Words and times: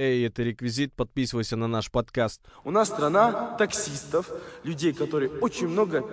Эй, 0.00 0.24
это 0.24 0.44
реквизит, 0.44 0.92
подписывайся 0.94 1.56
на 1.56 1.66
наш 1.66 1.90
подкаст. 1.90 2.40
У 2.62 2.70
нас 2.70 2.86
страна 2.86 3.56
таксистов, 3.58 4.30
людей, 4.62 4.92
которые 4.92 5.28
очень 5.28 5.66
много 5.66 6.04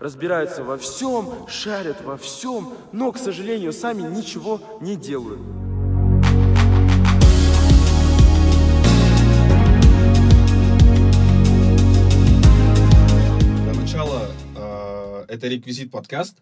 разбираются 0.00 0.64
во 0.64 0.76
всем, 0.76 1.46
шарят 1.46 2.02
во 2.02 2.16
всем, 2.16 2.74
но, 2.90 3.12
к 3.12 3.18
сожалению, 3.18 3.72
сами 3.72 4.02
ничего 4.02 4.60
не 4.80 4.96
делают. 4.96 5.40
Для 13.62 13.80
начала 13.80 14.28
э, 14.56 15.26
это 15.28 15.46
реквизит 15.46 15.92
подкаст. 15.92 16.38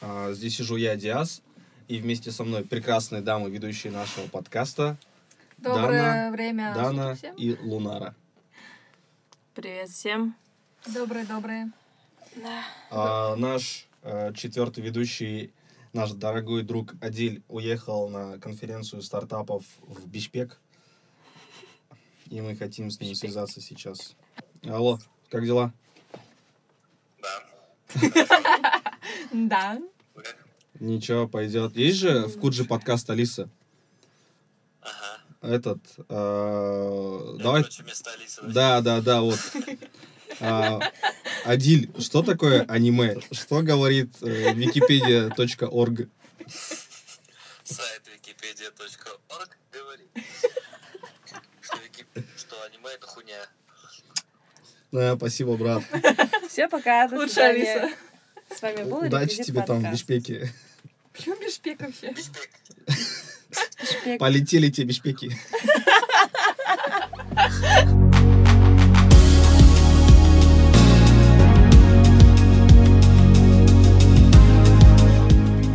Э, 0.00 0.32
здесь 0.32 0.58
сижу 0.58 0.76
я, 0.76 0.94
Диас, 0.94 1.42
и 1.88 1.98
вместе 1.98 2.30
со 2.30 2.44
мной 2.44 2.62
прекрасные 2.62 3.20
дамы, 3.20 3.50
ведущие 3.50 3.92
нашего 3.92 4.28
подкаста. 4.28 4.96
Доброе 5.58 6.02
Дана, 6.02 6.30
время 6.32 6.74
Дана 6.74 7.14
суток 7.14 7.18
всем. 7.18 7.34
и 7.36 7.56
Лунара. 7.62 8.14
Привет 9.54 9.88
всем. 9.88 10.36
Доброе-доброе. 10.86 11.72
А, 12.90 13.34
наш 13.36 13.88
э, 14.02 14.34
четвертый 14.34 14.84
ведущий, 14.84 15.54
наш 15.94 16.12
дорогой 16.12 16.62
друг 16.62 16.94
Адиль, 17.00 17.42
уехал 17.48 18.10
на 18.10 18.38
конференцию 18.38 19.00
стартапов 19.00 19.64
в 19.80 20.06
Бишпек. 20.06 20.60
И 22.26 22.42
мы 22.42 22.54
хотим 22.54 22.90
с 22.90 23.00
ним 23.00 23.14
связаться 23.14 23.62
сейчас. 23.62 24.14
Алло, 24.64 24.98
как 25.30 25.44
дела? 25.44 25.72
Да. 29.32 29.80
Ничего, 30.80 31.26
пойдет. 31.26 31.76
Есть 31.76 31.98
же 31.98 32.26
в 32.26 32.38
Куджи 32.38 32.66
подкаст 32.66 33.08
Алиса? 33.08 33.48
Этот, 35.42 35.78
э, 36.08 37.34
давай... 37.38 37.64
Да, 38.42 38.80
да, 38.80 39.00
да, 39.00 39.20
вот. 39.20 39.38
А, 40.40 40.80
Адиль, 41.44 41.90
что 41.98 42.22
такое 42.22 42.62
аниме? 42.68 43.20
Что 43.30 43.62
говорит 43.62 44.14
э, 44.22 44.52
wikipedia.org? 44.54 46.08
Сайт 47.64 48.02
wikipedia.org 48.14 49.48
говорит, 49.72 50.08
что, 51.60 51.76
вики- 51.78 52.06
что 52.36 52.62
аниме 52.64 52.90
это 52.94 53.06
хуйня. 53.06 53.46
Да, 54.92 55.16
спасибо, 55.16 55.56
брат. 55.56 55.82
Все, 56.48 56.68
пока. 56.68 57.08
До 57.08 57.16
Лучше 57.16 57.34
свидания. 57.34 57.74
Алиса. 57.82 57.96
С 58.56 58.62
вами 58.62 58.84
был 58.84 58.98
Удачи 58.98 59.42
тебе 59.42 59.62
там 59.62 59.80
в 59.80 59.82
подкаст. 59.82 59.92
Бишпеке. 59.92 60.52
Почему 61.12 61.36
бешпек 61.36 61.80
вообще? 61.80 62.12
Бишпек. 62.12 62.50
Полетели 64.18 64.68
те 64.70 64.84
Бишпеки. 64.84 65.30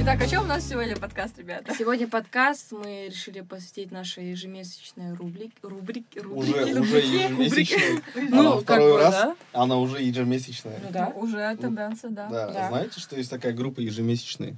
Итак, 0.01 0.21
о 0.21 0.27
чем 0.27 0.43
у 0.43 0.47
нас 0.47 0.67
сегодня 0.67 0.97
подкаст, 0.97 1.37
ребята? 1.37 1.73
Сегодня 1.77 2.07
подкаст 2.07 2.71
мы 2.71 3.07
решили 3.09 3.41
посвятить 3.41 3.91
нашей 3.91 4.31
ежемесячной 4.31 5.13
рубрик, 5.13 5.51
рубрик, 5.61 6.05
Уже, 6.15 6.51
рубрике. 6.51 6.79
уже 6.79 6.97
ежемесячная. 6.99 8.01
Ну, 8.29 8.59
второй 8.59 8.97
раз, 8.97 9.35
она 9.53 9.77
уже 9.77 10.01
ежемесячная. 10.01 10.79
Ну 10.83 10.89
да. 10.91 11.07
Уже 11.15 11.55
тенденция, 11.57 12.09
да. 12.09 12.27
Да, 12.27 12.51
Да. 12.51 12.67
знаете, 12.69 12.99
что 12.99 13.15
есть 13.15 13.29
такая 13.29 13.53
группа 13.53 13.79
ежемесячные? 13.79 14.55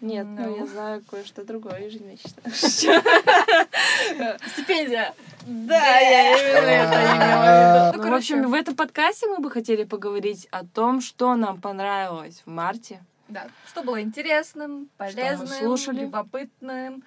Нет, 0.00 0.26
но 0.26 0.46
Ну. 0.46 0.56
я 0.56 0.66
знаю 0.66 1.02
кое-что 1.10 1.44
другое 1.44 1.80
ежемесячное. 1.86 2.42
Стипендия. 4.54 5.14
Да, 5.46 5.98
я 5.98 6.30
именно 6.32 6.70
это 6.70 6.94
имела 6.94 7.90
в 7.90 7.92
виду. 7.94 7.98
Ну, 7.98 8.04
Ну, 8.04 8.10
в 8.10 8.14
общем, 8.16 8.50
в 8.50 8.54
этом 8.54 8.76
подкасте 8.76 9.26
мы 9.26 9.38
бы 9.40 9.50
хотели 9.50 9.84
поговорить 9.84 10.46
о 10.50 10.64
том, 10.64 11.00
что 11.00 11.34
нам 11.36 11.60
понравилось 11.60 12.42
в 12.44 12.50
марте. 12.50 13.02
Да. 13.28 13.46
Что 13.66 13.82
было 13.82 14.00
интересным, 14.02 14.88
полезным, 14.96 15.46
слушали. 15.48 16.00
любопытным. 16.02 17.02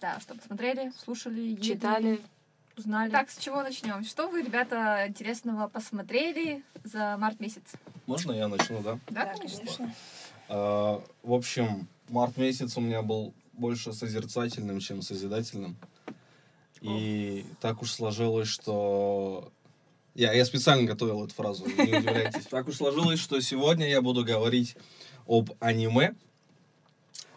Да, 0.00 0.18
что 0.20 0.34
посмотрели, 0.34 0.92
слушали, 1.04 1.54
Читали. 1.56 2.20
узнали. 2.76 3.10
Так, 3.10 3.30
с 3.30 3.38
чего 3.38 3.62
начнем? 3.62 4.04
Что 4.04 4.28
вы, 4.28 4.42
ребята, 4.42 5.04
интересного 5.08 5.68
посмотрели 5.68 6.62
за 6.84 7.16
март 7.18 7.40
месяц? 7.40 7.62
Можно 8.06 8.32
я 8.32 8.48
начну, 8.48 8.80
да? 8.82 8.98
Да, 9.08 9.24
Да, 9.24 9.34
конечно. 9.34 9.58
конечно. 9.58 9.94
А, 10.48 11.02
В 11.22 11.32
общем, 11.32 11.88
март 12.08 12.36
месяц 12.36 12.76
у 12.76 12.80
меня 12.80 13.02
был 13.02 13.34
больше 13.52 13.92
созерцательным, 13.92 14.80
чем 14.80 15.02
созидательным. 15.02 15.76
И 16.80 17.44
так 17.60 17.82
уж 17.82 17.90
сложилось, 17.90 18.48
что... 18.48 19.50
Я, 20.14 20.32
я 20.32 20.44
специально 20.46 20.84
готовил 20.84 21.24
эту 21.24 21.34
фразу, 21.34 21.66
не 21.66 21.98
удивляйтесь. 21.98 22.46
Так 22.46 22.68
уж 22.68 22.76
сложилось, 22.76 23.20
что 23.20 23.38
сегодня 23.40 23.88
я 23.88 24.00
буду 24.00 24.24
говорить 24.24 24.76
об 25.26 25.50
аниме. 25.60 26.14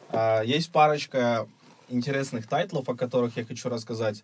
А, 0.09 0.41
Есть 0.44 0.72
парочка 0.72 1.47
интересных 1.90 2.47
тайтлов, 2.47 2.88
о 2.88 2.96
которых 2.96 3.36
я 3.36 3.46
хочу 3.46 3.68
рассказать. 3.68 4.24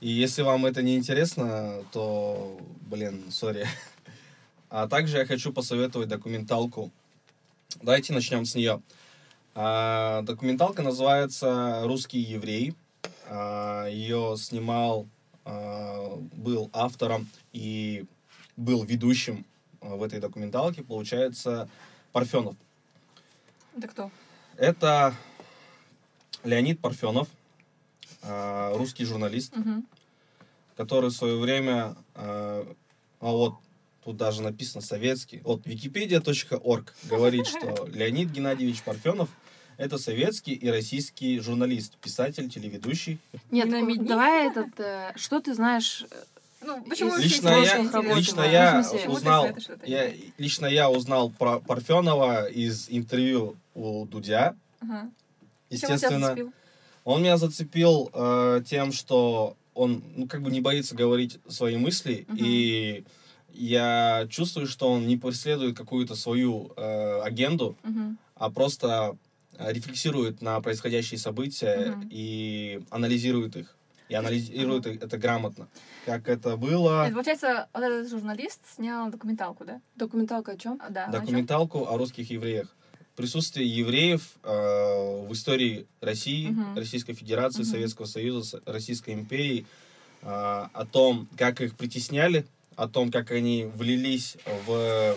И 0.00 0.08
если 0.08 0.40
вам 0.40 0.64
это 0.64 0.82
не 0.82 0.96
интересно, 0.96 1.84
то, 1.92 2.58
блин, 2.82 3.30
сори. 3.30 3.66
А 4.70 4.86
также 4.88 5.18
я 5.18 5.26
хочу 5.26 5.52
посоветовать 5.52 6.08
документалку 6.08 6.90
Давайте 7.82 8.12
начнем 8.12 8.44
с 8.44 8.54
нее. 8.54 8.82
А, 9.62 10.22
документалка 10.22 10.80
называется 10.80 11.82
«Русские 11.84 12.22
евреи». 12.22 12.74
А, 13.28 13.84
ее 13.88 14.34
снимал, 14.38 15.06
а, 15.44 16.16
был 16.32 16.70
автором 16.72 17.28
и 17.52 18.06
был 18.56 18.84
ведущим 18.84 19.44
в 19.82 20.02
этой 20.02 20.18
документалке, 20.18 20.82
получается, 20.82 21.68
Парфенов. 22.12 22.56
Это 23.76 23.88
кто? 23.88 24.10
Это 24.56 25.14
Леонид 26.42 26.80
Парфенов, 26.80 27.28
русский 28.22 29.04
журналист, 29.04 29.54
Мгм. 29.54 29.86
который 30.74 31.10
в 31.10 31.12
свое 31.14 31.38
время, 31.38 31.96
а 32.14 32.64
вот 33.20 33.56
тут 34.04 34.16
даже 34.16 34.40
написано 34.42 34.80
советский, 34.82 35.40
вот 35.44 35.66
wikipedia.org 35.66 36.94
говорит, 37.04 37.46
что 37.46 37.86
Леонид 37.92 38.30
Геннадьевич 38.30 38.82
Парфенов 38.82 39.28
это 39.80 39.96
советский 39.96 40.52
и 40.52 40.68
российский 40.68 41.40
журналист, 41.40 41.96
писатель, 41.96 42.50
телеведущий. 42.50 43.18
Нет, 43.50 43.70
давай 44.06 44.48
этот... 44.48 44.78
э, 44.78 45.12
Что 45.16 45.40
ты 45.40 45.54
знаешь 45.54 46.04
э, 46.10 46.16
Ну, 46.66 46.84
почему 46.84 47.16
Лично 47.16 47.48
я, 47.48 47.78
лично 48.14 48.42
Ну, 48.42 48.50
я 48.50 48.84
узнал, 49.08 49.48
я, 49.86 50.12
лично 50.36 50.66
я 50.66 50.90
узнал 50.90 51.30
про 51.30 51.60
Парфенова 51.60 52.46
из 52.50 52.88
интервью 52.90 53.56
у 53.74 54.04
Дудя. 54.04 54.54
Ага. 54.80 55.10
Естественно? 55.70 56.36
Он 57.04 57.22
меня 57.22 57.38
зацепил 57.38 58.10
э, 58.12 58.62
тем, 58.66 58.92
что 58.92 59.56
он, 59.72 60.04
ну, 60.14 60.28
как 60.28 60.42
бы 60.42 60.50
не 60.50 60.60
боится 60.60 60.94
говорить 60.94 61.38
свои 61.48 61.78
мысли, 61.78 62.26
Мгм. 62.28 62.36
и 62.38 63.04
я 63.54 64.26
чувствую, 64.28 64.66
что 64.66 64.92
он 64.92 65.06
не 65.06 65.16
преследует 65.16 65.74
какую-то 65.74 66.14
свою 66.16 66.70
э, 66.76 67.20
агенду, 67.22 67.78
Мгм. 67.82 68.18
а 68.34 68.50
просто 68.50 69.16
рефлексирует 69.68 70.40
на 70.42 70.60
происходящие 70.60 71.18
события 71.18 71.92
Мгм. 71.96 72.08
и 72.10 72.82
анализирует 72.90 73.56
их. 73.56 73.76
И 74.08 74.14
анализирует 74.14 74.86
их 74.86 75.02
это 75.02 75.18
грамотно. 75.18 75.68
Как 76.04 76.28
это 76.28 76.56
было. 76.56 77.04
Это, 77.04 77.14
получается, 77.14 77.68
вот 77.72 77.82
этот 77.82 78.10
журналист 78.10 78.60
снял 78.74 79.08
документалку, 79.10 79.64
да? 79.64 79.80
документалку 79.94 80.50
о 80.50 80.56
чем? 80.56 80.80
А, 80.82 80.90
да. 80.90 81.06
на 81.06 81.12
чём? 81.12 81.20
документалку 81.26 81.86
о 81.86 81.96
русских 81.96 82.30
евреях. 82.30 82.74
Присутствие 83.14 83.68
евреев 83.68 84.22
э, 84.42 85.26
в 85.28 85.32
истории 85.32 85.86
России, 86.00 86.48
Мгм. 86.48 86.76
Российской 86.76 87.12
Федерации, 87.12 87.62
Мгм. 87.62 87.70
Советского 87.70 88.06
Союза, 88.06 88.62
Российской 88.64 89.10
империи, 89.14 89.66
э, 90.22 90.26
о 90.26 90.86
том, 90.90 91.28
как 91.36 91.60
их 91.60 91.76
притесняли, 91.76 92.46
о 92.76 92.88
том, 92.88 93.10
как 93.10 93.30
они 93.30 93.64
влились 93.74 94.36
в 94.66 95.16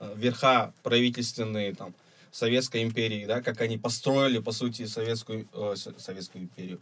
э, 0.00 0.14
верха 0.16 0.72
правительственные 0.82 1.74
там, 1.74 1.92
Советской 2.32 2.82
империи, 2.82 3.26
да, 3.26 3.42
как 3.42 3.60
они 3.60 3.78
построили, 3.78 4.38
по 4.38 4.52
сути, 4.52 4.86
Советскую, 4.86 5.48
э, 5.52 5.74
Советскую 5.98 6.44
империю. 6.44 6.80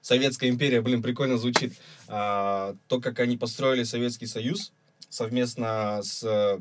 Советская 0.00 0.48
империя, 0.48 0.80
блин, 0.80 1.02
прикольно 1.02 1.36
звучит. 1.36 1.74
А, 2.08 2.74
то, 2.88 3.00
как 3.00 3.20
они 3.20 3.36
построили 3.36 3.84
Советский 3.84 4.26
Союз 4.26 4.72
совместно 5.08 6.00
с 6.02 6.22
э, 6.24 6.60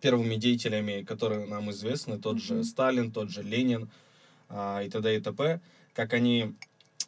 первыми 0.00 0.36
деятелями, 0.36 1.02
которые 1.02 1.46
нам 1.46 1.70
известны, 1.70 2.18
тот 2.18 2.38
же. 2.38 2.62
Сталин, 2.62 3.10
тот 3.10 3.30
же 3.30 3.42
Ленин 3.42 3.90
а, 4.48 4.82
и 4.82 4.88
т.д. 4.88 5.16
и 5.16 5.20
т.п., 5.20 5.60
как 5.94 6.12
они 6.12 6.54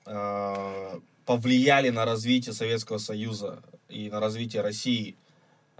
а, 0.06 1.00
повлияли 1.24 1.90
на 1.90 2.04
развитие 2.04 2.52
Советского 2.52 2.98
Союза 2.98 3.62
и 3.88 4.10
на 4.10 4.18
развитие 4.18 4.62
России. 4.62 5.14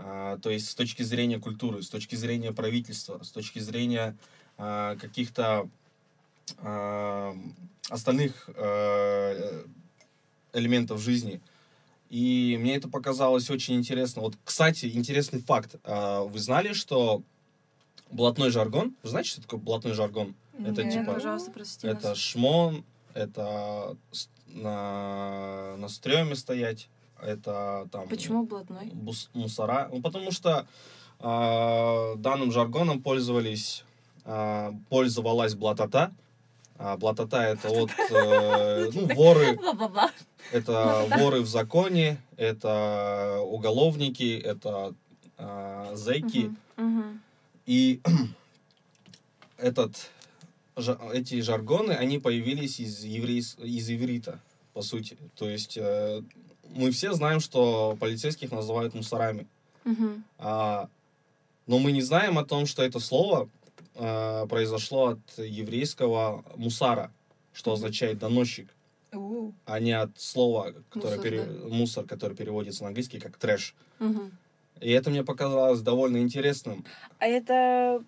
А, 0.02 0.38
то 0.38 0.50
есть 0.50 0.70
с 0.70 0.74
точки 0.74 1.02
зрения 1.02 1.38
культуры, 1.38 1.82
с 1.82 1.88
точки 1.88 2.14
зрения 2.14 2.52
правительства, 2.52 3.22
с 3.22 3.30
точки 3.30 3.58
зрения 3.58 4.16
а, 4.56 4.96
каких-то 4.96 5.68
а, 6.58 7.36
остальных 7.88 8.48
элементов 10.52 11.00
жизни. 11.00 11.40
И 12.08 12.56
мне 12.60 12.76
это 12.76 12.88
показалось 12.88 13.50
очень 13.50 13.74
интересно. 13.76 14.22
Вот, 14.22 14.36
кстати, 14.44 14.86
интересный 14.86 15.40
факт. 15.40 15.76
Вы 15.84 16.38
знали, 16.40 16.72
что 16.72 17.22
блатной 18.10 18.50
жаргон... 18.50 18.96
Вы 19.02 19.10
знаете, 19.10 19.30
что 19.30 19.42
такое 19.42 19.60
блатной 19.60 19.92
жаргон? 19.92 20.34
Это 20.58 20.82
Нет. 20.82 20.92
типа... 20.92 21.14
Пожалуйста, 21.14 21.52
простите 21.52 21.88
Это 21.88 22.08
нас. 22.10 22.18
шмон, 22.18 22.84
это 23.14 23.96
на, 24.48 25.76
на 25.76 25.88
стреме 25.88 26.34
стоять, 26.34 26.88
это 27.22 27.88
там... 27.92 28.08
Почему 28.08 28.44
блатной? 28.44 28.90
бус- 28.92 29.30
мусора. 29.34 29.88
Ну, 29.92 30.00
потому 30.00 30.30
что 30.32 30.66
а, 31.18 32.14
данным 32.16 32.50
жаргоном 32.50 33.02
пользовались, 33.02 33.84
а, 34.24 34.72
пользовалась 34.88 35.54
блатота. 35.54 36.12
А, 36.76 36.96
блатота 36.96 37.42
это 37.42 37.68
вот 37.68 37.90
э, 37.90 38.90
ну, 38.94 39.06
воры, 39.14 39.58
это 40.50 41.06
воры 41.10 41.42
в 41.42 41.46
законе, 41.46 42.18
это 42.38 43.40
уголовники, 43.44 44.38
это 44.38 44.94
а, 45.36 45.94
зэки. 45.94 46.54
И 47.66 48.00
этот, 49.58 50.10
эти 51.12 51.40
жаргоны, 51.42 51.92
они 51.92 52.18
появились 52.18 52.80
из, 52.80 53.04
еврейс, 53.04 53.56
из 53.58 53.90
иврита, 53.90 54.40
по 54.72 54.80
сути. 54.80 55.18
То 55.36 55.50
есть 55.50 55.76
э, 55.76 56.22
мы 56.74 56.90
все 56.90 57.12
знаем, 57.12 57.40
что 57.40 57.96
полицейских 58.00 58.52
называют 58.52 58.94
мусорами. 58.94 59.46
Мгм. 59.84 60.24
А, 60.38 60.88
но 61.66 61.78
мы 61.78 61.92
не 61.92 62.02
знаем 62.02 62.38
о 62.38 62.44
том, 62.44 62.66
что 62.66 62.82
это 62.82 62.98
слово 63.00 63.48
а, 63.96 64.46
произошло 64.46 65.08
от 65.10 65.38
еврейского 65.38 66.44
мусара, 66.56 67.12
что 67.52 67.72
означает 67.72 68.18
доносчик, 68.18 68.68
У. 69.12 69.52
а 69.66 69.80
не 69.80 69.92
от 69.92 70.10
слова, 70.20 70.72
которое 70.90 71.16
Мусор, 71.16 71.22
пере- 71.22 71.44
да. 71.44 71.68
мусор, 71.68 72.04
который 72.06 72.36
переводится 72.36 72.82
на 72.82 72.88
английский 72.88 73.18
как 73.18 73.36
трэш. 73.36 73.74
Мгм. 73.98 74.30
И 74.80 74.90
это 74.90 75.10
мне 75.10 75.24
показалось 75.24 75.80
довольно 75.80 76.18
интересным. 76.18 76.84
А 77.18 77.26
это 77.26 78.02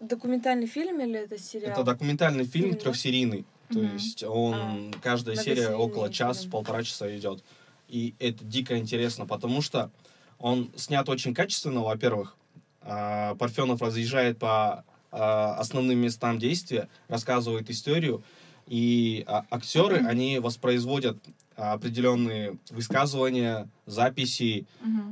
документальный 0.00 0.66
фильм 0.66 1.00
или 1.00 1.20
это 1.20 1.38
сериал? 1.38 1.72
Это 1.72 1.84
документальный 1.84 2.44
фильм 2.44 2.66
Фильм, 2.70 2.74
да? 2.74 2.80
трехсерийный. 2.80 3.44
То 3.70 3.78
Мгм. 3.80 3.92
есть 3.94 4.22
он, 4.24 4.94
каждая 5.02 5.36
серия 5.36 5.70
около 5.70 6.10
час, 6.12 6.38
фильм. 6.40 6.50
полтора 6.50 6.82
часа 6.82 7.14
идет. 7.16 7.42
И 7.88 8.14
это 8.18 8.44
дико 8.44 8.78
интересно, 8.78 9.26
потому 9.26 9.62
что 9.62 9.90
он 10.38 10.70
снят 10.76 11.08
очень 11.08 11.34
качественно, 11.34 11.82
во-первых. 11.82 12.36
А, 12.82 13.34
Парфенов 13.34 13.82
разъезжает 13.82 14.38
по 14.38 14.84
а, 15.10 15.54
основным 15.54 15.98
местам 15.98 16.38
действия, 16.38 16.88
рассказывает 17.08 17.70
историю, 17.70 18.22
и 18.66 19.24
а, 19.26 19.46
актеры, 19.50 20.06
они 20.06 20.38
воспроизводят 20.38 21.16
определенные 21.56 22.58
высказывания, 22.70 23.68
записи, 23.86 24.66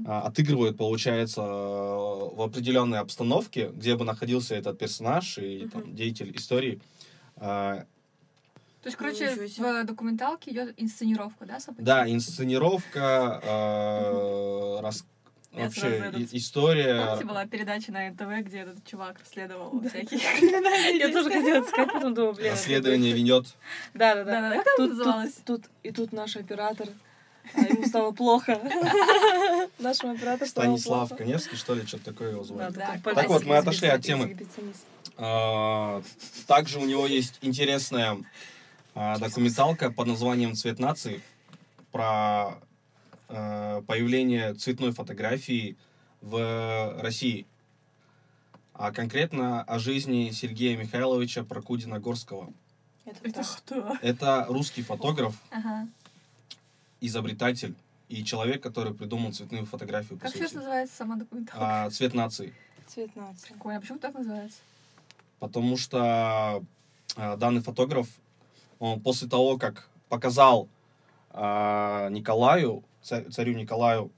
а, 0.07 0.23
отыгрывают, 0.23 0.77
получается, 0.77 1.41
в 1.41 2.41
определенной 2.41 3.01
обстановке, 3.01 3.71
где 3.75 3.97
бы 3.97 4.05
находился 4.05 4.55
этот 4.55 4.79
персонаж 4.79 5.39
и 5.39 5.67
там, 5.73 5.95
деятель 5.97 6.37
истории. 6.37 6.81
То 8.87 8.89
есть, 8.89 8.99
короче, 8.99 9.35
в 9.59 9.85
документалке 9.85 10.53
идет 10.53 10.73
инсценировка, 10.77 11.45
да, 11.45 11.59
событий? 11.59 11.85
Да, 11.85 12.09
инсценировка, 12.09 13.41
э, 13.43 14.79
рас- 14.81 15.05
Я 15.53 15.65
вообще 15.65 16.13
и- 16.17 16.37
история. 16.39 17.05
Помните, 17.05 17.25
была 17.25 17.47
передача 17.47 17.91
на 17.91 18.09
НТВ, 18.11 18.47
где 18.47 18.59
этот 18.59 18.87
чувак 18.87 19.19
расследовал 19.19 19.81
всякие 19.89 20.21
Я 20.23 20.37
криминальные 20.37 21.09
тоже 21.13 21.29
вещи? 21.31 21.41
хотела 21.41 21.65
сказать, 21.67 21.93
потом 21.95 22.15
думала, 22.15 22.33
блин. 22.35 22.53
Расследование 22.53 23.13
ведет. 23.13 23.47
Да, 23.93 24.15
да, 24.15 24.23
да. 24.23 24.31
Да-да-да, 24.41 24.57
как 24.63 24.67
она 24.67 24.77
Тут, 24.77 24.89
называлась? 24.99 25.33
тут, 25.45 25.65
и 25.83 25.91
тут 25.91 26.13
наш 26.13 26.37
оператор, 26.37 26.87
а 27.55 27.61
ему 27.63 27.85
стало 27.87 28.13
плохо. 28.13 28.61
Нашему 29.81 30.13
оператору 30.13 30.49
стало 30.49 30.65
Станислав 30.67 31.09
плохо. 31.09 31.25
Каневский, 31.25 31.57
что 31.57 31.75
ли, 31.75 31.85
что-то 31.85 32.05
такое 32.05 32.31
его 32.31 32.43
Да, 32.43 32.47
звали. 32.71 32.73
Да. 32.73 33.01
тут 33.03 33.15
Так 33.17 33.29
вот, 33.31 33.45
мы 33.45 33.57
отошли 33.57 33.89
от 33.89 34.03
темы. 34.03 34.39
А, 35.17 36.03
Также 36.47 36.79
у 36.79 36.85
него 36.85 37.05
есть 37.09 37.39
интересная 37.41 38.17
документалка 38.97 39.91
под 39.91 40.09
названием 40.09 40.55
«Цвет 40.55 40.79
нации» 40.79 41.21
про 41.93 42.59
э, 43.29 43.83
появление 43.87 44.55
цветной 44.55 44.93
фотографии 44.93 45.77
в 46.23 46.97
России. 47.01 47.47
А 48.73 48.93
конкретно 48.93 49.63
о 49.63 49.79
жизни 49.79 50.31
Сергея 50.31 50.77
Михайловича 50.77 51.45
Прокудина-Горского. 51.45 52.53
Это 53.05 53.19
Это 53.29 53.43
кто? 53.59 53.97
Это 54.03 54.47
русский 54.49 54.83
фотограф, 54.83 55.35
Ага. 55.51 55.89
изобретатель 57.01 57.75
и 58.09 58.25
человек, 58.25 58.63
который 58.63 58.95
придумал 58.95 59.33
цветную 59.33 59.67
фотографию, 59.67 60.19
по 60.19 60.27
Как 60.27 60.35
сейчас 60.35 60.53
называется 60.53 60.97
сама 60.97 61.17
документалка? 61.17 61.85
А, 61.85 61.91
«Цвет 61.91 62.15
нации». 62.15 62.53
Цвет 62.87 63.15
нации. 63.17 63.49
Прикольно. 63.49 63.79
А 63.79 63.81
почему 63.81 63.99
так 63.99 64.15
называется? 64.15 64.59
потому 65.39 65.77
что 65.77 66.65
а, 67.17 67.37
данный 67.37 67.61
фотограф, 67.61 68.09
он 68.79 69.01
после 69.01 69.29
того, 69.29 69.59
как 69.59 69.89
показал 70.09 70.69
а, 71.31 72.09
Николаю, 72.11 72.83
ца- 73.03 73.25
царю 73.31 73.55
Николаю, 73.55 74.11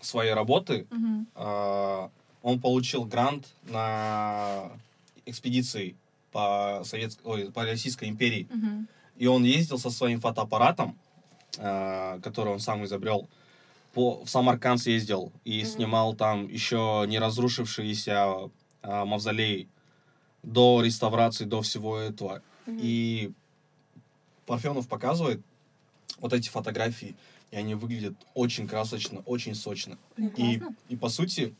свои 0.00 0.30
работы, 0.30 0.86
Мгм. 0.90 1.26
а, 1.34 2.10
он 2.42 2.60
получил 2.60 3.04
грант 3.04 3.54
на 3.62 4.70
экспедиции 5.26 5.96
по, 6.32 6.82
Совет... 6.84 7.16
Ой, 7.24 7.50
по 7.50 7.62
Российской 7.64 8.08
империи. 8.08 8.46
Мгм. 8.50 8.86
И 9.16 9.26
он 9.26 9.44
ездил 9.44 9.78
со 9.78 9.90
своим 9.90 10.20
фотоаппаратом, 10.20 10.98
а, 11.58 12.18
который 12.20 12.52
он 12.52 12.60
сам 12.60 12.84
изобрел, 12.84 13.28
по, 13.94 14.24
в 14.24 14.28
Самарканд 14.28 14.80
съездил 14.80 15.32
и 15.44 15.60
Мгм. 15.60 15.66
снимал 15.68 16.14
там 16.14 16.48
еще 16.48 17.04
не 17.06 17.18
разрушившиеся 17.18 18.50
а, 18.82 19.04
мавзолей 19.04 19.68
до 20.42 20.82
реставрации, 20.82 21.44
до 21.44 21.62
всего 21.62 21.96
этого. 21.96 22.42
Мгм. 22.66 22.78
И 22.82 23.32
Парфенов 24.46 24.88
показывает 24.88 25.40
вот 26.18 26.32
эти 26.32 26.48
фотографии, 26.48 27.14
и 27.50 27.56
они 27.56 27.74
выглядят 27.74 28.14
очень 28.34 28.66
красочно, 28.68 29.20
очень 29.26 29.54
сочно. 29.54 29.96
Блин, 30.16 30.32
И, 30.88 30.94
и 30.94 30.96
по 30.96 31.08
сути, 31.08 31.54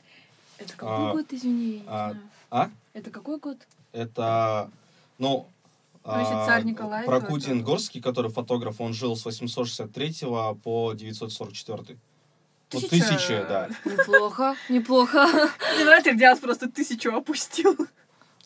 Это 0.58 0.72
какой 0.76 1.10
а, 1.10 1.12
год, 1.12 1.32
извини, 1.32 1.76
я 1.76 1.80
не 1.80 1.84
а, 1.86 2.10
знаю. 2.10 2.30
а? 2.50 2.70
Это 2.92 3.10
какой 3.10 3.38
год? 3.38 3.58
Это, 3.92 4.70
ну, 5.18 5.46
Ну, 6.04 6.10
а, 6.12 6.46
царь 6.46 6.64
Николай, 6.64 7.04
это- 7.06 7.54
Горский, 7.62 8.00
который 8.00 8.30
фотограф, 8.30 8.80
он 8.80 8.92
жил 8.92 9.16
с 9.16 9.24
863 9.24 10.26
по 10.62 10.92
944. 10.94 11.98
Ну, 12.72 12.80
Тысяча- 12.80 12.88
тысяча, 12.90 13.46
да. 13.48 13.68
Неплохо, 13.84 14.56
неплохо. 14.68 15.26
Мне 15.76 15.84
нравится, 15.84 16.12
Диас 16.14 16.40
просто 16.40 16.68
тысячу 16.68 17.14
опустил. 17.14 17.76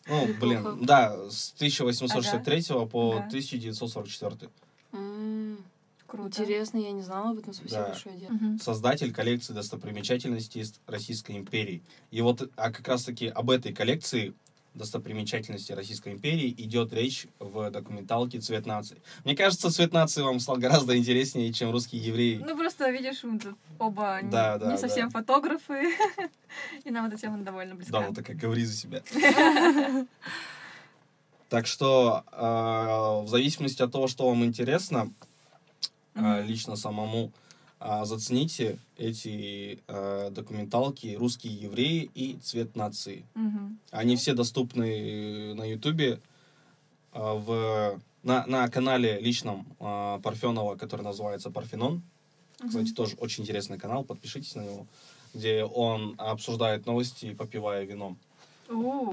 Ну, 0.08 0.34
блин, 0.34 0.84
да, 0.84 1.14
с 1.30 1.52
1863 1.56 2.86
по 2.86 3.16
Ага. 3.18 3.26
1944. 3.26 4.50
М, 4.92 5.64
Круто. 6.06 6.28
Интересно, 6.42 6.78
я 6.78 6.92
не 6.92 7.02
знала 7.02 7.30
об 7.32 7.38
этом. 7.38 7.52
Спасибо 7.52 7.80
Да. 7.82 7.88
большое, 7.90 8.16
Дед. 8.16 8.30
Мгм. 8.30 8.58
Создатель 8.58 9.12
коллекции 9.12 9.52
достопримечательностей 9.52 10.64
Российской 10.86 11.36
империи. 11.36 11.82
И 12.10 12.22
вот, 12.22 12.50
а 12.56 12.70
как 12.72 12.88
раз-таки 12.88 13.26
об 13.28 13.50
этой 13.50 13.74
коллекции 13.74 14.32
достопримечательностей 14.78 15.74
Российской 15.74 16.12
империи 16.14 16.54
идет 16.56 16.92
речь 16.92 17.26
в 17.38 17.70
документалке 17.70 18.40
«Цвет 18.40 18.64
нации». 18.64 19.02
Мне 19.24 19.36
кажется, 19.36 19.70
«Цвет 19.70 19.92
нации» 19.92 20.22
вам 20.22 20.40
стал 20.40 20.56
гораздо 20.56 20.96
интереснее, 20.96 21.52
чем 21.52 21.70
«Русские 21.70 22.02
евреи». 22.02 22.42
Ну, 22.44 22.56
просто, 22.56 22.88
видишь, 22.90 23.22
оба 23.78 24.20
не- 24.22 24.30
Да, 24.30 24.56
да, 24.58 24.72
не 24.72 24.78
совсем 24.78 25.10
да. 25.10 25.18
фотографы, 25.18 25.82
и 26.84 26.90
нам 26.90 27.06
эта 27.06 27.18
тема 27.18 27.38
довольно 27.38 27.72
Да, 27.72 27.76
близка. 27.76 28.00
ну 28.08 28.14
так 28.14 28.24
как 28.26 28.36
говори 28.36 28.64
за 28.64 28.74
себя. 28.74 29.02
Так 31.48 31.66
что 31.66 32.24
э, 32.30 33.24
в 33.24 33.28
зависимости 33.28 33.80
от 33.80 33.90
того, 33.90 34.06
что 34.06 34.28
вам 34.28 34.44
интересно, 34.44 35.10
э, 36.14 36.42
лично 36.42 36.76
самому, 36.76 37.26
э, 37.26 37.47
зацените 37.80 38.78
эти 38.96 39.78
э, 39.86 40.30
документалки 40.30 41.16
«Русские 41.18 41.54
евреи» 41.54 42.10
и 42.14 42.36
«Цвет 42.42 42.74
нации». 42.74 43.24
Мгм. 43.34 43.78
Они 43.90 44.16
все 44.16 44.34
доступны 44.34 45.54
на 45.54 45.64
Ютубе, 45.64 46.20
э, 47.12 47.18
в, 47.18 48.00
на, 48.22 48.46
на 48.46 48.68
канале 48.68 49.20
личном 49.20 49.66
э, 49.78 50.20
Парфенова, 50.22 50.76
который 50.76 51.02
называется 51.02 51.50
«Парфенон». 51.50 52.02
Кстати, 52.66 52.92
тоже 52.92 53.14
очень 53.20 53.44
интересный 53.44 53.78
канал, 53.78 54.02
подпишитесь 54.02 54.56
на 54.56 54.62
него, 54.62 54.86
где 55.32 55.62
он 55.62 56.16
обсуждает 56.18 56.86
новости, 56.86 57.32
попивая 57.34 57.84
вино. 57.84 58.16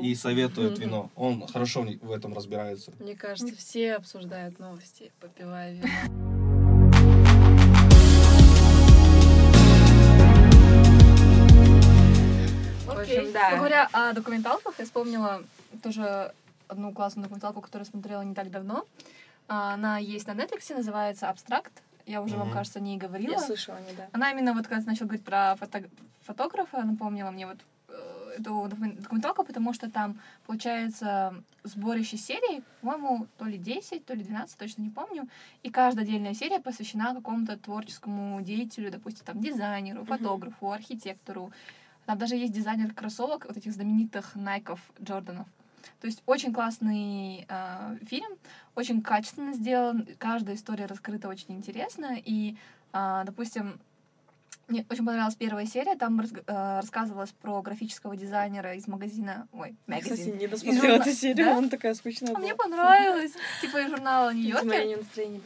И 0.02 0.16
советует 0.16 0.80
вино. 0.80 1.12
Он 1.16 1.48
хорошо 1.48 1.86
в 2.02 2.12
этом 2.12 2.34
разбирается. 2.34 2.92
Мне 3.00 3.16
кажется, 3.16 3.56
все 3.56 3.96
обсуждают 3.96 4.60
новости, 4.60 5.12
попивая 5.22 5.74
вино. 5.74 6.35
Общем, 13.20 13.34
да. 13.34 13.56
Говоря 13.58 13.90
о 13.92 14.14
документалках, 14.14 14.76
я 14.80 14.86
вспомнила 14.86 15.44
тоже 15.84 16.34
одну 16.68 16.92
классную 16.92 17.24
документалку, 17.24 17.62
которую 17.62 17.86
смотрела 17.86 18.22
не 18.22 18.34
так 18.34 18.50
давно. 18.52 18.86
А, 19.48 19.74
Она 19.74 19.98
есть 20.00 20.28
на 20.28 20.32
Netflix, 20.32 20.74
называется 20.76 21.30
«Абстракт». 21.30 21.72
Я 22.08 22.22
уже 22.22 22.36
вам, 22.38 22.48
Мгм. 22.48 22.58
кажется, 22.58 22.80
не 22.80 22.98
говорила. 22.98 23.34
Я 23.34 23.40
слышала, 23.40 23.78
не 23.88 23.94
да. 23.96 24.08
Она 24.12 24.32
именно 24.32 24.54
вот 24.54 24.68
когда 24.68 24.84
начал 24.86 25.06
говорить 25.06 25.24
про 25.26 25.56
фото- 25.56 25.90
фотографа, 26.22 26.84
напомнила 26.84 27.32
мне 27.32 27.48
вот 27.48 27.58
э, 27.90 28.36
эту 28.40 28.68
докумен- 28.68 29.02
документалку, 29.02 29.44
потому 29.44 29.74
что 29.74 29.90
там, 29.90 30.20
получается, 30.46 31.34
сборище 31.64 32.18
серий, 32.18 32.64
по-моему, 32.82 33.28
то 33.38 33.46
ли 33.46 33.58
10, 33.58 34.06
то 34.06 34.14
ли 34.14 34.24
12, 34.24 34.58
точно 34.58 34.82
не 34.82 34.90
помню, 34.90 35.28
и 35.64 35.70
каждая 35.70 36.06
отдельная 36.06 36.34
серия 36.34 36.60
посвящена 36.60 37.14
какому-то 37.16 37.58
творческому 37.58 38.42
деятелю, 38.42 38.92
допустим, 38.92 39.24
там, 39.26 39.40
дизайнеру, 39.42 40.06
фотографу, 40.06 40.72
архитектору. 40.72 41.52
Там 42.06 42.18
даже 42.18 42.36
есть 42.36 42.54
дизайнер 42.54 42.94
кроссовок, 42.94 43.46
вот 43.48 43.58
этих 43.58 43.72
знаменитых 43.74 44.36
Найков 44.36 44.80
Джорданов. 45.02 45.48
То 46.02 46.08
есть 46.08 46.22
очень 46.26 46.54
классный 46.54 47.46
э, 47.48 47.98
фильм, 48.06 48.30
очень 48.76 49.02
качественно 49.02 49.54
сделан, 49.54 50.08
каждая 50.20 50.56
история 50.56 50.86
раскрыта 50.86 51.28
очень 51.30 51.56
интересно, 51.56 52.16
и, 52.24 52.56
а, 52.92 53.24
допустим, 53.24 53.80
мне 54.68 54.84
очень 54.90 55.06
понравилась 55.06 55.36
первая 55.36 55.68
серия, 55.68 55.96
там 55.96 56.20
разг- 56.20 56.44
э, 56.48 56.80
рассказывалось 56.82 57.30
про 57.32 57.62
графического 57.62 58.16
дизайнера 58.18 58.74
из 58.74 58.88
магазина, 58.88 59.48
ой, 59.52 59.76
Я, 59.88 59.96
кстати, 60.02 60.10
магазин. 60.22 60.38
не 60.40 60.48
досмотрела 60.48 60.86
журна- 60.98 61.02
эту 61.02 61.12
серию, 61.12 61.46
Да? 61.46 61.58
она 61.60 61.70
такая 61.70 61.94
скучная 61.94 62.30
А 62.32 62.34
была. 62.34 62.40
мне 62.44 62.56
понравилось, 62.56 63.34
типа 63.62 63.78
из 63.78 63.90
журнала 63.92 64.34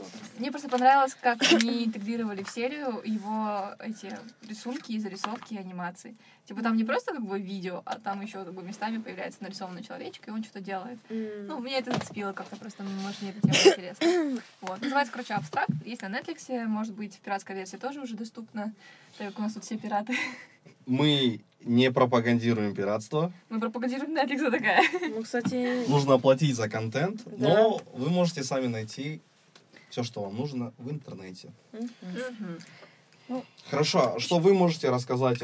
просто. 0.05 0.39
Мне 0.39 0.51
просто 0.51 0.69
понравилось, 0.69 1.15
как 1.21 1.39
они 1.53 1.83
интегрировали 1.85 2.43
в 2.43 2.49
серию 2.49 3.01
его 3.03 3.75
эти 3.79 4.17
рисунки 4.47 4.97
зарисовки 4.99 5.55
анимации. 5.55 6.15
Типа 6.49 6.63
там 6.63 6.75
не 6.77 6.83
просто 6.83 7.13
как 7.13 7.23
бы 7.23 7.39
видео, 7.39 7.83
а 7.85 7.99
там 7.99 8.21
еще 8.21 8.43
как 8.43 8.55
бы 8.55 8.63
местами 8.63 8.97
появляется 8.97 9.37
нарисованный 9.43 9.83
человечек, 9.83 10.27
и 10.27 10.31
он 10.31 10.43
что-то 10.43 10.61
делает. 10.61 10.97
М. 11.11 11.45
Ну, 11.45 11.59
меня 11.59 11.77
это 11.77 11.91
зацепило 11.93 12.33
как-то 12.33 12.55
просто, 12.55 12.81
может, 12.81 13.21
мне 13.21 13.29
эта 13.29 13.41
тема 13.41 13.53
интересна. 13.53 14.41
Вот. 14.61 14.81
Называется, 14.81 15.13
короче, 15.13 15.35
«Абстракт». 15.35 15.69
Есть 15.85 16.01
на 16.01 16.07
Netflix, 16.07 16.65
может 16.65 16.95
быть, 16.95 17.13
в 17.15 17.19
пиратской 17.19 17.55
версии 17.55 17.77
тоже 17.77 18.01
уже 18.01 18.15
доступна, 18.15 18.73
так 19.19 19.27
как 19.27 19.37
у 19.37 19.43
нас 19.43 19.53
тут 19.53 19.63
все 19.63 19.77
пираты. 19.77 20.15
Мы 20.87 21.41
не 21.63 21.91
пропагандируем 21.91 22.73
пиратство. 22.73 23.31
Мы 23.49 23.59
пропагандируем 23.59 24.17
Netflix 24.17 24.49
такая. 24.49 24.81
Ну, 25.07 25.21
кстати, 25.21 25.87
Нужно 25.87 26.15
оплатить 26.15 26.55
за 26.55 26.67
контент, 26.67 27.21
Да. 27.25 27.47
но 27.47 27.81
вы 27.93 28.09
можете 28.09 28.43
сами 28.43 28.65
найти 28.65 29.21
все, 29.91 30.01
что 30.01 30.23
вам 30.23 30.35
нужно 30.35 30.73
в 30.79 30.89
интернете. 30.89 31.51
мгм. 31.73 33.43
Хорошо, 33.69 34.15
а 34.15 34.19
что 34.19 34.39
вы 34.39 34.55
можете 34.55 34.89
рассказать 34.89 35.43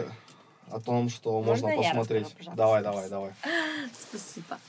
о 0.72 0.79
том, 0.79 1.10
что 1.10 1.41
Можно 1.41 1.69
можно 1.69 1.89
посмотреть? 1.89 2.25
расскажу, 2.25 2.51
давай, 2.55 2.84
давай, 2.84 3.10
давай. 3.10 3.34
Спасибо. 3.93 4.60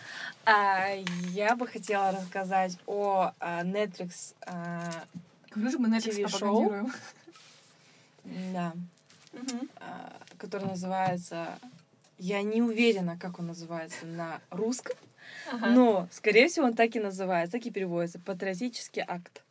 А, 0.45 0.89
я 1.31 1.57
бы 1.57 1.67
хотела 1.67 2.13
рассказать 2.13 2.79
о 2.87 3.33
а, 3.41 3.63
Netflix. 3.65 4.35
а, 4.47 5.05
Говорю 5.51 5.71
же, 5.71 5.79
мы 5.79 5.89
Netflix 5.89 6.31
пропагандируем. 6.31 6.93
да, 8.25 8.73
а, 9.81 10.13
который 10.39 10.69
называется... 10.69 11.59
Я 12.19 12.43
не 12.43 12.63
уверена, 12.63 13.19
как 13.19 13.39
он 13.39 13.49
называется 13.49 14.07
на 14.07 14.41
русском, 14.51 14.97
но, 15.61 16.09
скорее 16.11 16.49
всего, 16.49 16.65
он 16.67 16.75
так 16.75 16.97
и 16.97 17.01
называется, 17.01 17.59
так 17.59 17.67
и 17.67 17.71
переводится. 17.71 18.19
Патриотический 18.19 19.03
акт. 19.07 19.43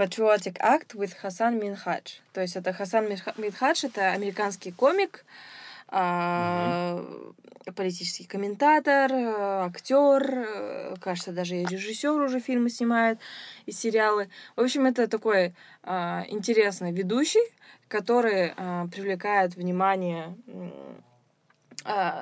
Patriotic 0.00 0.56
Act 0.60 0.94
with 0.94 1.12
Хасан 1.20 1.60
Минхадж. 1.60 2.20
То 2.32 2.40
есть 2.40 2.56
это 2.56 2.72
Хасан 2.72 3.04
Минха- 3.04 3.34
Минхадж, 3.36 3.84
это 3.84 4.12
американский 4.12 4.72
комик, 4.72 5.26
а, 5.88 7.04
политический 7.76 8.24
комментатор, 8.24 9.12
э, 9.12 9.66
актер, 9.66 10.22
э, 10.24 10.94
кажется, 11.02 11.32
даже 11.32 11.56
и 11.56 11.66
режиссер 11.66 12.18
уже 12.18 12.40
фильмы 12.40 12.70
снимает 12.70 13.18
и 13.66 13.72
сериалы. 13.72 14.30
В 14.56 14.62
общем, 14.62 14.86
это 14.86 15.06
такой 15.06 15.52
а, 15.82 16.24
интересный 16.28 16.92
ведущий, 16.92 17.46
который 17.88 18.54
а, 18.56 18.86
привлекает 18.86 19.54
внимание 19.54 20.34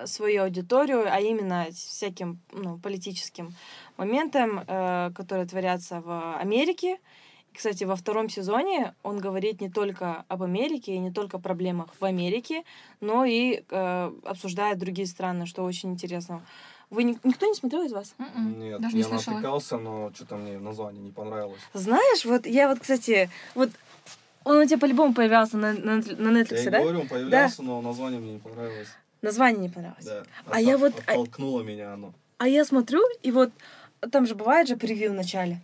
свою 0.05 0.45
аудиторию, 0.45 1.13
а 1.13 1.19
именно 1.19 1.67
всяким 1.73 2.39
ну, 2.53 2.79
политическим 2.79 3.57
моментам, 3.97 4.65
э, 4.65 5.11
которые 5.17 5.47
творятся 5.47 6.01
в 6.01 6.39
Америке. 6.39 6.99
Кстати, 7.59 7.83
во 7.83 7.97
втором 7.97 8.29
сезоне 8.29 8.95
он 9.03 9.19
говорит 9.19 9.61
не 9.61 9.69
только 9.69 10.25
об 10.29 10.45
Америке 10.45 10.95
и 10.95 10.99
не 10.99 11.11
только 11.11 11.39
о 11.39 11.41
проблемах 11.41 11.89
в 11.99 12.05
Америке, 12.05 12.63
но 13.01 13.25
и 13.25 13.65
э, 13.69 14.13
обсуждает 14.25 14.79
другие 14.79 15.09
страны, 15.09 15.45
что 15.45 15.65
очень 15.65 15.91
интересно. 15.91 16.41
Вы 16.89 17.03
ни- 17.03 17.19
никто 17.25 17.47
не 17.47 17.55
смотрел 17.55 17.83
из 17.83 17.91
вас? 17.93 18.15
М-м. 18.19 18.61
Нет, 18.61 18.81
Даже 18.81 18.95
не 18.95 19.03
я 19.03 19.09
слышала. 19.09 19.35
натыкался, 19.35 19.77
но 19.77 20.13
что-то 20.15 20.37
мне 20.37 20.57
название 20.61 21.03
не 21.03 21.11
понравилось. 21.11 21.61
Знаешь, 21.75 22.25
вот 22.25 22.47
я 22.47 22.69
вот, 22.69 22.79
кстати, 22.79 23.29
вот 23.57 23.71
он 24.45 24.59
у 24.59 24.65
тебя 24.65 24.79
по-любому 24.79 25.13
появлялся 25.13 25.57
на, 25.57 25.73
на, 25.73 25.97
на 25.97 26.41
Netflix, 26.41 26.63
Я 26.63 26.71
да? 26.71 26.81
говорю, 26.81 27.01
он 27.01 27.09
появлялся, 27.09 27.65
но 27.65 27.83
название 27.83 28.21
мне 28.21 28.35
не 28.35 28.39
понравилось. 28.39 28.89
Название 29.21 29.63
не 29.63 29.69
понравилось. 29.69 30.05
Да. 30.05 30.23
А 30.49 30.61
я 30.61 30.79
вот- 30.79 30.95
а- 31.09 31.11
Оттолкнуло 31.11 31.63
меня 31.63 31.95
оно. 31.95 32.13
А 32.39 32.47
я 32.47 32.65
смотрю, 32.65 33.01
и 33.25 33.33
вот 33.33 33.51
там 34.13 34.29
же 34.29 34.37
бывает 34.37 34.69
же 34.69 34.77
превью 34.77 35.11
в 35.11 35.15
начале. 35.15 35.59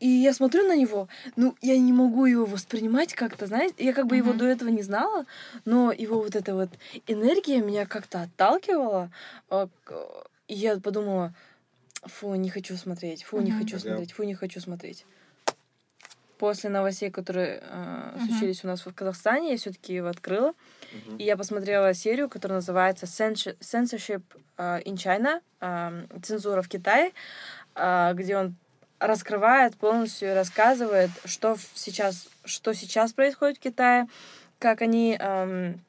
И 0.00 0.08
я 0.08 0.32
смотрю 0.32 0.66
на 0.66 0.74
него, 0.74 1.08
ну, 1.36 1.54
я 1.62 1.78
не 1.78 1.92
могу 1.92 2.26
его 2.26 2.44
воспринимать 2.44 3.14
как-то, 3.14 3.46
знаете, 3.46 3.74
я 3.78 3.92
как 3.92 4.06
бы 4.06 4.16
его 4.16 4.30
Мгм. 4.30 4.38
до 4.38 4.44
этого 4.46 4.68
не 4.68 4.82
знала, 4.82 5.26
но 5.64 5.92
его 5.92 6.20
вот 6.20 6.34
эта 6.34 6.54
вот 6.54 6.70
энергия 7.06 7.60
меня 7.60 7.86
как-то 7.86 8.22
отталкивала, 8.22 9.12
а, 9.48 9.68
и 10.48 10.54
я 10.54 10.80
подумала, 10.80 11.32
фу, 12.02 12.34
не 12.34 12.50
хочу 12.50 12.76
смотреть, 12.76 13.22
фу, 13.22 13.40
не 13.40 13.50
Мгм. 13.52 13.58
хочу 13.60 13.78
смотреть, 13.78 14.12
фу, 14.12 14.24
не 14.24 14.34
хочу 14.34 14.60
смотреть. 14.60 15.06
После 16.36 16.68
новостей, 16.70 17.10
которые 17.10 17.60
э, 17.62 18.12
Мгм. 18.16 18.26
случились 18.26 18.64
у 18.64 18.66
нас 18.66 18.84
в 18.84 18.92
Казахстане, 18.92 19.52
я 19.52 19.56
все-таки 19.56 19.94
его 19.94 20.08
открыла. 20.08 20.54
Мгм. 20.90 21.18
И 21.18 21.22
я 21.22 21.36
посмотрела 21.36 21.94
серию, 21.94 22.28
которая 22.28 22.58
называется 22.58 23.06
Censorship 23.06 24.22
э, 24.58 24.82
in 24.82 24.94
China, 24.96 25.40
э, 25.60 26.18
цензура 26.22 26.62
в 26.62 26.68
Китае, 26.68 27.12
э, 27.76 28.12
где 28.14 28.36
он 28.36 28.56
раскрывает 29.06 29.76
полностью 29.76 30.30
и 30.30 30.34
рассказывает, 30.34 31.10
что 31.24 31.56
сейчас, 31.74 32.28
что 32.44 32.72
сейчас 32.72 33.12
происходит 33.12 33.56
в 33.58 33.60
Китае, 33.60 34.06
как 34.58 34.80
они 34.82 35.16
эм, 35.18 35.80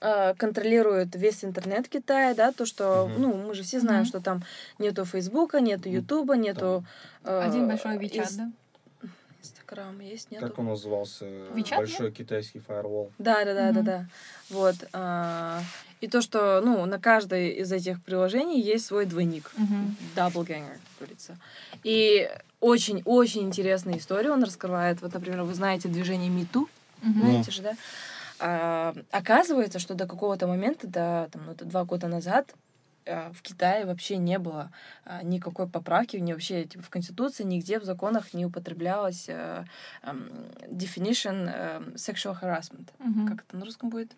э, 0.00 0.34
контролируют 0.34 1.14
весь 1.14 1.44
интернет 1.44 1.88
Китая, 1.88 2.34
да, 2.34 2.52
то, 2.52 2.64
что, 2.64 3.06
Мгм. 3.08 3.22
ну, 3.22 3.36
мы 3.36 3.54
же 3.54 3.62
все 3.62 3.80
знаем, 3.80 4.00
Мгм. 4.02 4.08
что 4.08 4.20
там 4.20 4.42
нету 4.78 5.04
Фейсбука, 5.04 5.60
нету 5.60 5.88
Ютуба, 5.88 6.36
нету... 6.36 6.84
э, 7.24 7.40
Один 7.42 7.68
большой 7.68 7.98
Вичат, 7.98 8.28
инс- 8.28 8.36
да? 8.36 8.50
Инстаграм 9.42 10.00
есть, 10.00 10.30
нету? 10.30 10.46
Как 10.46 10.58
он 10.58 10.66
назывался? 10.66 11.24
WeChat, 11.26 11.76
Большой 11.76 12.12
китайский 12.12 12.58
фаервол. 12.60 13.12
Да, 13.18 13.44
да, 13.44 13.54
да, 13.54 13.72
да, 13.72 13.80
Мгм. 13.80 13.84
да. 13.84 14.06
Вот. 14.50 14.74
а, 14.92 15.62
и 16.00 16.08
то, 16.08 16.20
что, 16.20 16.60
ну, 16.60 16.84
на 16.86 16.98
каждой 16.98 17.50
из 17.50 17.72
этих 17.72 18.02
приложений 18.02 18.60
есть 18.60 18.86
свой 18.86 19.04
двойник. 19.06 19.50
Мгм. 19.56 19.96
Doppelganger, 20.14 20.72
как 20.74 20.98
говорится. 20.98 21.36
И 21.82 22.30
очень-очень 22.60 23.42
интересные 23.42 23.98
истории 23.98 24.28
он 24.28 24.42
раскрывает. 24.42 25.00
Вот, 25.02 25.14
например, 25.14 25.42
вы 25.42 25.54
знаете 25.54 25.88
движение 25.88 26.30
МИТУ, 26.30 26.68
Мгм. 27.02 27.20
знаете 27.20 27.50
же, 27.50 27.62
да? 27.62 27.76
А, 28.40 28.94
оказывается, 29.10 29.78
что 29.78 29.94
до 29.94 30.06
какого-то 30.06 30.46
момента, 30.46 30.86
до, 30.86 31.28
там, 31.32 31.46
ну, 31.46 31.52
это 31.52 31.64
два 31.64 31.84
года 31.84 32.06
назад, 32.08 32.54
а, 33.06 33.32
в 33.32 33.42
Китае 33.42 33.86
вообще 33.86 34.16
не 34.16 34.38
было 34.38 34.70
а, 35.04 35.22
никакой 35.22 35.68
поправки, 35.68 36.16
не 36.16 36.32
вообще 36.32 36.64
типа, 36.64 36.84
в 36.84 36.90
Конституции, 36.90 37.42
нигде 37.42 37.80
в 37.80 37.84
законах 37.84 38.34
не 38.34 38.44
употреблялась 38.46 39.28
э, 39.28 39.64
эм, 40.02 40.30
definition 40.70 41.50
эм, 41.50 41.94
sexual 41.94 42.36
harassment. 42.40 42.88
Мгм. 42.98 43.28
Как 43.28 43.44
это 43.48 43.56
на 43.56 43.64
русском 43.64 43.88
будет? 43.88 44.12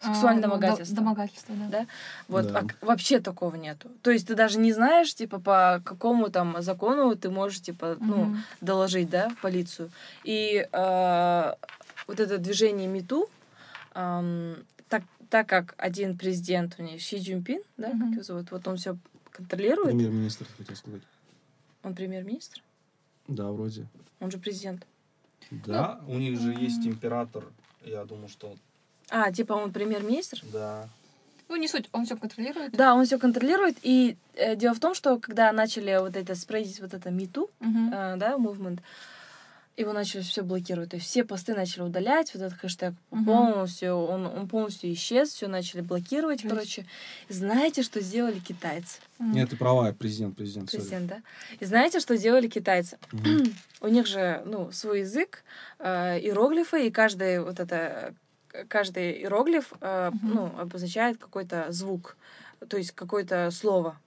А, 0.00 0.12
Сексуальное 0.14 0.42
ну, 0.46 0.54
до- 0.54 0.60
домогательство. 0.60 0.96
Домогательство, 0.96 1.54
да. 1.56 1.66
Да? 1.68 1.86
Вот 2.28 2.46
Да. 2.52 2.60
а 2.60 2.84
вообще 2.86 3.20
такого 3.20 3.56
нету. 3.56 3.90
То 4.02 4.10
есть 4.12 4.28
ты 4.28 4.34
даже 4.36 4.58
не 4.58 4.72
знаешь, 4.72 5.12
типа, 5.14 5.40
по 5.40 5.82
какому 5.84 6.28
там 6.30 6.62
закону 6.62 7.16
ты 7.16 7.30
можешь, 7.30 7.60
типа, 7.60 7.96
ну, 8.00 8.24
Мгм. 8.26 8.42
доложить, 8.60 9.10
да, 9.10 9.28
в 9.30 9.36
полицию. 9.40 9.90
И 10.22 10.66
э, 10.70 11.54
вот 12.06 12.20
это 12.20 12.38
движение 12.38 12.86
МИТУ, 12.86 13.28
ам, 13.94 14.54
так, 14.88 15.02
так 15.30 15.48
как 15.48 15.74
один 15.78 16.16
президент 16.16 16.76
у 16.78 16.82
них, 16.82 17.00
Ши 17.02 17.18
Цзиньпин, 17.18 17.60
да, 17.76 17.88
как 17.88 17.96
Мгм. 17.96 18.12
его 18.12 18.22
зовут, 18.22 18.50
вот 18.52 18.68
он 18.68 18.76
все 18.76 18.96
контролирует, 19.32 19.88
Премьер-министр, 19.96 20.46
хотел 20.56 20.76
сказать. 20.76 21.02
он 21.82 21.94
премьер-министр, 21.94 22.62
Да, 23.26 23.50
вроде. 23.50 23.86
он 24.20 24.30
же 24.30 24.38
президент. 24.38 24.86
Да, 25.50 26.00
у 26.06 26.14
них 26.18 26.38
же 26.40 26.52
есть 26.52 26.86
император. 26.86 27.44
Я 27.84 28.04
думаю, 28.04 28.28
что 28.28 28.54
А, 29.10 29.32
типа 29.32 29.52
он 29.54 29.72
премьер-министр? 29.72 30.40
да. 30.52 30.88
Ну, 31.50 31.56
не 31.56 31.66
суть, 31.66 31.88
он 31.92 32.04
все 32.04 32.14
контролирует. 32.14 32.72
Да, 32.72 32.94
он 32.94 33.06
все 33.06 33.18
контролирует. 33.18 33.78
И 33.82 34.18
э, 34.34 34.54
дело 34.54 34.74
в 34.74 34.80
том, 34.80 34.94
что 34.94 35.18
когда 35.18 35.50
начали 35.50 35.96
вот 35.98 36.14
это 36.14 36.34
спросить 36.34 36.78
вот 36.78 36.92
это 36.92 37.10
МИТУ, 37.10 37.48
Мгм. 37.60 37.88
э, 37.90 38.16
да, 38.18 38.36
movement. 38.36 38.80
его 39.78 39.92
начали 39.94 40.20
все 40.22 40.42
блокировать. 40.42 40.90
То 40.90 40.96
есть 40.96 41.08
все 41.08 41.24
посты 41.24 41.54
начали 41.54 41.82
удалять, 41.84 42.34
вот 42.34 42.42
этот 42.42 42.58
хэштег 42.58 42.92
Мгм. 43.12 43.24
полностью, 43.24 43.94
он, 43.94 44.26
он 44.26 44.46
полностью 44.48 44.92
исчез, 44.92 45.30
все 45.30 45.46
начали 45.46 45.80
блокировать, 45.80 46.40
Жесть. 46.42 46.52
короче. 46.52 46.86
Знаете, 47.30 47.82
что 47.82 48.00
сделали 48.02 48.40
китайцы? 48.40 48.98
Нет, 49.18 49.48
ты 49.50 49.56
права, 49.56 49.90
президент, 49.92 50.36
президент. 50.36 50.70
Президент, 50.70 51.06
да? 51.06 51.22
И 51.60 51.64
знаете, 51.64 52.00
что 52.00 52.18
делали 52.18 52.48
китайцы? 52.48 52.98
Мгм. 53.12 53.54
У 53.80 53.86
них 53.88 54.06
же, 54.06 54.42
ну, 54.44 54.70
свой 54.72 55.00
язык, 55.00 55.44
э, 55.78 56.18
иероглифы, 56.20 56.88
и 56.88 56.90
каждый 56.90 57.40
вот 57.40 57.58
это, 57.60 57.76
э, 57.76 58.12
каждый 58.68 59.12
иероглиф, 59.20 59.72
э, 59.80 60.10
Мгм. 60.12 60.34
ну, 60.34 60.52
обозначает 60.58 61.18
какой-то 61.18 61.66
звук, 61.70 62.16
то 62.68 62.76
есть 62.76 62.92
какое-то 62.92 63.50
слово. 63.50 63.98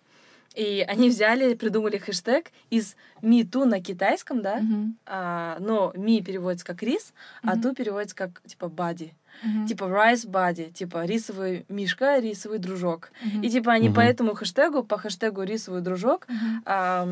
И 0.53 0.83
они 0.85 1.07
взяли, 1.09 1.53
придумали 1.53 1.97
хэштег 1.97 2.51
из 2.69 2.95
me 3.21 3.43
too 3.43 3.63
на 3.65 3.81
китайском, 3.81 4.41
да, 4.41 4.57
Мгм. 4.57 4.97
а, 5.05 5.55
но 5.59 5.93
ми 5.95 6.21
переводится 6.21 6.65
как 6.65 6.83
рис, 6.83 7.13
а 7.41 7.53
Мгм. 7.55 7.61
ту 7.61 7.73
переводится 7.75 8.15
как 8.17 8.41
типа 8.45 8.67
бади. 8.67 9.13
Мгм. 9.43 9.65
Типа 9.67 9.85
rice 9.85 10.27
buddy, 10.29 10.69
типа 10.71 11.05
рисовый 11.05 11.65
мишка, 11.69 12.19
рисовый 12.19 12.59
дружок. 12.59 13.11
Мгм. 13.23 13.43
И 13.43 13.49
типа 13.49 13.71
они 13.71 13.87
по 13.87 14.01
Мгм. 14.01 14.09
этому 14.09 14.33
хэштегу, 14.35 14.83
по 14.83 14.97
хэштегу 14.97 15.41
рисовый 15.43 15.81
дружок, 15.81 16.27
с- 16.27 16.33
а, 16.65 17.07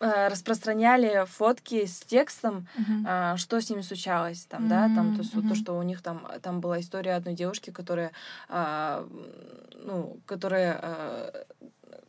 распространяли 0.00 1.24
фотки 1.26 1.86
с 1.86 2.00
текстом, 2.00 2.66
а, 3.06 3.36
что 3.36 3.60
с 3.60 3.70
ними 3.70 3.80
случалось, 3.80 4.46
там, 4.50 4.68
да, 4.68 4.90
там, 4.94 5.16
то, 5.16 5.22
есть 5.22 5.34
вот 5.34 5.48
то, 5.48 5.54
что 5.54 5.78
у 5.78 5.82
них 5.82 6.02
там, 6.02 6.26
там 6.42 6.60
была 6.60 6.80
история 6.80 7.14
одной 7.14 7.34
девушки, 7.34 7.70
которая, 7.70 8.12
а, 8.48 9.06
ну, 9.84 10.18
которая, 10.26 10.78
а, 10.82 11.46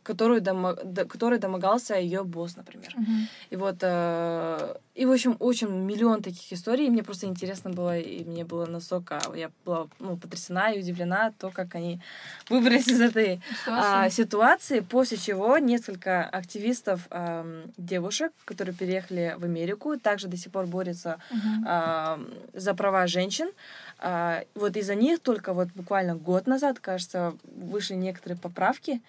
которую 0.02 0.40
домо- 0.40 0.82
до- 0.84 1.04
которой 1.04 1.38
домогался 1.38 1.94
ее 1.94 2.22
босс, 2.24 2.56
например. 2.56 2.92
Мгм. 2.96 3.28
И 3.50 3.56
вот, 3.56 3.76
э, 3.82 4.74
и, 4.94 5.04
в 5.06 5.10
общем, 5.12 5.36
очень 5.40 5.68
миллион 5.68 6.22
таких 6.22 6.52
историй. 6.52 6.86
И 6.86 6.90
мне 6.90 7.02
просто 7.02 7.26
интересно 7.26 7.70
было, 7.70 7.98
и 7.98 8.24
мне 8.24 8.44
было 8.44 8.66
настолько... 8.66 9.20
Я 9.34 9.50
была 9.64 9.88
ну, 9.98 10.16
потрясена 10.16 10.72
и 10.72 10.78
удивлена 10.80 11.32
то, 11.38 11.50
как 11.50 11.74
они 11.74 12.00
выбрались 12.50 12.88
из 12.88 13.00
этой 13.00 13.40
а, 13.66 14.08
ситуации, 14.10 14.80
после 14.80 15.16
чего 15.16 15.58
несколько 15.58 16.24
активистов, 16.24 17.06
ам, 17.10 17.62
девушек, 17.76 18.32
которые 18.44 18.74
переехали 18.74 19.34
в 19.38 19.44
Америку, 19.44 19.96
также 19.98 20.28
до 20.28 20.36
сих 20.36 20.52
пор 20.52 20.66
борются 20.66 21.18
Мгм. 21.30 21.64
ам, 21.66 22.28
за 22.54 22.74
права 22.74 23.06
женщин. 23.06 23.48
А, 23.98 24.42
вот 24.54 24.76
из-за 24.76 24.94
них 24.94 25.20
только 25.20 25.52
вот 25.52 25.68
буквально 25.74 26.14
год 26.14 26.46
назад, 26.46 26.78
кажется, 26.80 27.34
вышли 27.44 27.94
некоторые 27.94 28.38
поправки, 28.38 29.00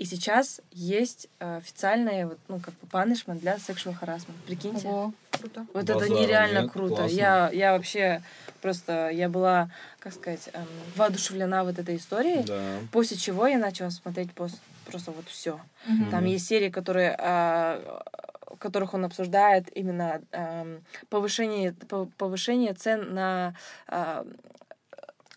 и 0.00 0.06
сейчас 0.06 0.62
есть 0.72 1.28
а, 1.40 1.58
официальная, 1.58 2.26
вот, 2.26 2.38
ну, 2.48 2.58
как 2.58 2.72
бы 2.80 2.86
punishment 2.90 3.40
для 3.40 3.56
sexual 3.56 3.94
harassment. 4.00 4.32
Прикиньте. 4.46 4.88
Ого, 4.88 5.12
круто. 5.30 5.66
Вот 5.74 5.84
Базара 5.84 6.04
это 6.06 6.08
нереально 6.14 6.58
нет, 6.62 6.72
круто. 6.72 6.94
классно. 6.96 7.14
Я, 7.14 7.50
я 7.52 7.72
вообще 7.74 8.22
просто, 8.62 9.10
я 9.10 9.28
была, 9.28 9.70
как 9.98 10.14
сказать, 10.14 10.48
эм, 10.54 10.66
воодушевлена 10.96 11.64
вот 11.64 11.78
этой 11.78 11.96
историей. 11.96 12.42
Да. 12.44 12.78
После 12.92 13.18
чего 13.18 13.46
я 13.46 13.58
начала 13.58 13.90
смотреть 13.90 14.32
пост, 14.32 14.58
просто 14.86 15.10
вот 15.10 15.28
все. 15.28 15.60
Мгм. 15.84 16.10
Там 16.10 16.24
есть 16.24 16.46
серии, 16.46 16.70
которые, 16.70 17.14
в 17.18 18.56
которых 18.58 18.94
он 18.94 19.04
обсуждает 19.04 19.68
именно 19.76 20.22
ам, 20.32 20.80
повышение, 21.10 21.72
пов- 21.72 22.10
повышение 22.16 22.72
цен 22.72 23.12
на 23.12 23.54
а, 23.86 24.26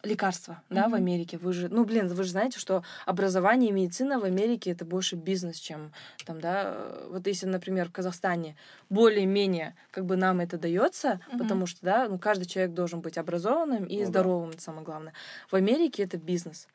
лекарства, 0.03 0.61
да, 0.69 0.89
в. 0.89 0.93
Америке. 0.95 1.37
Вы 1.37 1.53
же, 1.53 1.69
ну, 1.69 1.85
блин, 1.85 2.07
вы 2.09 2.23
же 2.23 2.29
знаете, 2.31 2.59
что 2.59 2.83
образование 3.05 3.69
и 3.69 3.73
медицина 3.73 4.19
в 4.19 4.25
Америке 4.25 4.71
это 4.71 4.83
больше 4.85 5.15
бизнес, 5.15 5.57
чем 5.57 5.93
там, 6.25 6.41
да, 6.41 6.73
э, 6.75 7.07
вот 7.11 7.25
если, 7.25 7.45
например, 7.47 7.87
в 7.87 7.93
Казахстане 7.93 8.55
более-менее 8.89 9.75
как 9.91 10.05
бы 10.05 10.17
нам 10.17 10.41
это 10.41 10.57
дается, 10.57 11.21
Мгм. 11.29 11.37
потому 11.39 11.65
что, 11.67 11.79
да, 11.83 12.07
ну, 12.09 12.19
каждый 12.19 12.45
человек 12.45 12.73
должен 12.73 12.99
быть 12.99 13.17
образованным 13.17 13.85
и 13.85 13.95
Ну 13.99 14.01
да. 14.03 14.07
здоровым, 14.07 14.49
это 14.49 14.61
самое 14.61 14.83
главное. 14.83 15.13
В 15.49 15.55
Америке 15.55 16.03
это 16.03 16.17
бизнес. 16.17 16.67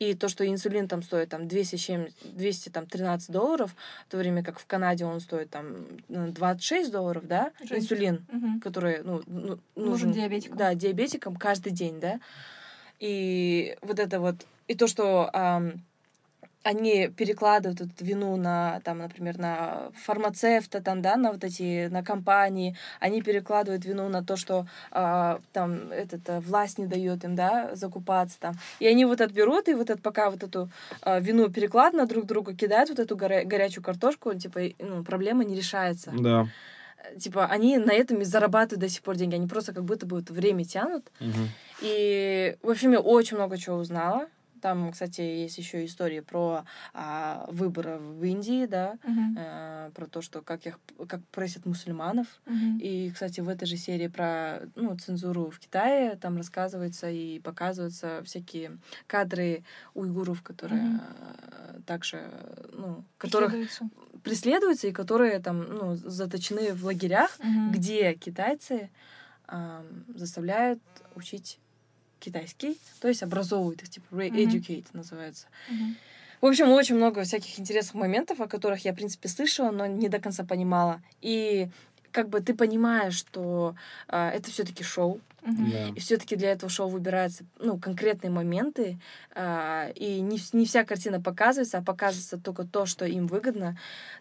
И 0.00 0.14
то, 0.14 0.28
что 0.28 0.44
инсулин 0.46 0.88
там 0.88 1.02
стоит 1.02 1.28
там 1.28 1.46
200, 1.46 1.76
чем- 1.76 2.08
213 2.24 3.30
долларов, 3.30 3.76
в 4.08 4.10
то 4.10 4.16
время 4.18 4.42
как 4.42 4.58
в 4.58 4.66
Канаде 4.66 5.04
он 5.04 5.20
стоит 5.20 5.50
там 5.50 5.86
ну, 6.08 6.32
26 6.32 6.90
долларов, 6.90 7.28
да, 7.28 7.52
Жесть. 7.60 7.82
инсулин, 7.84 8.26
Мгм. 8.30 8.60
который 8.60 9.02
ну, 9.04 9.22
ну, 9.26 9.58
Нужен 9.76 9.90
нужен 10.08 10.12
диабетикам. 10.12 10.56
да, 10.56 10.74
диабетикам 10.74 11.36
каждый 11.36 11.70
день, 11.72 12.00
да. 12.00 12.18
И 13.02 13.76
вот 13.82 13.98
это 13.98 14.20
вот, 14.20 14.36
и 14.68 14.76
то, 14.76 14.86
что 14.86 15.28
ам, 15.32 15.72
они 16.62 17.08
перекладывают 17.08 17.80
эту 17.80 18.04
вину 18.04 18.36
на, 18.36 18.80
там, 18.84 18.98
например, 18.98 19.38
на 19.38 19.90
фармацевта, 20.04 20.80
там, 20.80 21.02
да, 21.02 21.16
на 21.16 21.32
вот 21.32 21.42
эти, 21.42 21.88
на 21.88 22.04
компании, 22.04 22.76
они 23.00 23.20
перекладывают 23.20 23.84
вину 23.84 24.08
на 24.08 24.22
то, 24.22 24.36
что 24.36 24.66
а, 24.92 25.40
там 25.52 25.90
этот, 25.90 26.30
а, 26.30 26.40
власть 26.40 26.78
не 26.78 26.86
дает 26.86 27.24
им, 27.24 27.34
да, 27.34 27.74
закупаться 27.74 28.38
там. 28.38 28.54
И 28.78 28.86
они 28.86 29.04
вот 29.04 29.20
это 29.20 29.34
берут, 29.34 29.68
и 29.68 29.74
вот 29.74 29.90
это 29.90 30.00
пока 30.00 30.30
вот 30.30 30.44
эту 30.44 30.70
а, 31.00 31.18
вину 31.18 31.48
перекладывают 31.50 32.08
на 32.08 32.14
друг 32.14 32.26
друга, 32.26 32.54
кидают 32.54 32.88
вот 32.88 33.00
эту 33.00 33.16
горя- 33.16 33.44
горячую 33.44 33.82
картошку, 33.82 34.32
типа, 34.34 34.60
ну, 34.78 35.02
проблема 35.02 35.42
не 35.42 35.56
решается. 35.56 36.12
Да. 36.16 36.46
Типа, 37.18 37.46
они 37.46 37.78
на 37.78 37.92
этом 37.92 38.20
и 38.20 38.24
зарабатывают 38.24 38.80
до 38.80 38.88
сих 38.88 39.02
пор 39.02 39.16
деньги, 39.16 39.34
они 39.34 39.46
просто 39.46 39.72
как 39.72 39.84
будто 39.84 40.06
бы 40.06 40.16
вот 40.16 40.30
время 40.30 40.64
тянут, 40.64 41.10
Мгм. 41.20 41.48
и, 41.80 42.56
в 42.62 42.70
общем, 42.70 42.92
я 42.92 43.00
очень 43.00 43.36
много 43.36 43.58
чего 43.58 43.76
узнала. 43.76 44.28
Там, 44.60 44.92
кстати, 44.92 45.20
есть 45.20 45.58
еще 45.58 45.84
истории 45.84 46.20
про 46.20 46.64
а, 46.94 47.46
выборы 47.50 47.98
в 47.98 48.22
Индии, 48.22 48.66
да, 48.66 48.96
Мгм. 49.02 49.34
э, 49.36 49.90
про 49.92 50.06
то, 50.06 50.22
что 50.22 50.40
как 50.40 50.64
их 50.66 50.78
как 51.08 51.20
просят 51.32 51.66
мусульманов. 51.66 52.28
Мгм. 52.46 52.78
И, 52.78 53.10
кстати, 53.10 53.40
в 53.40 53.48
этой 53.48 53.66
же 53.66 53.76
серии 53.76 54.06
про 54.06 54.60
ну, 54.76 54.96
цензуру 54.96 55.50
в 55.50 55.58
Китае 55.58 56.14
там 56.14 56.36
рассказывается 56.36 57.10
и 57.10 57.40
показываются 57.40 58.22
всякие 58.24 58.78
кадры 59.08 59.64
уйгуров, 59.94 60.42
которые 60.42 61.00
э, 61.00 61.80
также, 61.84 62.30
ну, 62.72 63.04
которых. 63.18 63.52
Преследуются 64.22 64.88
и 64.88 64.92
которые 64.92 65.38
там, 65.40 65.62
ну, 65.64 65.94
заточены 65.96 66.72
в 66.74 66.84
лагерях, 66.84 67.38
Мгм. 67.40 67.72
где 67.72 68.14
китайцы 68.14 68.90
ам, 69.46 70.04
заставляют 70.14 70.80
учить 71.14 71.58
китайский, 72.20 72.78
то 73.00 73.08
есть 73.08 73.22
образовывают 73.22 73.82
их, 73.82 73.88
типа 73.90 74.06
re-educate 74.14 74.86
называется. 74.92 75.46
Мгм. 75.68 75.96
В 76.40 76.46
общем, 76.46 76.70
очень 76.70 76.96
много 76.96 77.22
всяких 77.22 77.58
интересных 77.58 77.94
моментов, 77.94 78.40
о 78.40 78.48
которых 78.48 78.84
я, 78.84 78.92
в 78.92 78.96
принципе, 78.96 79.28
слышала, 79.28 79.70
но 79.70 79.86
не 79.86 80.08
до 80.08 80.18
конца 80.20 80.44
понимала. 80.44 81.00
И 81.20 81.68
как 82.10 82.28
бы 82.28 82.40
ты 82.40 82.54
понимаешь, 82.54 83.14
что 83.14 83.74
а, 84.08 84.30
это 84.30 84.50
все-таки 84.50 84.84
шоу, 84.84 85.20
Да. 85.44 85.88
и 85.88 85.98
все-таки 85.98 86.36
для 86.36 86.52
этого 86.52 86.70
шоу 86.70 86.88
выбираются 86.88 87.44
ну, 87.58 87.78
конкретные 87.78 88.30
моменты, 88.30 88.98
а, 89.34 89.90
и 89.94 90.20
не, 90.20 90.38
не 90.52 90.66
вся 90.66 90.84
картина 90.84 91.20
показывается, 91.20 91.78
а 91.78 91.82
показывается 91.82 92.38
только 92.38 92.64
то, 92.64 92.86
что 92.86 93.04
им 93.04 93.26
выгодно. 93.26 93.76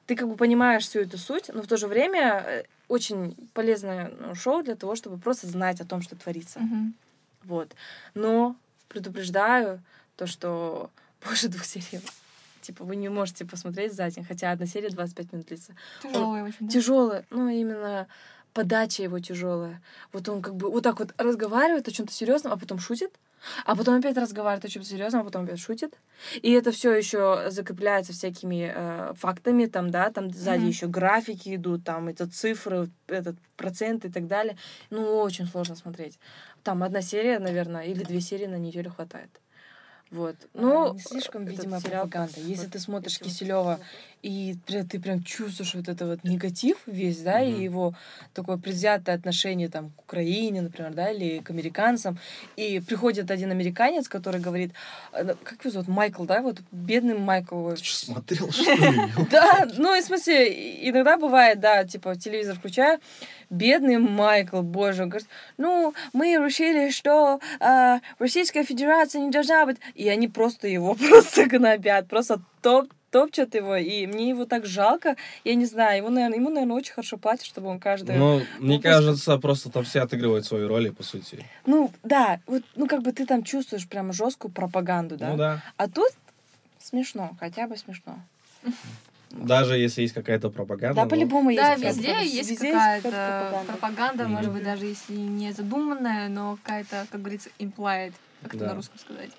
Ты 0.07 0.15
как 0.15 0.27
бы 0.27 0.35
понимаешь 0.35 0.83
всю 0.83 0.99
эту 0.99 1.17
суть, 1.17 1.49
но 1.53 1.61
в 1.61 1.67
то 1.67 1.77
же 1.77 1.87
время 1.87 2.43
э, 2.45 2.63
очень 2.87 3.35
полезное 3.53 4.11
ну, 4.19 4.33
шоу 4.33 4.63
для 4.63 4.75
того, 4.75 4.95
чтобы 4.95 5.17
просто 5.17 5.47
знать 5.47 5.79
о 5.79 5.85
том, 5.85 6.01
что 6.01 6.15
творится. 6.15 6.59
Мгм. 6.59 6.95
Вот. 7.43 7.75
Но 8.15 8.55
предупреждаю 8.87 9.81
то, 10.15 10.25
что 10.25 10.89
больше 11.25 11.49
двух 11.49 11.65
серий 11.65 12.01
типа 12.61 12.83
вы 12.83 12.95
не 12.95 13.09
можете 13.09 13.43
посмотреть 13.43 13.93
за 13.93 14.09
день, 14.09 14.23
хотя 14.23 14.51
одна 14.51 14.65
серия 14.65 14.89
25 14.89 15.33
минут 15.33 15.47
длится. 15.47 15.73
Тяжелая 16.01 16.43
очень, 16.43 16.57
да? 16.59 16.67
Тяжелая, 16.67 17.25
ну 17.31 17.49
именно 17.49 18.07
подача 18.53 19.03
его 19.03 19.19
тяжелая. 19.19 19.81
Вот 20.13 20.27
он 20.29 20.41
как 20.41 20.55
бы 20.55 20.69
вот 20.69 20.83
так 20.83 20.99
вот 20.99 21.13
разговаривает 21.17 21.87
о 21.87 21.91
чем-то 21.91 22.13
серьезном, 22.13 22.53
а 22.53 22.57
потом 22.57 22.79
шутит, 22.79 23.13
а 23.65 23.75
потом 23.75 23.95
опять 23.95 24.17
разговаривает 24.17 24.65
о 24.65 24.69
чем-то 24.69 24.87
серьезном, 24.87 25.21
а 25.21 25.25
потом 25.25 25.45
опять 25.45 25.59
шутит. 25.59 25.95
И 26.41 26.51
это 26.51 26.71
все 26.71 26.93
еще 26.93 27.49
закрепляется 27.49 28.13
всякими 28.13 28.71
э, 28.73 29.13
фактами, 29.15 29.65
там, 29.65 29.89
да, 29.89 30.11
там 30.11 30.31
сзади 30.31 30.61
Мгм. 30.61 30.69
еще 30.69 30.87
графики 30.87 31.55
идут, 31.55 31.83
там 31.83 32.07
это 32.07 32.29
цифры, 32.29 32.89
этот 33.07 33.37
процент 33.57 34.05
и 34.05 34.11
так 34.11 34.27
далее. 34.27 34.57
Ну, 34.89 35.17
очень 35.17 35.47
сложно 35.47 35.75
смотреть. 35.75 36.19
Там 36.63 36.83
одна 36.83 37.01
серия, 37.01 37.39
наверное, 37.39 37.85
или 37.85 38.03
две 38.03 38.21
серии 38.21 38.45
на 38.47 38.57
неделю 38.57 38.91
хватает. 38.91 39.29
Вот. 40.11 40.35
Ну, 40.53 40.93
не 40.93 40.99
слишком, 40.99 41.45
видимо, 41.45 41.79
пропаганда. 41.79 42.39
Если 42.41 42.65
вот 42.65 42.73
ты 42.73 42.79
смотришь 42.79 43.17
Киселева 43.17 43.79
и 44.21 44.55
ты 44.65 44.99
прям 44.99 45.23
чувствуешь 45.23 45.73
вот 45.73 45.87
это 45.87 46.05
вот 46.05 46.23
негатив 46.23 46.77
весь, 46.85 47.19
да, 47.21 47.41
и 47.41 47.51
Мгм. 47.51 47.61
его 47.61 47.93
такое 48.33 48.57
предвзятое 48.57 49.15
отношение 49.15 49.69
там 49.69 49.89
к 49.91 50.01
Украине, 50.01 50.61
например, 50.61 50.93
да, 50.93 51.11
или 51.11 51.39
к 51.39 51.49
американцам, 51.49 52.19
и 52.55 52.79
приходит 52.79 53.31
один 53.31 53.51
американец, 53.51 54.07
который 54.07 54.39
говорит, 54.39 54.73
э, 55.13 55.23
ну, 55.23 55.33
как 55.43 55.59
его 55.65 55.71
зовут, 55.71 55.87
Майкл, 55.87 56.25
да, 56.25 56.41
вот 56.41 56.59
бедный 56.71 57.17
Майкл. 57.17 57.71
Ты 57.71 57.83
что, 57.83 58.05
смотрел, 58.05 58.51
что 58.51 58.71
ли? 58.71 59.11
Да, 59.31 59.67
ну, 59.77 59.95
и 59.95 60.01
в 60.01 60.05
смысле, 60.05 60.53
и- 60.53 60.89
иногда 60.89 61.17
бывает, 61.17 61.59
да, 61.59 61.83
типа, 61.83 62.15
телевизор 62.15 62.55
включаю, 62.57 62.99
бедный 63.49 63.97
Майкл, 63.97 64.61
боже, 64.61 65.03
он 65.03 65.09
говорит, 65.09 65.27
ну, 65.57 65.93
мы 66.13 66.33
решили, 66.35 66.91
что 66.91 67.39
а, 67.59 67.99
Российская 68.19 68.63
Федерация 68.63 69.21
не 69.21 69.31
должна 69.31 69.65
быть, 69.65 69.77
и 69.95 70.07
они 70.09 70.27
просто 70.27 70.67
его 70.67 70.95
просто 71.09 71.47
гнобят, 71.47 72.07
просто 72.07 72.41
топ 72.61 72.89
топчут 73.11 73.53
его, 73.53 73.75
и 73.75 74.07
мне 74.07 74.29
его 74.29 74.45
так 74.45 74.65
жалко. 74.65 75.15
Я 75.43 75.55
не 75.55 75.65
знаю, 75.65 75.97
ему, 75.97 76.09
наверное, 76.09 76.37
ему, 76.37 76.49
наверное, 76.49 76.77
очень 76.77 76.93
хорошо 76.93 77.17
платят, 77.17 77.45
чтобы 77.45 77.67
он 77.67 77.79
каждый... 77.79 78.15
Ну, 78.17 78.41
мне 78.59 78.77
выпуск- 78.77 78.83
кажется, 78.83 79.37
просто 79.37 79.69
там 79.69 79.83
все 79.83 80.01
отыгрывают 80.01 80.45
свои 80.45 80.63
роли, 80.65 80.89
по 80.89 81.03
сути. 81.03 81.45
Ну, 81.65 81.91
да, 82.03 82.39
вот, 82.47 82.63
ну, 82.75 82.87
как 82.87 83.03
бы 83.03 83.11
ты 83.11 83.25
там 83.25 83.43
чувствуешь 83.43 83.87
прям 83.87 84.11
жесткую 84.13 84.51
пропаганду, 84.51 85.17
да? 85.17 85.29
Ну 85.29 85.37
да. 85.37 85.61
А 85.77 85.87
тут 85.87 86.11
смешно, 86.79 87.35
хотя 87.39 87.67
бы 87.67 87.77
смешно. 87.77 88.19
Даже 89.29 89.77
если 89.77 90.01
есть 90.01 90.13
какая-то 90.13 90.49
пропаганда. 90.49 90.95
Да, 90.95 91.03
но- 91.03 91.09
по-любому 91.09 91.49
есть. 91.51 91.61
Да, 91.61 91.75
везде 91.75 92.25
есть 92.25 92.49
Везде 92.49 92.71
какая-то 92.71 93.09
пропаганда. 93.11 93.71
пропаганда, 93.71 94.27
может 94.27 94.47
Мгм. 94.47 94.55
быть, 94.55 94.63
даже 94.65 94.85
если 94.87 95.13
не 95.13 95.53
задуманная, 95.53 96.27
но 96.27 96.57
какая-то, 96.57 97.07
как 97.09 97.21
говорится, 97.21 97.49
implied, 97.59 98.13
как 98.41 98.55
это 98.55 98.63
Да. 98.65 98.69
на 98.71 98.75
русском 98.75 98.99
сказать. 98.99 99.31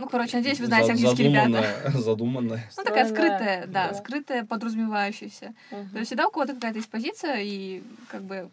Ну, 0.00 0.08
короче, 0.08 0.38
надеюсь, 0.38 0.58
вы 0.60 0.66
знаете 0.66 0.86
За- 0.86 0.92
английский, 1.10 1.24
ребята. 1.24 1.90
задуманная-. 1.98 2.64
Ну, 2.76 2.84
такая 2.84 3.06
скрытая, 3.06 3.66
да, 3.66 3.88
да. 3.88 3.94
скрытая, 3.94 4.44
подразумевающаяся. 4.46 5.52
Мгм. 5.70 5.90
То 5.90 5.98
есть 5.98 6.06
всегда 6.08 6.26
у 6.26 6.30
кого-то 6.30 6.54
какая-то 6.54 6.78
есть 6.78 6.88
позиция, 6.90 7.40
и 7.40 7.82
как 8.08 8.22
бы 8.22 8.48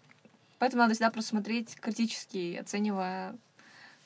поэтому 0.60 0.82
надо 0.84 0.94
всегда 0.94 1.10
просто 1.10 1.30
смотреть 1.30 1.76
критически, 1.76 2.58
оценивая, 2.62 3.34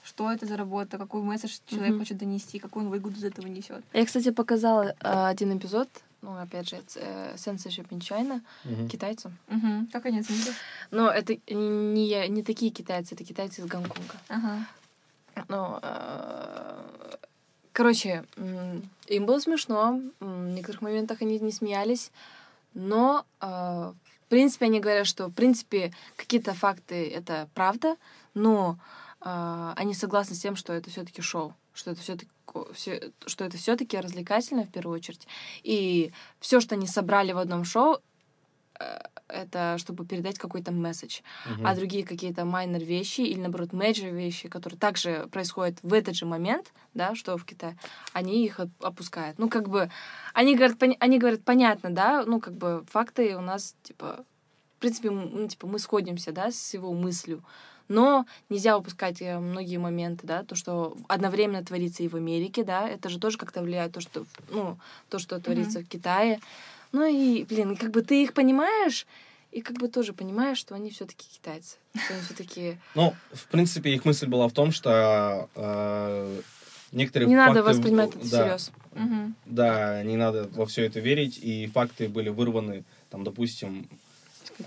что 0.03 0.31
это 0.31 0.45
за 0.45 0.55
работа, 0.55 0.97
какой 0.99 1.21
месседж 1.23 1.57
человек 1.65 1.91
Мгм. 1.91 1.99
хочет 1.99 2.17
донести, 2.19 2.59
какую 2.59 2.85
он 2.85 2.91
выгоду 2.91 3.17
из 3.17 3.23
этого 3.23 3.47
несет. 3.47 3.83
Я, 3.93 4.05
кстати, 4.05 4.29
показала 4.31 4.93
э, 4.99 5.25
один 5.27 5.57
эпизод, 5.57 5.89
ну, 6.21 6.37
опять 6.37 6.69
же, 6.69 6.79
э, 6.95 7.33
Censorship 7.37 7.89
in 7.89 7.99
China, 7.99 8.41
Мгм. 8.65 8.87
китайцам. 8.87 9.35
Угу. 9.47 9.87
Как 9.91 10.05
они 10.05 10.19
оценили? 10.19 10.51
Но 10.91 11.09
это 11.09 11.35
не, 11.49 12.27
не 12.29 12.43
такие 12.43 12.71
китайцы, 12.71 13.15
это 13.15 13.23
китайцы 13.23 13.61
из 13.61 13.65
Гонконга. 13.65 14.15
Ага. 14.27 14.59
Ну, 15.47 15.79
э, 15.81 16.83
короче, 17.73 18.25
им 19.07 19.25
было 19.25 19.39
смешно, 19.39 20.01
в 20.19 20.49
некоторых 20.49 20.81
моментах 20.81 21.21
они 21.21 21.39
не 21.39 21.51
смеялись, 21.51 22.11
но, 22.73 23.25
э, 23.41 23.45
в 23.45 24.29
принципе, 24.29 24.65
они 24.65 24.79
говорят, 24.79 25.07
что, 25.07 25.27
в 25.27 25.33
принципе, 25.33 25.93
какие-то 26.15 26.53
факты— 26.53 27.09
это 27.15 27.49
правда, 27.53 27.97
но 28.33 28.77
э, 29.21 29.73
они 29.75 29.93
согласны 29.93 30.35
с 30.35 30.41
тем, 30.41 30.55
что 30.55 30.73
это 30.73 30.89
все 30.89 31.03
таки 31.03 31.21
шоу, 31.21 31.53
что 31.73 31.91
это 31.91 32.01
все 32.01 32.15
таки 32.15 32.29
что 33.25 33.45
это 33.45 33.55
все-таки 33.55 33.97
развлекательно 33.97 34.65
в 34.65 34.71
первую 34.71 34.97
очередь. 34.97 35.25
И 35.63 36.11
все, 36.41 36.59
что 36.59 36.75
они 36.75 36.85
собрали 36.85 37.31
в 37.31 37.37
одном 37.37 37.63
шоу, 37.63 37.99
это 39.27 39.77
чтобы 39.77 40.05
передать 40.05 40.37
какой-то 40.37 40.71
месседж 40.71 41.21
Мгм. 41.45 41.65
а 41.67 41.75
другие 41.75 42.05
какие-то 42.05 42.45
майнер 42.45 42.83
вещи 42.83 43.21
или, 43.21 43.39
наоборот, 43.39 43.69
major 43.69 44.11
вещи, 44.11 44.49
которые 44.49 44.77
также 44.79 45.27
происходят 45.31 45.77
в 45.83 45.93
этот 45.93 46.15
же 46.15 46.25
момент, 46.25 46.71
да, 46.93 47.15
что 47.15 47.37
в 47.37 47.45
Китае, 47.45 47.77
они 48.13 48.43
их 48.45 48.59
оп- 48.59 48.83
опускают. 48.85 49.39
Ну, 49.39 49.49
как 49.49 49.69
бы, 49.69 49.89
они 50.33 50.55
говорят, 50.55 50.77
пони- 50.77 50.97
они 50.99 51.17
говорят, 51.17 51.43
понятно, 51.43 51.89
да, 51.89 52.23
ну, 52.25 52.39
как 52.39 52.53
бы, 52.53 52.83
факты 52.89 53.35
у 53.37 53.41
нас, 53.41 53.75
типа, 53.83 54.25
в 54.77 54.79
принципе, 54.81 55.11
ну, 55.11 55.47
типа, 55.47 55.67
мы 55.67 55.79
сходимся, 55.79 56.31
да, 56.31 56.51
с 56.51 56.73
его 56.73 56.91
мыслью, 56.93 57.41
но 57.87 58.25
нельзя 58.49 58.77
упускать 58.77 59.21
э, 59.21 59.37
многие 59.39 59.77
моменты, 59.77 60.25
да, 60.25 60.43
то, 60.43 60.55
что 60.55 60.97
одновременно 61.07 61.63
творится 61.63 62.03
и 62.03 62.07
в 62.07 62.15
Америке, 62.15 62.63
да, 62.63 62.87
это 62.87 63.09
же 63.09 63.19
тоже 63.19 63.37
как-то 63.37 63.61
влияет, 63.61 63.91
то, 63.93 64.01
что, 64.01 64.25
ну, 64.49 64.77
то, 65.09 65.19
что 65.19 65.39
творится 65.39 65.79
в 65.81 65.87
Китае. 65.87 66.39
Ну 66.91 67.05
и, 67.05 67.43
блин, 67.45 67.75
как 67.77 67.91
бы 67.91 68.01
ты 68.01 68.23
их 68.23 68.33
понимаешь, 68.33 69.05
и 69.51 69.61
как 69.61 69.77
бы 69.77 69.87
тоже 69.87 70.13
понимаешь, 70.13 70.57
что 70.57 70.75
они 70.75 70.89
все-таки 70.91 71.25
китайцы. 71.33 71.77
Что 71.93 72.13
они 72.13 72.23
все-таки... 72.23 72.77
Ну, 72.95 73.13
в 73.33 73.47
принципе, 73.47 73.93
их 73.93 74.05
мысль 74.05 74.27
была 74.27 74.47
в 74.47 74.53
том, 74.53 74.71
что 74.71 75.49
э, 75.55 76.41
некоторые 76.91 77.27
Не 77.27 77.35
надо 77.35 77.61
факты- 77.61 77.69
воспринимать 77.69 78.09
это 78.09 78.19
да, 78.19 78.25
всерьез. 78.25 78.71
Угу. 78.93 79.33
Да, 79.45 80.03
не 80.03 80.17
надо 80.17 80.49
во 80.53 80.65
все 80.65 80.85
это 80.85 80.99
верить, 80.99 81.37
и 81.41 81.67
факты 81.67 82.09
были 82.09 82.29
вырваны, 82.29 82.83
там, 83.09 83.23
допустим, 83.23 83.89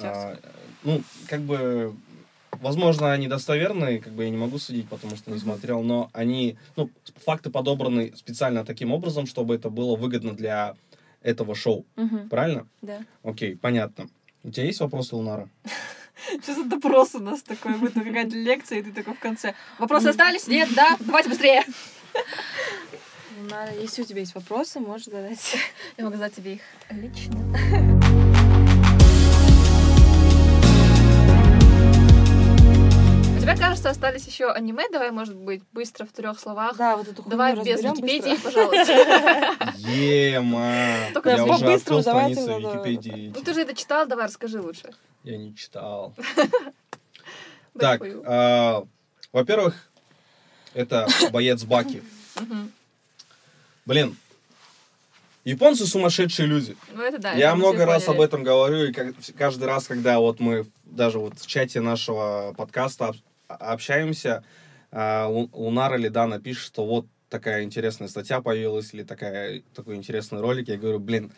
а, 0.00 0.38
ну, 0.82 1.02
как 1.28 1.40
бы, 1.42 1.94
возможно, 2.52 3.12
они 3.12 3.28
достоверные, 3.28 4.00
как 4.00 4.12
бы 4.12 4.24
я 4.24 4.30
не 4.30 4.36
могу 4.36 4.58
судить, 4.58 4.88
потому 4.88 5.16
что 5.16 5.30
не 5.30 5.38
смотрел, 5.38 5.82
но 5.82 6.10
они, 6.12 6.56
ну, 6.76 6.90
факты 7.24 7.50
подобраны 7.50 8.12
специально 8.16 8.64
таким 8.64 8.92
образом, 8.92 9.26
чтобы 9.26 9.54
это 9.54 9.70
было 9.70 9.96
выгодно 9.96 10.32
для 10.32 10.74
этого 11.24 11.54
шоу, 11.56 11.84
Мгм, 11.96 12.28
правильно? 12.28 12.68
да. 12.82 13.00
Окей, 13.24 13.56
понятно. 13.56 14.06
У 14.44 14.50
тебя 14.50 14.66
есть 14.66 14.78
вопросы, 14.80 15.16
Лунара? 15.16 15.48
Что 16.42 16.54
за 16.54 16.64
допрос 16.64 17.14
у 17.14 17.18
нас 17.18 17.42
такой, 17.42 17.76
будет 17.78 17.94
какая-то 17.94 18.36
лекция, 18.36 18.78
и 18.78 18.82
ты 18.82 18.92
такой 18.92 19.14
в 19.14 19.18
конце. 19.18 19.54
Вопросы 19.78 20.08
остались? 20.08 20.46
Нет? 20.46 20.68
Да? 20.76 20.96
Давайте 21.00 21.28
быстрее. 21.30 21.64
Нара, 23.50 23.72
если 23.74 24.02
у 24.02 24.04
тебя 24.04 24.20
есть 24.20 24.34
вопросы, 24.34 24.78
можешь 24.80 25.06
задать. 25.06 25.56
Я 25.96 26.04
могу 26.04 26.16
задать 26.16 26.34
тебе 26.34 26.54
их 26.54 26.60
лично. 26.90 27.92
Тебя, 33.44 33.56
кажется, 33.56 33.90
остались 33.90 34.26
еще 34.26 34.50
аниме. 34.50 34.84
Давай, 34.90 35.10
может 35.10 35.36
быть, 35.36 35.62
быстро 35.72 36.06
в 36.06 36.12
трех 36.12 36.40
словах. 36.40 36.76
Да, 36.76 36.96
вот 36.96 37.08
эту 37.08 37.22
хуйню 37.22 37.30
Давай 37.30 37.54
без 37.56 37.82
Википедии, 37.82 38.36
пожалуйста. 38.42 38.92
Ема! 39.76 41.12
Только 41.12 41.30
Я 41.30 41.44
уже 41.44 41.74
открыл 41.74 42.02
давайте 42.02 42.40
страницу 42.40 42.68
Википедии. 42.70 43.32
Ну 43.34 43.42
ты 43.42 43.54
же 43.54 43.62
это 43.62 43.74
читал, 43.74 44.06
давай 44.06 44.26
расскажи 44.26 44.60
лучше. 44.60 44.90
Я 45.22 45.36
не 45.36 45.54
читал. 45.54 46.14
Так, 47.76 48.02
а, 48.24 48.84
во-первых, 49.32 49.90
это 50.74 51.08
боец 51.32 51.64
Баки. 51.64 52.04
Блин, 53.84 54.16
японцы 55.42 55.84
сумасшедшие 55.84 56.46
люди. 56.46 56.76
Ну 56.92 57.02
это 57.02 57.18
да. 57.18 57.32
Я 57.32 57.48
это 57.48 57.56
много 57.56 57.84
раз 57.84 58.04
поняли. 58.04 58.20
об 58.20 58.24
этом 58.24 58.44
говорю, 58.44 58.84
и 58.84 58.92
каждый 58.92 59.64
раз, 59.64 59.88
когда 59.88 60.20
вот 60.20 60.38
мы 60.38 60.66
даже 60.84 61.18
вот 61.18 61.36
в 61.36 61.48
чате 61.48 61.80
нашего 61.80 62.54
подкаста 62.56 63.12
общаемся, 63.56 64.44
а, 64.90 65.28
Лу- 65.28 65.50
Лунар 65.52 65.94
или 65.96 66.08
Дана 66.08 66.38
пишет, 66.40 66.64
что 66.64 66.86
вот 66.86 67.06
такая 67.28 67.64
интересная 67.64 68.08
статья 68.08 68.40
появилась, 68.40 68.94
или 68.94 69.02
такая, 69.02 69.62
такой 69.74 69.96
интересный 69.96 70.40
ролик, 70.40 70.68
я 70.68 70.76
говорю, 70.76 71.00
блин, 71.00 71.32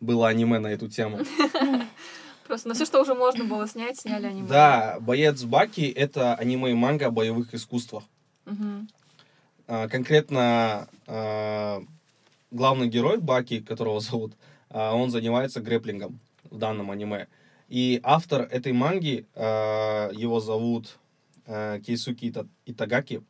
было 0.00 0.28
аниме 0.28 0.58
на 0.58 0.68
эту 0.68 0.88
тему. 0.88 1.20
Просто 2.46 2.68
на 2.68 2.74
все, 2.74 2.84
что 2.84 3.00
уже 3.00 3.14
можно 3.14 3.44
было 3.44 3.66
снять, 3.66 3.98
сняли 3.98 4.26
аниме. 4.26 4.48
Да, 4.48 4.98
боец 5.00 5.42
Баки— 5.44 5.82
это 5.96 6.34
аниме 6.34 6.70
и 6.70 6.74
манга 6.74 7.06
о 7.06 7.10
боевых 7.10 7.54
искусствах. 7.54 8.04
А, 9.66 9.88
конкретно 9.88 10.88
а, 11.06 11.82
главный 12.50 12.88
герой 12.88 13.18
Баки, 13.18 13.60
которого 13.60 14.00
зовут, 14.08 14.34
а, 14.70 14.94
он 14.94 15.10
занимается 15.10 15.60
грэплингом 15.60 16.18
в 16.50 16.58
данном 16.58 16.90
аниме. 16.90 17.28
И 17.68 17.98
автор 18.02 18.42
этой 18.42 18.72
манги, 18.72 19.26
а, 19.34 20.10
его 20.12 20.40
зовут 20.40 20.98
а, 21.46 21.80
Кейсуки 21.80 22.26
Ита- 22.26 22.48
Итагаки, 22.66 23.22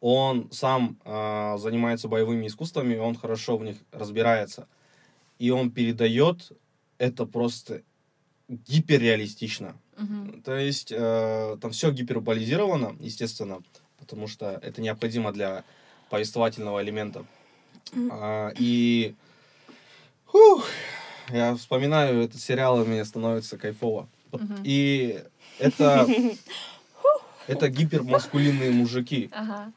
он 0.00 0.48
сам 0.52 0.98
а, 1.04 1.56
занимается 1.58 2.08
боевыми 2.08 2.46
искусствами, 2.46 2.96
он 2.96 3.14
хорошо 3.16 3.56
в 3.56 3.64
них 3.64 3.76
разбирается. 3.92 4.68
И 5.38 5.50
он 5.50 5.70
передает 5.70 6.52
это 6.98 7.26
просто 7.26 7.82
гиперреалистично. 8.48 9.76
Мгм. 9.96 10.42
То 10.42 10.56
есть 10.56 10.90
э, 10.90 11.56
там 11.60 11.70
все 11.72 11.90
гиперболизировано, 11.90 12.96
естественно, 13.00 13.62
потому 13.98 14.26
что 14.26 14.58
это 14.62 14.80
необходимо 14.80 15.32
для 15.32 15.64
повествовательного 16.10 16.82
элемента. 16.82 17.24
А, 18.10 18.52
и 18.58 19.14
фух, 20.26 20.66
я 21.30 21.54
вспоминаю 21.56 22.22
этот 22.22 22.40
сериал, 22.40 22.82
и 22.82 22.86
мне 22.86 23.04
становится 23.04 23.58
кайфово. 23.58 24.08
Мгм. 24.32 24.56
И 24.64 25.22
это, 25.58 26.06
это 27.48 27.68
гипермаскулинные 27.68 28.70
мужики. 28.70 29.30
Ага. 29.32 29.72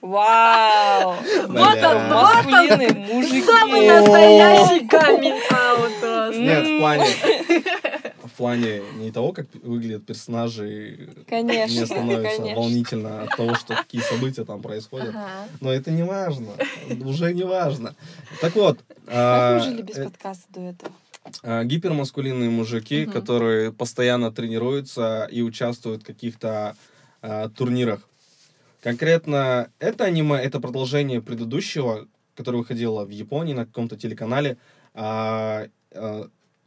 Вау! 0.00 1.16
Вот 1.48 1.48
он, 1.48 1.48
вот 1.48 1.84
он! 1.84 2.08
Маскулинные 2.08 2.92
мужики. 2.92 3.42
Самый 3.42 3.86
настоящий 3.86 4.86
каминг-аут. 4.86 6.34
Нет, 6.34 6.66
в 6.66 6.78
плане, 6.78 7.06
в 8.24 8.30
плане 8.30 8.82
не 8.96 9.10
того, 9.10 9.32
как 9.32 9.46
выглядят 9.62 10.06
персонажи, 10.06 11.10
Конечно, 11.28 11.76
мне 11.76 11.86
становится 11.86 12.36
конечно. 12.36 12.60
волнительно 12.60 13.22
от 13.22 13.36
того, 13.36 13.54
что 13.54 13.76
какие 13.76 14.00
события 14.00 14.44
там 14.44 14.62
происходят. 14.62 15.10
Ага. 15.10 15.48
Но 15.60 15.72
это 15.72 15.90
не 15.90 16.04
важно. 16.04 16.52
Уже 17.04 17.34
не 17.34 17.44
важно. 17.44 17.94
Так 18.40 18.54
вот. 18.54 18.78
Как 19.06 19.14
а, 19.14 19.58
мы 19.58 19.64
жили 19.64 19.82
без 19.82 19.98
э, 19.98 20.04
подкаста 20.04 20.44
до 20.48 20.60
этого? 20.60 20.92
А, 21.42 21.64
Гипермаскулинные 21.64 22.50
мужики, 22.50 23.04
Мгм. 23.04 23.12
которые 23.12 23.72
постоянно 23.72 24.30
тренируются 24.32 25.28
и 25.30 25.42
участвуют 25.42 26.02
в 26.02 26.06
каких-то 26.06 26.76
а, 27.22 27.48
турнирах. 27.48 28.00
Конкретно 28.82 29.70
это 29.80 30.04
аниме, 30.04 30.36
это 30.36 30.60
продолжение 30.60 31.20
предыдущего, 31.20 32.06
которое 32.36 32.58
выходило 32.58 33.04
в 33.04 33.10
Японии 33.10 33.52
на 33.54 33.66
каком-то 33.66 33.96
телеканале. 33.96 34.56
А, 34.94 35.66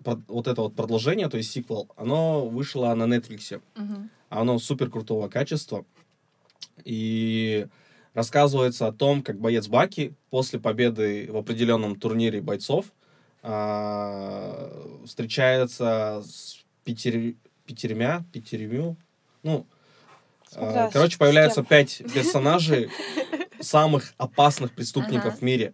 про- 0.04 0.22
вот 0.28 0.48
это 0.48 0.62
вот 0.62 0.76
продолжение, 0.76 1.30
то 1.30 1.38
есть 1.38 1.52
сиквел, 1.52 1.88
оно 1.96 2.48
вышло 2.48 2.94
на 2.96 3.04
Netflix. 3.04 3.62
Мгм. 3.76 4.10
Оно 4.30 4.60
супер 4.60 4.90
крутого 4.90 5.28
качества. 5.30 5.86
И 6.84 7.68
рассказывается 8.14 8.88
о 8.88 8.92
том, 8.92 9.22
как 9.24 9.40
боец 9.40 9.68
Баки 9.68 10.14
после 10.30 10.60
победы 10.60 11.28
в 11.32 11.38
определенном 11.38 11.96
турнире 11.96 12.42
бойцов 12.42 12.88
а, 13.44 14.98
встречается 15.06 16.24
с 16.26 16.60
пятер... 16.84 17.36
пятерьмя, 17.66 18.24
пятерьмю, 18.34 18.98
ну, 19.44 19.66
а, 20.56 20.90
с- 20.90 20.94
короче, 20.94 21.18
появляются 21.18 21.64
пять 21.64 22.02
персонажей 22.14 22.90
самых 23.60 24.14
опасных 24.18 24.74
преступников 24.74 25.28
Ага. 25.34 25.38
в 25.38 25.42
мире. 25.42 25.74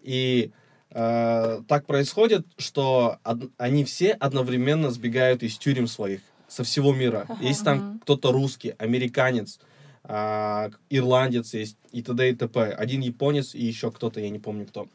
И 0.00 0.50
э, 0.90 1.60
так 1.68 1.86
происходит, 1.86 2.46
что 2.56 3.18
од- 3.24 3.50
они 3.58 3.84
все 3.84 4.12
одновременно 4.12 4.90
сбегают 4.90 5.42
из 5.42 5.58
тюрем 5.58 5.86
своих 5.86 6.20
со 6.48 6.64
всего 6.64 6.94
мира. 6.94 7.26
Есть 7.40 7.64
там 7.64 8.00
кто-то 8.02 8.32
русский, 8.32 8.74
американец, 8.78 9.60
а, 10.04 10.70
ирландец 10.88 11.52
есть 11.52 11.76
и 11.92 12.02
т.д. 12.02 12.30
и 12.30 12.34
т.п. 12.34 12.62
Один 12.72 13.02
японец 13.02 13.54
и 13.54 13.62
еще 13.62 13.90
кто-то, 13.90 14.20
я 14.20 14.30
не 14.30 14.38
помню 14.38 14.66
кто. 14.66 14.88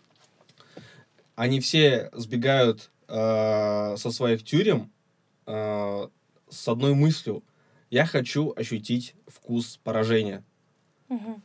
Они 1.36 1.60
все 1.60 2.10
сбегают 2.14 2.92
э, 3.08 3.96
со 3.98 4.12
своих 4.12 4.44
тюрем 4.44 4.92
э, 5.46 6.08
с 6.50 6.68
одной 6.68 6.94
мыслью. 6.94 7.44
Я 7.90 8.06
хочу 8.06 8.54
ощутить 8.56 9.16
вкус 9.28 9.80
поражения. 9.84 10.44
Мгм. 11.10 11.42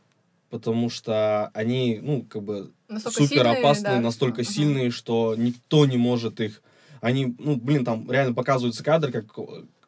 Потому 0.49 0.89
что 0.89 1.49
они, 1.53 1.99
ну, 2.01 2.23
как 2.23 2.43
бы 2.43 2.71
Настолько 2.87 3.21
супер 3.23 3.43
сильные, 3.43 3.59
опасные, 3.59 3.95
да, 3.95 4.01
настолько 4.01 4.43
что- 4.43 4.53
сильные, 4.53 4.89
что 4.91 5.35
никто 5.37 5.85
не 5.85 5.97
может 5.97 6.39
их. 6.39 6.61
Они, 7.01 7.35
ну, 7.37 7.55
блин, 7.55 7.85
там 7.85 8.11
реально 8.11 8.33
показываются 8.33 8.83
кадры, 8.83 9.11
как 9.11 9.27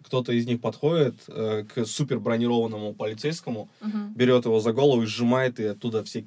кто-то 0.04 0.34
из 0.34 0.46
них 0.46 0.62
подходит 0.62 1.16
э, 1.28 1.64
к 1.64 1.86
супер 1.86 2.20
бронированному 2.20 2.94
полицейскому. 2.94 3.70
Мгм. 3.82 4.14
берет 4.14 4.46
его 4.46 4.60
за 4.60 4.74
голову 4.74 5.04
и 5.04 5.06
сжимает, 5.06 5.60
и 5.60 5.66
оттуда 5.66 6.04
все, 6.04 6.26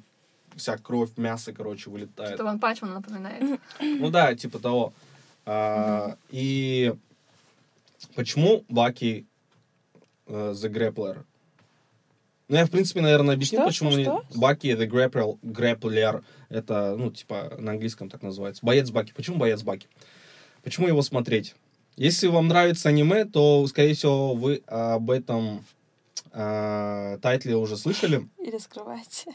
вся 0.55 0.77
кровь, 0.77 1.11
мясо, 1.17 1.53
короче, 1.53 1.89
вылетает. 1.89 2.29
Что-то 2.29 2.43
One 2.45 2.59
Punch 2.59 2.80
Man 2.80 2.93
напоминает. 2.93 3.59
Ну 3.81 4.09
да, 4.09 4.35
типа 4.35 4.59
того. 4.59 4.93
А, 5.45 6.17
И 6.29 6.93
почему 8.15 8.65
Баки 8.69 9.25
э, 10.27 10.53
The 10.55 10.71
Grappler? 10.71 11.23
Ну, 12.47 12.57
я, 12.57 12.65
в 12.65 12.71
принципе, 12.71 13.01
наверное, 13.01 13.35
объясню, 13.35 13.59
Что? 13.59 13.67
почему 13.67 13.91
Что? 13.91 14.23
Баки 14.35 14.67
The 14.67 14.87
Grappler, 14.87 15.39
Grappler. 15.41 16.23
Это, 16.49 16.95
ну, 16.95 17.11
типа, 17.11 17.55
на 17.57 17.71
английском 17.71 18.09
так 18.09 18.21
называется. 18.21 18.63
Боец 18.65 18.89
Баки. 18.91 19.13
Почему 19.15 19.37
боец 19.37 19.63
Баки? 19.63 19.87
Почему 20.63 20.87
его 20.87 21.01
смотреть? 21.01 21.55
Если 21.95 22.27
вам 22.27 22.47
нравится 22.47 22.89
аниме, 22.89 23.25
то, 23.25 23.65
скорее 23.67 23.93
всего, 23.93 24.33
вы 24.33 24.61
об 24.67 25.09
этом 25.11 25.63
э, 26.35 27.17
тайтле 27.21 27.55
уже 27.55 27.77
слышали. 27.77 28.27
Или 28.39 28.57
скрывайте. 28.57 29.31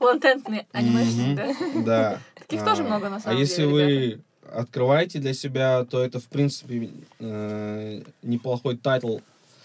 Латентный 0.00 0.66
анимешник, 0.72 1.38
Мгм. 1.38 1.84
да? 1.84 1.84
Да. 1.84 2.20
Таких 2.34 2.64
тоже 2.64 2.82
А, 2.82 2.86
много, 2.86 3.08
на 3.08 3.16
А 3.16 3.20
самом 3.20 3.38
если 3.38 3.62
деле, 3.66 3.72
вы 3.72 4.20
открываете 4.52 5.18
для 5.18 5.32
себя, 5.34 5.84
то 5.84 6.02
это, 6.04 6.20
в 6.20 6.26
принципе, 6.28 6.90
э, 7.18 8.02
неплохой 8.22 8.76
title, 8.76 9.18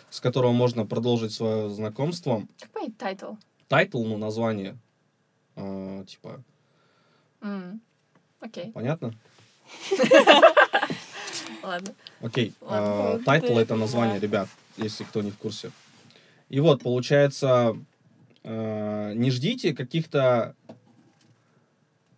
с 0.10 0.22
которого 0.22 0.54
можно 0.54 0.86
продолжить 0.86 1.34
свое 1.34 1.70
знакомство. 1.70 2.44
Как 2.60 2.70
понять 2.72 2.98
title? 2.98 3.34
Title, 3.68 4.04
ну, 4.06 4.18
название, 4.18 4.78
э, 5.56 6.06
типа, 6.08 6.42
Окей, 8.40 8.72
понятно? 8.72 9.14
ладно. 11.64 11.94
Окей. 12.22 12.54
Title 13.26 13.58
это 13.58 13.76
название, 13.76 14.20
ребят, 14.20 14.48
если 14.78 15.04
кто 15.04 15.22
не 15.22 15.32
в 15.32 15.38
курсе. 15.38 15.72
И 16.50 16.60
вот, 16.60 16.82
получается, 16.82 17.78
э, 18.44 19.14
не 19.16 19.32
ждите 19.32 19.74
каких-то 19.74 20.56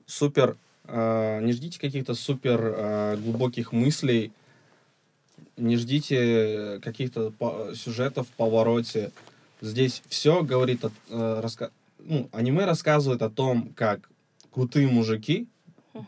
супер, 0.05 0.57
э, 0.85 1.41
не 1.41 1.53
ждите 1.53 1.79
каких-то 1.79 2.13
супер 2.13 2.59
э, 2.61 3.17
глубоких 3.17 3.71
мыслей, 3.71 4.31
не 5.57 5.77
ждите 5.77 6.79
каких-то 6.81 7.31
по- 7.31 7.73
сюжетов 7.75 8.27
в 8.27 8.31
повороте. 8.31 9.11
Здесь 9.61 10.01
все 10.07 10.43
говорит, 10.43 10.85
о, 10.85 10.91
э, 11.09 11.41
раска- 11.43 11.71
ну, 11.99 12.29
аниме 12.31 12.65
рассказывает 12.65 13.21
о 13.21 13.29
том, 13.29 13.73
как 13.75 14.09
крутые 14.51 14.87
мужики 14.87 15.47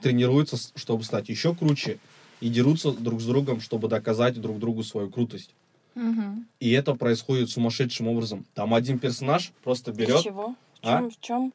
тренируются, 0.01 0.57
чтобы 0.75 1.03
стать 1.03 1.29
еще 1.29 1.55
круче, 1.55 1.97
и 2.39 2.49
дерутся 2.49 2.91
друг 2.91 3.19
с 3.19 3.25
другом, 3.25 3.61
чтобы 3.61 3.87
доказать 3.87 4.39
друг 4.39 4.59
другу 4.59 4.83
свою 4.83 5.09
крутость. 5.09 5.51
Мгм. 5.95 6.47
И 6.59 6.71
это 6.71 6.95
происходит 6.95 7.49
сумасшедшим 7.49 8.07
образом. 8.07 8.45
Там 8.53 8.73
один 8.73 8.97
персонаж 8.99 9.51
просто 9.63 9.91
берет, 9.91 10.21
Чего? 10.21 10.55
В 10.81 10.85
А? 10.87 10.97
чем, 10.97 11.09
в 11.11 11.19
чем 11.19 11.53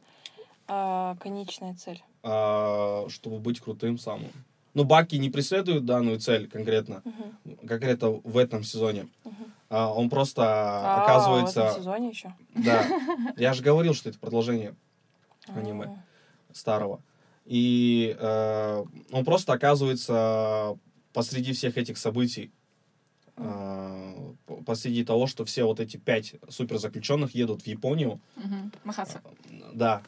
а, 0.69 1.17
конечная 1.21 1.75
цель? 1.75 2.03
а, 2.23 3.07
чтобы 3.09 3.39
быть 3.39 3.61
крутым 3.61 3.99
самым. 3.99 4.31
Ну, 4.75 4.85
Баки 4.85 5.15
не 5.17 5.31
преследует 5.31 5.87
данную 5.87 6.19
цель 6.21 6.49
конкретно, 6.49 7.03
Мгм. 7.05 7.57
конкретно 7.67 8.11
в 8.11 8.37
этом 8.37 8.63
сезоне. 8.63 9.09
Мгм. 9.25 9.53
А, 9.71 9.93
он 9.93 10.11
просто 10.11 10.43
А, 10.45 11.03
оказывается... 11.05 11.61
в 11.63 11.65
этом 11.71 11.79
сезоне 11.81 12.09
еще? 12.11 12.35
Да. 12.55 12.85
Я 13.37 13.55
же 13.55 13.63
говорил, 13.63 13.95
что 13.95 14.11
это 14.11 14.19
продолжение 14.19 14.75
Аниме. 15.49 15.87
А, 15.87 16.53
старого. 16.53 17.01
И 17.45 18.17
э, 18.19 18.85
он 19.13 19.25
просто 19.25 19.53
оказывается 19.53 20.77
посреди 21.13 21.53
всех 21.53 21.79
этих 21.79 21.97
событий, 21.97 22.51
э, 23.37 24.33
по- 24.47 24.57
посреди 24.63 25.05
того, 25.05 25.27
что 25.27 25.45
все 25.45 25.65
вот 25.65 25.81
эти 25.81 25.97
пять 25.97 26.35
суперзаключенных 26.49 27.35
едут 27.35 27.63
в 27.63 27.67
Японию, 27.67 28.21
Мгм. 28.37 28.73
Махаться. 28.85 29.21
да, 29.73 30.03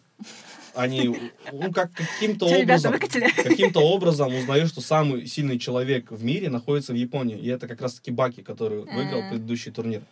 они, 0.74 1.08
ну, 1.52 1.72
как 1.72 1.92
каким-то 1.92 2.46
образом, 2.46 2.94
каким-то 3.42 3.80
образом 3.80 4.34
узнают, 4.34 4.68
что 4.70 4.80
самый 4.80 5.26
сильный 5.26 5.58
человек 5.58 6.10
в 6.10 6.24
мире 6.24 6.50
находится 6.50 6.92
в 6.92 6.96
Японии. 6.96 7.38
И 7.38 7.48
это 7.48 7.68
как 7.68 7.80
раз-таки 7.80 8.10
Баки, 8.10 8.42
который 8.42 8.80
выиграл 8.84 9.22
предыдущий 9.28 9.72
турнир. 9.72 10.02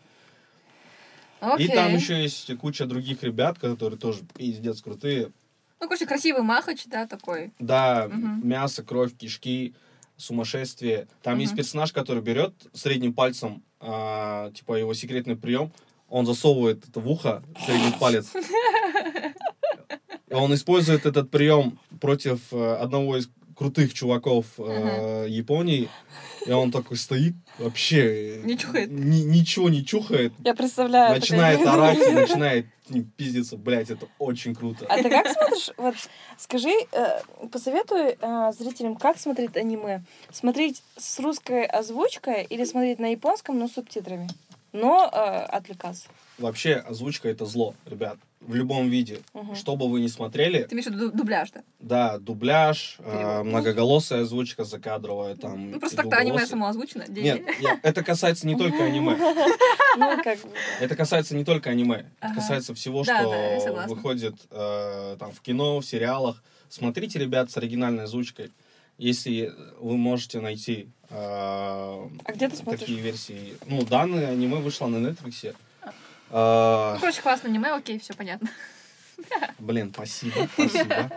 Окей. 1.40 1.66
И 1.68 1.70
там 1.70 1.94
еще 1.94 2.22
есть 2.22 2.57
куча 2.59 2.87
других 2.87 3.22
ребят, 3.22 3.59
которые 3.59 3.98
тоже 3.98 4.22
пиздец 4.35 4.81
крутые. 4.81 5.31
Ну, 5.81 5.87
короче, 5.88 6.07
красивый 6.07 6.42
махач, 6.42 6.87
да, 6.87 7.07
такой. 7.07 7.52
Да, 7.59 8.09
Мгм. 8.09 8.40
мясо, 8.48 8.83
кровь, 8.83 9.14
кишки, 9.14 9.74
сумасшествие. 10.16 11.09
Там 11.22 11.38
есть 11.38 11.52
Мгм. 11.52 11.59
персонаж, 11.59 11.92
который 11.92 12.22
берет 12.22 12.55
средним 12.72 13.12
пальцем, 13.12 13.62
а, 13.81 14.50
типа 14.52 14.74
его 14.74 14.94
секретный 14.94 15.37
прием, 15.37 15.72
он 16.09 16.24
засовывает 16.26 16.88
это 16.88 17.00
в 17.00 17.09
ухо, 17.11 17.42
средний 17.66 17.92
палец. 17.98 18.33
Он 20.31 20.52
использует 20.55 21.07
этот 21.07 21.31
прием 21.31 21.79
против 22.00 22.52
э, 22.52 22.74
одного 22.76 23.16
из 23.16 23.29
крутых 23.57 23.94
чуваков 23.94 24.46
э, 24.59 25.26
Японии. 25.29 25.88
И 26.46 26.52
он 26.52 26.70
такой 26.70 26.96
стоит, 26.96 27.35
вообще... 27.59 28.40
Не 28.44 28.56
чухает. 28.56 28.90
ни- 28.90 29.22
ничего 29.22 29.68
не 29.68 29.85
чухает. 29.85 30.32
Я 30.44 30.54
представляю. 30.54 31.14
Начинает 31.14 31.59
как- 31.59 31.74
орать 31.74 31.98
и 31.98 32.12
начинает 32.12 32.66
ним 32.88 33.11
пиздиться. 33.16 33.56
Блять, 33.56 33.90
это 33.90 34.06
очень 34.18 34.54
круто. 34.54 34.87
А 34.88 34.96
ты 35.02 35.11
как 35.11 35.26
смотришь? 35.28 35.70
Вот 35.76 35.94
скажи, 36.38 36.70
э, 36.92 37.20
посоветуй 37.50 38.16
э, 38.20 38.52
зрителям, 38.59 38.96
как 38.96 39.18
смотреть 39.18 39.56
аниме. 39.56 40.04
Смотреть 40.32 40.82
с 40.96 41.18
русской 41.18 41.64
озвучкой 41.64 42.44
или 42.44 42.64
смотреть 42.64 42.98
на 42.98 43.06
японском, 43.11 43.59
но 43.59 43.68
с 43.68 43.72
субтитрами? 43.72 44.28
Но 44.72 45.09
э, 45.12 45.16
отвлекаться. 45.16 46.09
Вообще, 46.38 46.75
озвучка 46.75 47.29
это 47.29 47.46
зло, 47.46 47.75
ребят. 47.87 48.18
В 48.40 48.55
любом 48.55 48.88
виде. 48.90 49.20
Мгм. 49.33 49.57
Что 49.57 49.75
бы 49.75 49.88
вы 49.88 50.01
ни 50.01 50.07
смотрели, 50.07 50.64
Ты 50.64 50.75
имеешь 50.75 50.87
в 50.87 50.90
виду 50.92 51.11
дубляж, 51.11 51.51
да? 51.51 51.62
да, 51.81 52.18
дубляж, 52.18 52.96
э, 52.99 53.03
Перевод. 53.03 53.46
многоголосая 53.46 54.22
озвучка 54.22 54.62
закадровая, 54.64 55.35
там. 55.35 55.72
Ну, 55.72 55.81
просто 55.81 55.96
так-то 55.96 56.16
аниме 56.18 56.46
само 56.46 56.66
озвучено. 56.68 57.05
Нет, 57.09 57.42
я- 57.61 57.81
это 57.83 58.05
касается 58.05 58.46
не 58.46 58.55
только 58.57 58.85
аниме. 58.85 59.16
Ну. 59.99 60.14
Это 60.81 60.94
касается 60.94 61.35
не 61.35 61.42
только 61.44 61.70
аниме. 61.70 62.11
Это 62.20 62.35
касается 62.35 62.75
всего, 62.75 63.03
что 63.03 63.87
выходит 63.88 64.35
э, 64.51 65.16
там 65.18 65.33
в 65.33 65.40
кино, 65.40 65.81
в 65.81 65.87
сериалах. 65.87 66.42
Смотрите, 66.68 67.18
ребят, 67.18 67.51
с 67.51 67.57
оригинальной 67.57 68.05
озвучкой. 68.05 68.51
Если 68.99 69.53
вы 69.81 69.96
можете 69.96 70.40
найти 70.40 70.90
э, 71.09 71.14
А 71.16 72.09
где 72.35 72.49
ты 72.51 72.57
смотришь? 72.57 72.81
такие 72.81 73.01
версии. 73.01 73.57
Ну, 73.66 73.85
данное 73.87 74.29
аниме 74.33 74.57
вышло 74.57 74.87
на 74.87 74.99
Netflix. 75.07 75.55
Ну, 76.31 76.37
Э, 76.39 76.97
короче, 77.01 77.23
классно 77.23 77.49
аниме, 77.49 77.73
окей, 77.73 77.99
все 77.99 78.15
понятно. 78.15 78.49
Блин, 79.59 79.91
спасибо, 79.95 80.49
спасибо. 80.53 81.11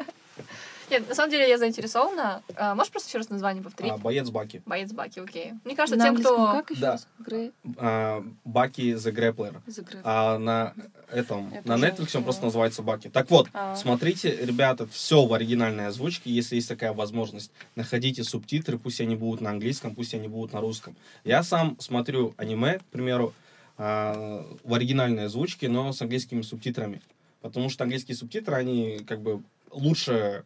Нет, 0.90 1.08
на 1.08 1.14
самом 1.14 1.30
деле 1.30 1.48
я 1.48 1.60
заинтересована. 1.60 2.42
А, 2.56 2.74
можешь 2.74 2.92
просто 2.92 3.10
еще 3.10 3.20
раз 3.20 3.30
название 3.30 3.62
повторить? 3.64 3.92
А, 3.94 3.98
Боец 3.98 4.28
Баки. 4.32 4.64
Боец 4.66 4.92
Баки, 4.92 5.20
окей. 5.20 5.54
Мне 5.64 5.76
кажется, 5.76 5.98
На 6.00 6.06
тем, 6.06 6.16
кто... 6.18 6.48
как 6.54 6.72
еще 6.72 6.82
Да. 6.82 6.92
раз? 6.94 7.08
Грей 7.20 7.52
А, 7.78 8.24
Баки 8.44 8.94
the 8.94 9.12
Grappler. 9.14 9.56
А 10.04 10.40
на 10.40 10.74
этом, 11.12 11.54
на 11.66 11.74
Netflix 11.74 12.18
он 12.18 12.24
просто 12.24 12.46
называется 12.46 12.82
Баки. 12.82 13.08
Так 13.10 13.30
вот, 13.30 13.50
А. 13.54 13.76
смотрите, 13.76 14.36
ребята, 14.44 14.88
все 14.88 15.24
в 15.24 15.32
оригинальной 15.32 15.88
озвучке, 15.88 16.32
если 16.32 16.56
есть 16.56 16.68
такая 16.70 16.92
возможность. 16.94 17.52
Находите 17.76 18.24
субтитры, 18.24 18.80
пусть 18.80 19.00
они 19.00 19.16
будут 19.16 19.42
на 19.42 19.52
английском, 19.52 19.94
пусть 19.94 20.16
они 20.16 20.28
будут 20.28 20.54
на 20.54 20.60
русском. 20.62 20.96
Я 21.24 21.44
сам 21.44 21.80
смотрю 21.80 22.34
аниме, 22.38 22.80
к 22.80 22.84
примеру, 22.86 23.34
а, 23.80 24.46
в 24.66 24.74
оригинальной 24.74 25.26
озвучке, 25.26 25.70
но 25.70 25.94
с 25.94 26.02
английскими 26.02 26.42
субтитрами. 26.42 27.02
Потому 27.42 27.70
что 27.70 27.86
английские 27.86 28.18
субтитры, 28.18 28.56
они 28.56 29.00
как 29.08 29.22
бы 29.22 29.42
лучше 29.72 30.44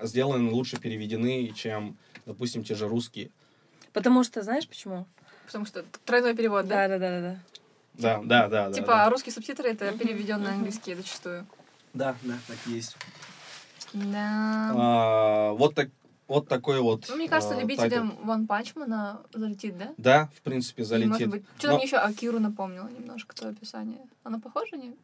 сделаны, 0.00 0.50
лучше 0.50 0.80
переведены, 0.80 1.52
чем, 1.54 1.98
допустим, 2.24 2.64
те 2.64 2.74
же 2.74 2.88
русские. 2.88 3.30
Потому 3.92 4.24
что, 4.24 4.42
знаешь 4.42 4.66
почему? 4.66 5.06
Потому 5.44 5.66
что 5.66 5.84
тройной 6.06 6.34
перевод, 6.34 6.66
да? 6.66 6.88
Да, 6.88 6.98
да, 6.98 6.98
да, 6.98 7.20
да, 7.20 7.20
да. 7.20 7.38
Да, 7.94 8.20
да, 8.24 8.48
да. 8.48 8.68
да, 8.70 8.72
Типа 8.72 8.86
да. 8.86 9.10
русские 9.10 9.34
субтитры 9.34 9.68
это 9.68 9.92
переведен 9.92 10.42
на 10.42 10.54
английский 10.54 10.94
зачастую. 10.94 11.46
Да, 11.92 12.16
да, 12.22 12.38
так 12.46 12.56
и 12.66 12.70
есть. 12.70 12.96
Да. 13.92 14.72
А, 14.74 15.52
вот, 15.52 15.74
так, 15.74 15.90
вот 16.32 16.48
такой 16.48 16.80
вот. 16.80 17.06
Ну, 17.10 17.16
мне 17.16 17.28
кажется, 17.28 17.54
а, 17.56 17.60
любителям 17.60 18.16
One 18.22 18.46
Punch 18.46 18.87
Man 18.87 19.12
а 19.12 19.20
залетит, 19.34 19.76
да? 19.76 19.84
title. 19.86 20.02
Да, 20.02 20.30
в 20.34 20.40
принципе, 20.40 20.82
И, 20.82 20.84
залетит. 20.86 21.10
может 21.10 21.28
быть, 21.28 21.44
что-то 21.58 21.68
Но- 21.68 21.74
мне 21.76 21.84
еще 21.84 21.96
Акиру 21.98 22.40
напомнило 22.40 22.88
немножко, 22.88 23.34
то 23.36 23.48
описание. 23.48 23.98
Оно 24.24 24.40
похоже, 24.40 24.78
нет? 24.78 24.94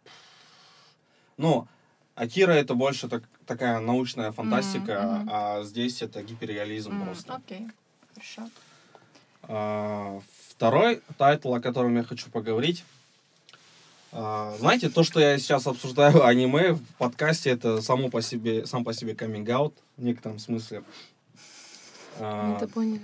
Ну, 1.36 1.68
Акира 2.14 2.52
это 2.52 2.74
больше 2.74 3.08
так, 3.08 3.22
такая 3.46 3.78
научная 3.78 4.32
фантастика, 4.32 5.18
мгм. 5.20 5.28
а 5.30 5.62
здесь 5.64 6.00
это 6.02 6.22
гиперреализм 6.22 6.92
М, 6.92 7.04
просто. 7.04 7.34
Окей, 7.34 7.68
хорошо. 8.14 8.50
А, 9.42 10.20
второй 10.48 11.02
title, 11.18 11.54
о 11.54 11.60
котором 11.60 11.94
я 11.96 12.02
хочу 12.04 12.30
поговорить. 12.30 12.84
а, 14.10 14.56
знаете, 14.58 14.88
то, 14.88 15.02
что 15.04 15.20
я 15.20 15.38
сейчас 15.38 15.66
обсуждаю 15.66 16.24
аниме 16.26 16.72
в 16.72 16.82
подкасте, 16.96 17.50
это 17.50 17.82
само 17.82 18.08
по 18.08 18.22
себе, 18.22 18.64
сам 18.66 18.82
по 18.82 18.94
себе 18.94 19.14
каминг-аут 19.14 19.74
в 19.98 20.02
некотором 20.02 20.38
смысле. 20.38 20.82
А, 22.20 22.44
Мы 22.44 22.56
это 22.56 22.68
поняли. 22.68 23.00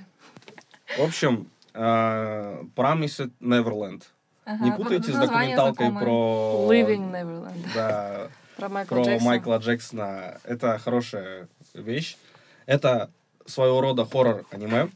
в 0.98 1.02
общем, 1.02 1.48
а, 1.74 2.62
Promised 2.76 3.30
Neverland. 3.40 4.02
Ага, 4.44 4.64
Не 4.64 4.70
вот 4.72 4.82
путайте 4.82 5.12
с 5.12 5.16
документалкой 5.16 5.90
про... 5.90 6.68
Leaving 6.70 7.10
Neverland. 7.10 7.66
Да, 7.74 8.28
Про 8.56 8.68
Майкла 8.68 8.94
про 8.94 9.02
Джексона. 9.04 9.24
Майкла 9.30 9.56
Джексона. 9.58 10.40
Это 10.44 10.78
хорошая 10.78 11.48
вещь. 11.74 12.16
Это 12.66 13.10
своего 13.46 13.80
рода 13.80 14.04
хоррор-аниме. 14.04 14.90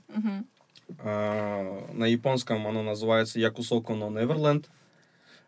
А, 1.00 1.86
На 1.92 2.06
японском 2.06 2.66
оно 2.66 2.82
называется 2.82 3.40
Якусоку 3.40 3.94
но 3.94 4.10
Неверленд. 4.10 4.68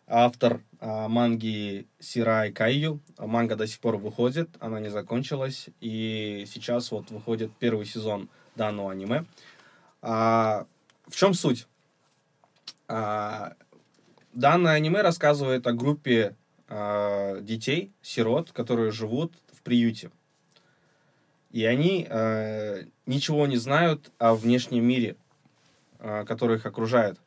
Автор 0.07 0.61
а, 0.81 1.09
манги 1.09 1.87
Сирай 2.01 2.51
Кайю. 2.53 3.01
А 3.17 3.27
Манга 3.27 3.55
до 3.55 3.67
сих 3.67 3.79
пор 3.81 3.97
выходит, 3.97 4.49
она 4.59 4.81
не 4.81 4.89
закончилась. 4.89 5.69
И 5.81 6.47
сейчас 6.53 6.91
вот 6.91 7.11
выходит 7.11 7.53
первый 7.59 7.87
сезон 7.87 8.29
данного 8.61 8.93
аниме. 8.93 9.25
А, 10.03 10.67
в 11.07 11.17
чем 11.17 11.33
суть? 11.33 11.67
А, 12.89 13.55
данное 14.35 14.75
аниме 14.75 15.01
рассказывает 15.01 15.67
о 15.67 15.73
группе 15.73 16.37
а, 16.69 17.41
детей, 17.41 17.91
сирот, 18.03 18.53
которые 18.53 18.91
живут 18.91 19.33
в 19.53 19.63
приюте. 19.63 20.11
И 21.51 21.65
они 21.65 22.07
э, 22.09 22.85
ничего 23.07 23.45
не 23.49 23.57
знают 23.57 24.13
о 24.19 24.37
внешнем 24.37 24.85
мире, 24.85 25.17
э, 25.99 26.25
который 26.25 26.59
их 26.59 26.65
окружает. 26.65 27.19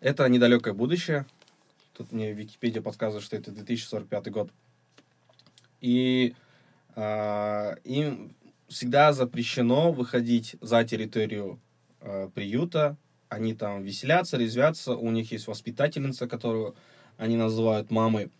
Это 0.00 0.26
недалекое 0.30 0.72
будущее. 0.72 1.26
Тут 1.92 2.10
мне 2.10 2.32
Википедия 2.32 2.80
подсказывает, 2.80 3.22
что 3.22 3.36
это 3.36 3.50
2045 3.50 4.30
год. 4.30 4.50
И 5.82 6.34
э, 6.96 7.76
им 7.84 8.34
всегда 8.68 9.12
запрещено 9.12 9.92
выходить 9.92 10.56
за 10.60 10.84
территорию 10.84 11.58
э, 12.00 12.28
приюта. 12.34 12.96
Они 13.28 13.54
там 13.54 13.82
веселятся, 13.82 14.36
резвятся. 14.36 14.94
У 14.94 15.10
них 15.10 15.32
есть 15.32 15.46
воспитательница, 15.46 16.26
которую 16.28 16.74
они 17.16 17.36
называют 17.36 17.90
мамой. 17.90 18.30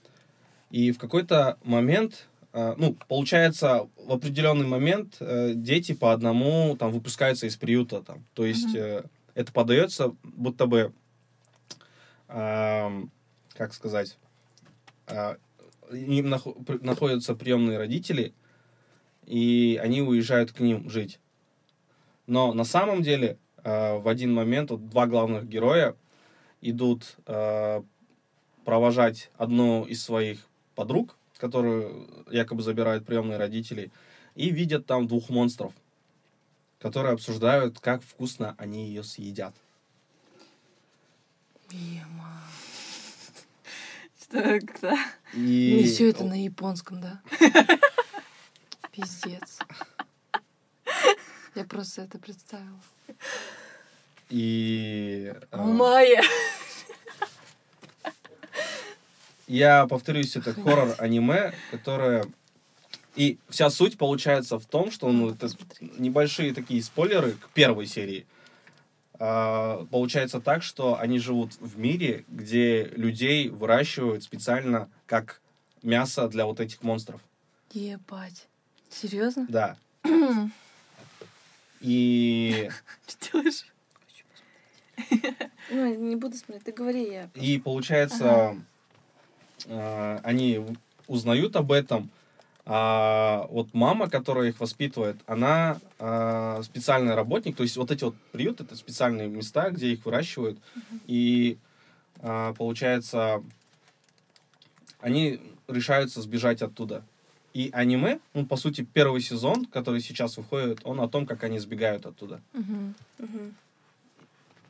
И 0.71 0.93
в 0.93 0.99
какой-то 0.99 1.59
момент, 1.63 2.29
э, 2.53 2.75
ну, 2.77 2.97
получается, 3.09 3.89
в 3.97 4.13
определенный 4.13 4.67
момент 4.67 5.17
э, 5.21 5.53
дети 5.55 5.93
по 5.93 6.13
одному 6.13 6.77
там 6.79 6.93
выпускаются 6.93 7.47
из 7.47 7.57
приюта. 7.57 8.03
Там. 8.03 8.25
То 8.35 8.45
есть 8.45 8.75
э, 8.75 9.05
это 9.35 9.53
подается 9.53 10.15
будто 10.23 10.67
бы, 10.67 10.93
ам, 12.29 13.11
как 13.55 13.73
сказать, 13.73 14.19
а, 15.07 15.37
им 15.93 16.35
при- 16.67 16.85
находятся 16.85 17.35
приемные 17.35 17.79
родители, 17.79 18.35
и 19.29 19.79
они 19.83 20.01
уезжают 20.01 20.53
к 20.53 20.61
ним 20.61 20.89
жить. 20.89 21.21
Но 22.27 22.55
на 22.55 22.65
самом 22.65 23.03
деле 23.03 23.39
э, 23.63 23.99
в 23.99 24.09
один 24.09 24.33
момент 24.33 24.71
вот 24.71 24.89
два 24.89 25.07
главных 25.07 25.47
героя 25.47 25.95
идут 26.63 27.17
э, 27.27 27.83
провожать 28.65 29.31
одну 29.37 29.85
из 29.85 30.03
своих 30.03 30.47
подруг, 30.75 31.15
которую 31.37 32.09
якобы 32.31 32.63
забирают 32.63 33.05
приемные 33.05 33.37
родители, 33.37 33.91
и 34.35 34.49
видят 34.49 34.87
там 34.87 35.07
двух 35.07 35.29
монстров, 35.29 35.75
которые 36.79 37.13
обсуждают, 37.13 37.81
как 37.81 38.03
вкусно 38.03 38.55
они 38.57 38.87
ее 38.87 39.03
съедят. 39.03 39.55
Ема. 41.71 42.45
Что 44.23 44.43
как-то... 44.43 44.97
И 45.35 45.85
все 45.85 46.09
это 46.09 46.25
на 46.25 46.43
японском, 46.43 47.03
да? 47.03 47.21
Пиздец. 48.99 49.61
Я 51.55 51.65
просто 51.65 52.03
это 52.03 52.19
представила. 52.19 52.81
и 54.29 55.33
э, 55.53 55.57
Майя! 55.57 56.23
я 59.47 59.87
повторюсь, 59.87 60.35
это 60.35 60.53
хоррор-аниме, 60.53 61.55
которое... 61.71 62.27
И 63.15 63.39
вся 63.49 63.71
суть 63.71 63.99
получается 63.99 64.59
в 64.59 64.67
том, 64.67 64.91
что 64.91 65.11
ну, 65.13 65.31
это 65.31 65.49
небольшие 65.81 66.53
такие 66.53 66.83
спойлеры 66.83 67.33
к 67.33 67.51
первой 67.51 67.87
серии. 67.87 68.27
А, 69.21 69.87
получается 69.93 70.41
так, 70.41 70.65
что 70.65 70.99
они 70.99 71.21
живут 71.21 71.55
в 71.61 71.79
мире, 71.79 72.25
где 72.29 72.85
людей 72.85 73.49
выращивают 73.49 74.25
специально 74.25 74.89
как 75.07 75.41
мясо 75.83 76.29
для 76.29 76.47
вот 76.47 76.59
этих 76.59 76.83
монстров. 76.83 77.21
Ебать. 77.73 78.49
Серьезно? 78.91 79.47
Да. 79.49 79.77
И, 81.81 82.69
Что 83.07 83.33
делаешь? 83.33 83.67
Ну, 85.71 85.95
не 85.95 86.17
буду 86.17 86.37
смотреть, 86.37 86.65
ты 86.65 86.73
говори, 86.73 87.09
я. 87.09 87.31
и 87.35 87.59
получается, 87.59 88.57
а, 89.67 90.21
они 90.25 90.65
узнают 91.07 91.57
об 91.57 91.73
этом, 91.73 92.11
а 92.65 93.47
вот 93.51 93.73
мама, 93.73 94.11
которая 94.11 94.49
их 94.49 94.61
воспитывает, 94.61 95.17
она 95.27 95.79
а, 95.99 96.61
специальный 96.63 97.15
работник, 97.15 97.57
то 97.57 97.63
есть 97.63 97.77
вот 97.77 97.91
эти 97.91 98.05
вот 98.05 98.17
приюты, 98.33 98.65
это 98.65 98.77
специальные 98.77 99.29
места, 99.29 99.71
где 99.71 99.93
их 99.93 100.05
выращивают, 100.05 100.59
и 101.07 101.59
а, 102.21 102.55
получается, 102.55 103.43
они 105.01 105.41
решаются 105.69 106.21
сбежать 106.23 106.63
оттуда. 106.63 107.05
И 107.59 107.71
аниме, 107.73 108.21
ну, 108.35 108.47
по 108.47 108.57
сути, 108.57 108.83
первый 108.83 109.21
сезон, 109.21 109.65
который 109.65 110.01
сейчас 110.01 110.37
выходит, 110.37 110.79
он 110.85 111.01
о 111.01 111.09
том, 111.09 111.27
как 111.27 111.43
они 111.43 111.59
сбегают 111.59 112.07
оттуда. 112.07 112.41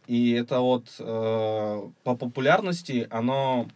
И 0.07 0.31
это 0.31 0.61
вот 0.61 0.87
э, 0.99 1.91
по 2.03 2.17
популярности 2.17 3.07
оно 3.11 3.69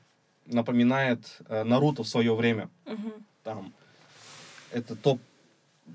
напоминает 0.46 1.40
э, 1.46 1.62
Наруто 1.62 2.04
в 2.04 2.08
свое 2.08 2.34
время. 2.34 2.70
Мгм. 2.86 3.12
Там 3.44 3.74
это 4.70 4.96
топ 4.96 5.20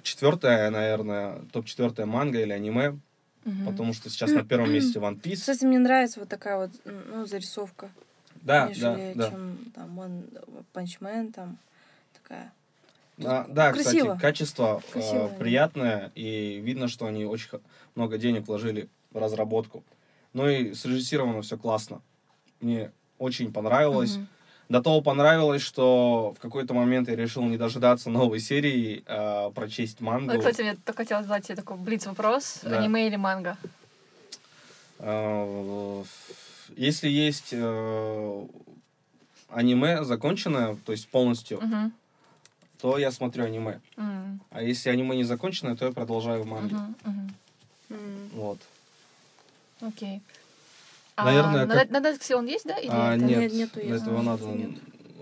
четвертая, 0.04 0.70
наверное, 0.70 1.42
топ 1.52 1.66
четвертая 1.66 2.06
манга 2.06 2.40
или 2.40 2.52
аниме, 2.52 3.00
Мгм. 3.46 3.66
потому 3.66 3.94
что 3.94 4.12
сейчас 4.12 4.30
на 4.30 4.44
первом 4.44 4.72
месте 4.72 5.00
One 5.00 5.20
Piece. 5.20 5.38
Кстати, 5.38 5.66
мне 5.66 5.80
нравится 5.80 6.20
вот 6.20 6.30
такая 6.30 6.58
вот, 6.58 6.72
ну, 6.86 7.26
зарисовка. 7.26 7.90
Да, 8.44 8.68
да, 8.68 8.70
нежели 8.70 9.14
да. 9.16 9.32
чем 9.32 9.58
там 9.74 10.00
One 10.00 10.66
Punch 10.72 11.00
Man, 11.00 11.34
там 11.34 11.58
такая. 12.14 12.54
А, 13.24 13.46
да, 13.50 13.72
Красиво. 13.74 14.16
кстати, 14.16 14.22
качество 14.22 14.82
э, 14.90 14.92
Красиво, 14.92 15.30
да. 15.30 15.36
приятное, 15.36 16.12
и 16.14 16.60
видно, 16.60 16.88
что 16.88 17.08
они 17.08 17.26
очень 17.26 17.50
много 17.96 18.18
денег 18.18 18.48
вложили 18.48 18.90
в 19.12 19.18
разработку. 19.18 19.84
Ну 20.34 20.48
и 20.48 20.74
срежиссировано 20.74 21.42
все 21.42 21.58
классно. 21.58 22.02
Мне 22.60 22.92
очень 23.18 23.52
понравилось. 23.52 24.18
Мгм. 24.18 24.28
До 24.70 24.82
того 24.84 25.02
понравилось, 25.02 25.62
что 25.62 26.34
в 26.38 26.42
какой-то 26.42 26.74
момент 26.74 27.08
я 27.08 27.16
решил 27.16 27.44
не 27.44 27.58
дожидаться 27.58 28.10
новой 28.10 28.40
серии, 28.40 29.04
а 29.08 29.50
прочесть 29.52 30.02
мангу. 30.02 30.34
Ну, 30.34 30.40
кстати, 30.40 30.62
мне 30.62 30.76
только 30.76 30.98
хотела 31.04 31.24
задать 31.24 31.46
тебе 31.48 31.56
такой 31.56 31.78
блиц-вопрос. 31.78 32.60
Да. 32.64 32.80
Аниме 32.80 33.08
или 33.08 33.16
манга? 33.16 33.58
А, 35.00 36.04
Если 36.76 37.08
есть 37.08 37.50
э, 37.52 38.48
аниме 39.50 40.04
законченное, 40.04 40.78
то 40.86 40.92
есть 40.92 41.08
полностью, 41.08 41.62
Мгм. 41.62 41.94
То 42.82 42.98
я 42.98 43.12
смотрю 43.12 43.46
аниме. 43.46 43.80
М. 43.98 44.40
А 44.52 44.62
если 44.62 44.90
аниме 44.90 45.16
не 45.16 45.24
законченное, 45.24 45.76
то 45.76 45.86
я 45.86 45.92
продолжаю 45.92 46.46
манги. 46.46 46.74
Мгм. 46.74 46.96
Мгм. 47.06 47.36
М. 47.90 48.30
Вот. 48.34 48.60
Окей. 49.82 50.22
Наверное, 51.18 51.64
а, 51.64 51.66
на, 51.66 51.74
как- 51.76 51.90
на 51.90 51.98
Netflix 51.98 52.34
он 52.36 52.46
есть, 52.46 52.66
да? 52.68 52.78
Или 52.78 52.90
А, 52.92 53.16
это- 53.16 53.26
нет, 53.26 53.40
Нет, 53.40 53.54
нету, 53.54 53.80
этого 53.80 54.22
надо 54.22 54.46
нет. 54.46 54.72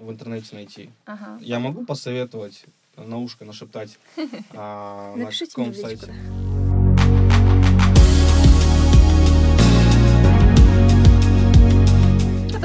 в 0.02 0.12
интернете 0.12 0.54
найти. 0.56 0.90
Ага. 1.06 1.38
Я 1.42 1.60
могу 1.60 1.86
посоветовать 1.86 2.66
на 2.98 3.18
ушко 3.18 3.46
нашептать 3.46 3.98
а, 4.54 5.16
на 5.16 5.24
Напишите 5.26 5.52
каком 5.52 5.70
мне 5.70 5.74
в 5.74 6.65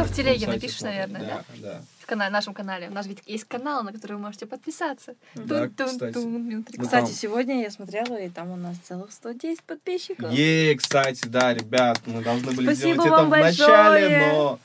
Это 0.01 0.12
в 0.12 0.16
телеге 0.16 0.46
напишешь, 0.46 0.80
наверное, 0.80 1.20
да? 1.20 1.26
Да, 1.26 1.44
да. 1.62 1.80
В 2.01 2.07
канале, 2.07 2.32
нашем 2.32 2.55
канале. 2.55 2.88
У 2.88 2.92
нас 2.92 3.07
ведь 3.07 3.22
есть 3.26 3.44
канал, 3.44 3.84
на 3.84 3.92
который 3.92 4.14
вы 4.14 4.18
можете 4.18 4.46
подписаться. 4.46 5.14
Да, 5.34 5.68
кстати. 5.68 6.16
Ну, 6.16 6.64
Кстати, 6.78 7.12
сегодня 7.12 7.62
я 7.62 7.70
смотрела, 7.70 8.16
и 8.16 8.28
там 8.28 8.51
у 8.51 8.57
нас 8.57 8.78
целых 8.78 9.12
110 9.12 9.62
подписчиков. 9.62 10.32
Е, 10.32 10.74
кстати, 10.74 11.26
да, 11.26 11.55
ребят, 11.55 12.01
мы 12.07 12.22
должны 12.22 12.53
были 12.53 12.72
сделать 12.72 13.07
это 13.07 13.24
в 13.24 13.28
начале, 13.28 14.32
но 14.32 14.59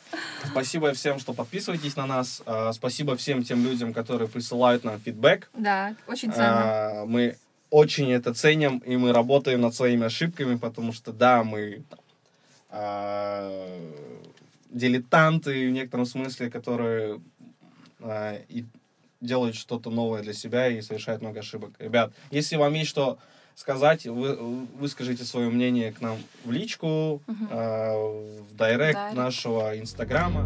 спасибо 0.49 0.93
всем, 0.93 1.19
что 1.19 1.33
подписываетесь 1.33 1.95
на 1.95 2.05
нас. 2.05 2.41
А, 2.45 2.71
Спасибо 2.73 3.15
всем 3.15 3.43
тем 3.43 3.63
людям, 3.63 3.93
которые 3.93 4.27
присылают 4.27 4.83
нам 4.83 4.99
фидбэк. 4.99 5.49
Да, 5.53 5.95
очень 6.07 6.31
ценно. 6.31 7.01
А, 7.01 7.05
Мы 7.05 7.35
очень 7.69 8.11
это 8.11 8.33
ценим, 8.33 8.77
и 8.79 8.95
мы 8.95 9.11
работаем 9.11 9.61
над 9.61 9.75
своими 9.75 10.05
ошибками, 10.05 10.55
потому 10.55 10.93
что, 10.93 11.11
да, 11.11 11.43
мы 11.43 11.83
а, 12.69 13.79
дилетанты 14.75 15.69
в 15.69 15.71
некотором 15.71 16.05
смысле, 16.05 16.51
которые 16.51 17.21
а, 18.01 18.37
и 18.49 18.65
делают 19.21 19.55
что-то 19.55 19.89
новое 19.89 20.21
для 20.21 20.33
себя 20.33 20.67
и 20.67 20.81
совершают 20.81 21.21
много 21.21 21.39
ошибок. 21.39 21.71
Ребят, 21.79 22.11
если 22.29 22.57
вам 22.57 22.73
есть 22.73 22.89
что 22.89 23.17
сказать, 23.55 24.05
вы, 24.05 24.35
выскажите 24.77 25.23
свое 25.23 25.49
мнение 25.49 25.93
к 25.93 26.01
нам 26.01 26.17
в 26.43 26.51
личку, 26.51 27.21
а, 27.49 27.93
в 27.97 28.55
директ 28.57 28.79
Директ. 28.97 29.13
нашего 29.13 29.79
инстаграма. 29.79 30.43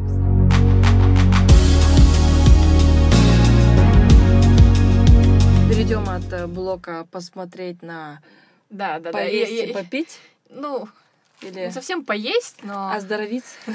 Перейдем 5.69 6.09
от 6.09 6.31
э, 6.33 6.47
блока 6.47 7.07
посмотреть 7.11 7.81
на 7.81 8.19
Да, 8.69 8.99
да, 8.99 9.11
да. 9.11 9.17
поесть 9.19 9.51
Я- 9.51 9.65
и 9.65 9.67
я- 9.69 9.73
попить 9.73 10.19
Ну, 10.49 10.87
или 11.41 11.65
не 11.65 11.71
совсем 11.71 12.03
поесть, 12.03 12.57
но... 12.63 12.91
оздоровиться. 12.91 13.55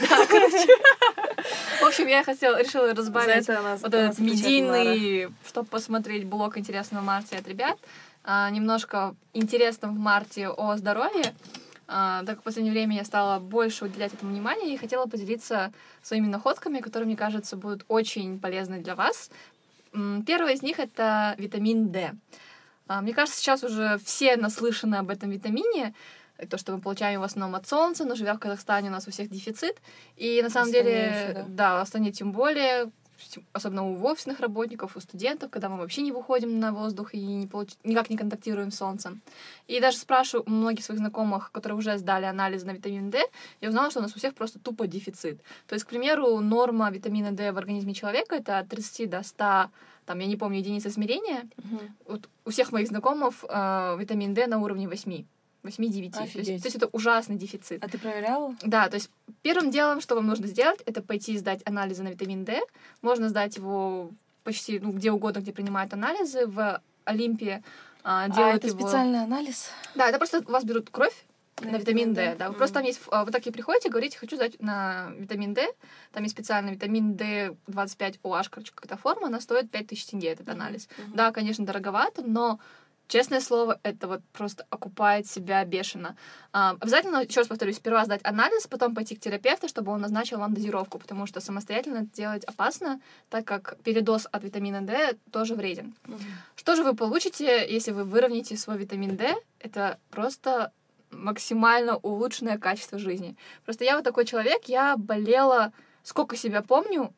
В 1.81 1.85
общем, 1.87 2.07
я 2.07 2.25
хотела, 2.25 2.63
решила 2.63 2.95
разбавить 2.95 3.47
вот 3.47 3.95
этот 3.95 4.19
медийный, 4.19 5.29
чтобы 5.47 5.67
посмотреть 5.69 6.25
блог 6.25 6.57
интересного 6.59 7.03
в 7.03 7.07
марте 7.07 7.37
от 7.37 7.47
ребят. 7.49 7.79
А, 8.23 8.49
немножко 8.51 9.15
интересным 9.35 9.95
в 9.95 9.99
марте 9.99 10.49
о 10.49 10.77
здоровье. 10.77 11.35
А, 11.87 12.21
так 12.21 12.37
как 12.37 12.41
в 12.41 12.43
последнее 12.45 12.73
время 12.73 12.97
я 12.97 13.05
стала 13.05 13.39
больше 13.39 13.85
уделять 13.85 14.15
этому 14.15 14.33
внимания 14.33 14.73
и 14.73 14.79
хотела 14.79 15.05
поделиться 15.07 15.73
своими 16.03 16.27
находками, 16.27 16.81
которые, 16.81 17.07
мне 17.07 17.17
кажется, 17.17 17.57
будут 17.57 17.85
очень 17.89 18.41
полезны 18.41 18.79
для 18.81 18.95
вас. 18.95 19.31
М, 19.93 20.25
Первое 20.25 20.55
из 20.55 20.63
них— 20.63 20.79
это 20.81 21.35
витамин 21.37 21.91
D. 21.91 22.13
А, 22.87 23.03
Мне 23.03 23.13
кажется, 23.13 23.39
сейчас 23.39 23.63
уже 23.63 23.99
все 24.05 24.37
наслышаны 24.37 24.97
об 24.97 25.11
этом 25.11 25.31
витамине, 25.31 25.95
то, 26.49 26.59
что 26.59 26.73
мы 26.73 26.81
получаем 26.81 27.21
в 27.21 27.25
основном 27.25 27.55
от 27.55 27.67
солнца, 27.67 28.05
но 28.05 28.15
живя 28.15 28.35
в 28.35 28.39
Казахстане, 28.39 28.89
у 28.89 28.93
нас 28.93 29.07
у 29.07 29.11
всех 29.11 29.31
дефицит. 29.31 29.81
И 30.17 30.43
на 30.43 30.51
самом 30.51 30.69
Астане 30.69 30.85
деле, 30.85 31.27
ещё, 31.29 31.35
да. 31.35 31.45
да, 31.49 31.79
в 31.79 31.83
Астане 31.83 32.13
тем 32.13 32.33
более, 32.33 32.91
особенно 33.53 33.85
у 33.85 34.05
офисных 34.05 34.41
работников, 34.41 34.97
у 34.97 35.01
студентов, 35.01 35.51
когда 35.51 35.69
мы 35.69 35.79
вообще 35.79 36.03
не 36.03 36.11
выходим 36.13 36.59
на 36.59 36.73
воздух 36.73 37.15
и 37.15 37.25
не 37.25 37.47
получ- 37.47 37.77
никак 37.85 38.11
не 38.11 38.17
контактируем 38.17 38.73
с 38.73 38.77
солнцем. 38.77 39.21
И 39.69 39.81
даже 39.81 39.97
спрашиваю 39.99 40.45
у 40.47 40.51
многих 40.51 40.85
своих 40.85 40.99
знакомых, 40.99 41.53
которые 41.53 41.79
уже 41.79 41.97
сдали 41.99 42.25
анализы 42.25 42.67
на 42.67 42.73
витамин 42.73 43.11
D, 43.11 43.23
я 43.61 43.69
узнала, 43.69 43.91
что 43.91 44.01
у 44.01 44.03
нас 44.03 44.15
у 44.15 44.19
всех 44.19 44.35
просто 44.35 44.59
тупо 44.59 44.87
дефицит. 44.87 45.41
То 45.69 45.75
есть, 45.75 45.85
к 45.85 45.89
примеру, 45.89 46.41
норма 46.41 46.91
витамина 46.91 47.31
D 47.31 47.53
в 47.53 47.59
организме 47.59 47.95
человека— 47.95 48.35
это 48.37 48.59
от 48.59 48.69
30 48.69 49.07
до 49.07 49.23
100, 49.23 49.71
там, 50.05 50.19
я 50.19 50.27
не 50.27 50.37
помню, 50.37 50.59
единиц 50.59 50.85
измерения. 50.85 51.49
Мгм. 51.57 51.97
Вот 52.09 52.29
у 52.45 52.51
всех 52.51 52.73
моих 52.73 52.89
знакомых 52.89 53.45
э, 53.49 53.97
витамин 53.99 54.35
D 54.35 54.47
на 54.47 54.59
уровне 54.59 54.89
8. 54.89 55.25
8-9. 55.65 56.13
То 56.13 56.23
есть, 56.23 56.35
то 56.35 56.67
есть 56.67 56.77
это 56.77 56.89
ужасный 56.93 57.37
дефицит. 57.37 57.83
А 57.83 57.89
ты 57.89 57.99
проверяла? 57.99 58.55
Да, 58.63 58.89
то 58.89 58.97
есть 58.97 59.11
первым 59.43 59.71
делом, 59.71 60.01
что 60.01 60.15
вам 60.15 60.27
нужно 60.27 60.47
сделать, 60.47 60.81
это 60.87 61.03
пойти 61.03 61.37
сдать 61.39 61.63
анализы 61.65 62.03
на 62.03 62.09
витамин 62.09 62.45
D. 62.45 62.61
Можно 63.03 63.29
сдать 63.29 63.57
его 63.57 64.11
почти 64.45 64.79
ну, 64.79 64.93
где 64.93 65.11
угодно, 65.11 65.41
где 65.41 65.53
принимают 65.53 65.93
анализы. 65.93 66.47
В 66.47 66.81
Олимпе 67.05 67.63
а, 68.03 68.25
А 68.25 68.29
делают 68.29 68.59
это 68.59 68.69
его... 68.69 68.81
специальный 68.81 69.23
анализ? 69.23 69.71
Да, 69.95 70.09
это 70.09 70.19
просто 70.19 70.43
у 70.47 70.53
вас 70.53 70.65
берут 70.65 70.91
кровь 70.91 71.25
На 71.63 71.73
на, 71.73 71.77
витамин 71.77 72.13
D. 72.13 72.33
D. 72.33 72.37
Да. 72.39 72.49
Вы 72.51 72.55
просто 72.55 72.75
там 72.75 72.85
есть, 72.85 73.01
а, 73.11 73.25
вы 73.25 73.33
такие 73.33 73.53
приходите, 73.53 73.89
говорите, 73.89 74.19
хочу 74.19 74.37
сдать 74.37 74.61
на 74.61 75.13
витамин 75.19 75.55
D. 75.55 75.67
Там 76.13 76.23
есть 76.23 76.35
специальный 76.35 76.75
витамин 76.75 77.15
D 77.15 77.57
25 77.67 78.21
OH, 78.23 78.47
короче, 78.51 78.73
какая-то 78.75 79.01
форма, 79.01 79.29
она 79.29 79.41
стоит 79.41 79.71
5000 79.71 80.07
тенге, 80.07 80.29
этот 80.29 80.49
анализ. 80.49 80.89
Мгм. 80.99 81.17
Да, 81.17 81.33
конечно, 81.33 81.65
дороговато, 81.65 82.23
но 82.23 82.61
честное 83.09 83.41
слово, 83.41 83.79
это 83.83 84.09
вот 84.09 84.23
просто 84.33 84.67
окупает 84.71 85.27
себя 85.27 85.65
бешено. 85.65 86.17
А, 86.53 86.77
обязательно, 86.81 87.23
еще 87.23 87.41
раз 87.41 87.49
повторюсь, 87.49 87.77
сперва 87.77 88.05
сдать 88.05 88.21
анализ, 88.25 88.67
потом 88.67 88.95
пойти 88.95 89.17
к 89.17 89.21
терапевту, 89.21 89.69
чтобы 89.69 89.93
он 89.93 90.01
назначил 90.01 90.39
вам 90.39 90.55
дозировку, 90.55 90.99
потому 90.99 91.27
что 91.27 91.41
самостоятельно 91.41 91.99
это 91.99 92.17
делать 92.17 92.45
опасно, 92.45 93.01
так 93.31 93.45
как 93.45 93.77
передоз 93.83 94.27
от 94.31 94.45
витамина 94.45 94.81
D 94.83 95.17
тоже 95.31 95.55
вреден. 95.55 95.95
Мгм. 96.07 96.21
Что 96.57 96.77
же 96.77 96.85
вы 96.85 96.95
получите, 96.95 97.67
если 97.69 97.93
вы 97.93 98.05
выровняете 98.05 98.57
свой 98.57 98.79
витамин 98.79 99.17
D? 99.17 99.35
Это 99.61 99.99
просто 100.11 100.73
максимально 101.11 101.97
улучшенное 101.97 102.59
качество 102.59 102.99
жизни. 102.99 103.37
Просто 103.65 103.85
я 103.85 103.97
вот 103.97 104.05
такой 104.05 104.25
человек, 104.25 104.65
я 104.65 104.97
болела, 104.97 105.73
сколько 106.03 106.37
себя 106.37 106.63
помню, 106.63 107.13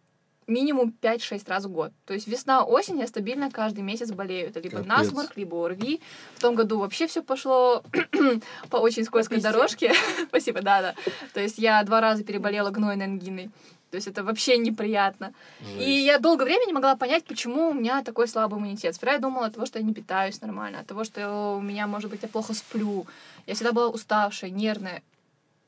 минимум 0.47 0.95
5-6 1.01 1.43
раз 1.49 1.65
в 1.65 1.71
год. 1.71 1.93
То 2.05 2.15
есть 2.15 2.27
весна-осень 2.27 2.99
я 2.99 3.07
стабильно 3.07 3.51
каждый 3.51 3.81
месяц 3.81 4.11
болею. 4.11 4.49
Это 4.49 4.61
либо 4.61 4.79
Капец. 4.79 4.89
насморк, 4.89 5.37
либо 5.37 5.57
ОРВИ. 5.65 6.01
В 6.35 6.41
том 6.41 6.55
году 6.55 6.79
вообще 6.79 7.07
все 7.07 7.23
пошло 7.23 7.83
по 8.71 8.77
очень 8.77 9.05
скользкой 9.05 9.39
пизде. 9.39 9.51
дорожке. 9.51 9.93
Спасибо, 10.29 10.63
да-да. 10.63 10.95
То 11.35 11.41
есть 11.41 11.59
я 11.59 11.83
два 11.83 12.01
раза 12.01 12.25
переболела 12.25 12.71
гнойной 12.71 13.07
ангиной. 13.07 13.51
То 13.91 13.97
есть 13.97 14.09
это 14.09 14.25
вообще 14.25 14.59
неприятно. 14.59 15.33
И 15.79 15.79
Жесть. 15.79 16.07
я 16.07 16.19
долгое 16.19 16.45
время 16.45 16.67
не 16.67 16.73
могла 16.73 16.97
понять, 16.97 17.25
почему 17.25 17.71
у 17.71 17.75
меня 17.75 18.03
такой 18.03 18.27
слабый 18.29 18.59
иммунитет. 18.59 18.95
Сперва 18.95 19.15
я 19.15 19.19
думала 19.21 19.47
от 19.47 19.55
того, 19.55 19.67
что 19.67 19.79
я 19.79 19.85
не 19.85 19.95
питаюсь 19.95 20.41
нормально, 20.41 20.81
от 20.81 20.87
того, 20.87 21.05
что 21.05 21.57
у 21.57 21.61
меня, 21.63 21.87
может 21.87 22.11
быть, 22.11 22.23
я 22.23 22.29
плохо 22.29 22.53
сплю. 22.53 23.07
Я 23.47 23.55
всегда 23.55 23.73
была 23.73 23.89
уставшая, 23.89 24.51
нервная. 24.51 25.03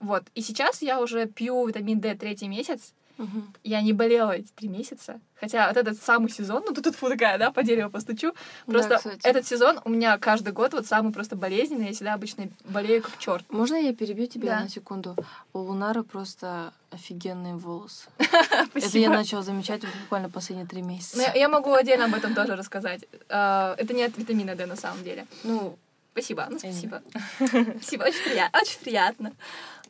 Вот. 0.01 0.25
И 0.35 0.43
сейчас 0.43 0.83
я 0.83 1.01
уже 1.01 1.27
пью 1.27 1.67
витамин 1.67 2.01
D 2.01 2.15
третий 2.15 2.49
месяц. 2.49 2.93
Мгм. 3.19 3.53
Я 3.65 3.83
не 3.83 3.93
болела 3.93 4.31
эти 4.33 4.51
три 4.53 4.69
месяца. 4.69 5.21
Хотя 5.41 5.69
вот 5.69 5.77
этот 5.77 6.01
самый 6.03 6.31
сезон, 6.31 6.63
ну 6.67 6.73
тут 6.73 6.85
тут 6.85 6.97
фу 6.97 7.09
такая, 7.09 7.37
да, 7.39 7.51
по 7.51 7.63
дереву 7.63 7.91
постучу. 7.91 8.33
Да, 8.67 8.73
Просто 8.73 8.97
кстати. 8.97 9.21
этот 9.27 9.47
сезон 9.47 9.81
у 9.85 9.91
меня 9.91 10.17
каждый 10.19 10.53
год 10.53 10.73
вот 10.73 10.87
самый 10.87 11.13
просто 11.13 11.37
болезненный. 11.37 11.87
Я 11.89 11.93
всегда 11.93 12.15
обычно 12.15 12.49
болею 12.65 13.03
как 13.03 13.19
черт. 13.19 13.45
Можно 13.51 13.77
я 13.77 13.93
перебью 13.93 14.27
тебя 14.27 14.57
Да. 14.57 14.61
на 14.61 14.69
секунду? 14.69 15.17
У 15.53 15.59
Лунары 15.59 16.03
просто 16.05 16.73
офигенные 16.91 17.57
волосы. 17.57 18.09
Это 18.75 18.99
я 18.99 19.11
начала 19.11 19.43
замечать 19.43 19.83
буквально 20.03 20.31
последние 20.31 20.67
три 20.67 20.83
месяца. 20.83 21.19
Ну, 21.19 21.39
я, 21.39 21.49
могу 21.49 21.73
отдельно 21.73 22.07
об 22.07 22.15
этом 22.15 22.35
тоже 22.35 22.57
рассказать. 22.57 23.05
А, 23.29 23.75
Это 23.79 23.95
не 23.95 24.03
от 24.05 24.17
витамина 24.17 24.55
D 24.55 24.67
на 24.67 24.77
самом 24.77 25.05
деле. 25.05 25.27
Ну, 25.45 25.77
Спасибо, 26.13 26.49
ну 26.51 26.59
спасибо. 26.59 27.01
Спасибо, 27.39 28.03
очень 28.03 28.25
приятно, 28.25 28.61
очень 28.61 28.81
приятно. 28.81 29.33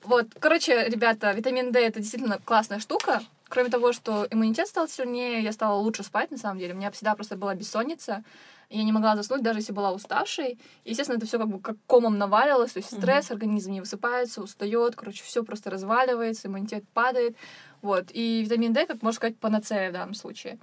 Вот, 0.05 0.29
короче, 0.39 0.89
ребята, 0.89 1.33
витамин 1.33 1.73
D 1.73 1.81
это 1.81 2.01
действительно 2.01 2.39
классная 2.45 2.79
штука. 2.79 3.23
Кроме 3.49 3.71
того, 3.71 3.93
что 3.93 4.27
иммунитет 4.31 4.69
стал 4.69 4.89
сильнее, 4.89 5.43
я 5.43 5.53
стала 5.53 5.79
лучше 5.81 6.03
спать, 6.03 6.31
на 6.31 6.37
самом 6.37 6.59
деле. 6.59 6.75
У 6.75 6.77
меня 6.77 6.91
всегда 6.91 7.15
просто 7.15 7.37
была 7.37 7.55
бессонница. 7.55 8.23
Я 8.69 8.83
не 8.83 8.93
могла 8.93 9.17
заснуть, 9.17 9.43
даже 9.43 9.61
если 9.61 9.73
была 9.73 9.93
уставшей. 9.93 10.59
И, 10.85 10.91
естественно, 10.91 11.17
это 11.17 11.27
все 11.27 11.39
как 11.39 11.49
бы 11.49 11.59
как 11.59 11.77
комом 11.87 12.19
навалилось. 12.19 12.73
То 12.73 12.81
есть 12.81 12.95
стресс, 12.95 13.31
организм 13.31 13.73
не 13.73 13.81
высыпается, 13.81 14.43
устает, 14.43 14.97
короче, 14.97 15.25
все 15.25 15.43
просто 15.43 15.71
разваливается, 15.71 16.49
иммунитет 16.49 16.85
падает. 16.93 17.37
Вот. 17.81 18.09
И 18.11 18.43
витамин 18.43 18.75
D, 18.75 18.85
как 18.85 19.03
можно 19.03 19.17
сказать, 19.17 19.39
панацея 19.39 19.89
в 19.89 19.95
данном 19.95 20.15
случае. 20.15 20.59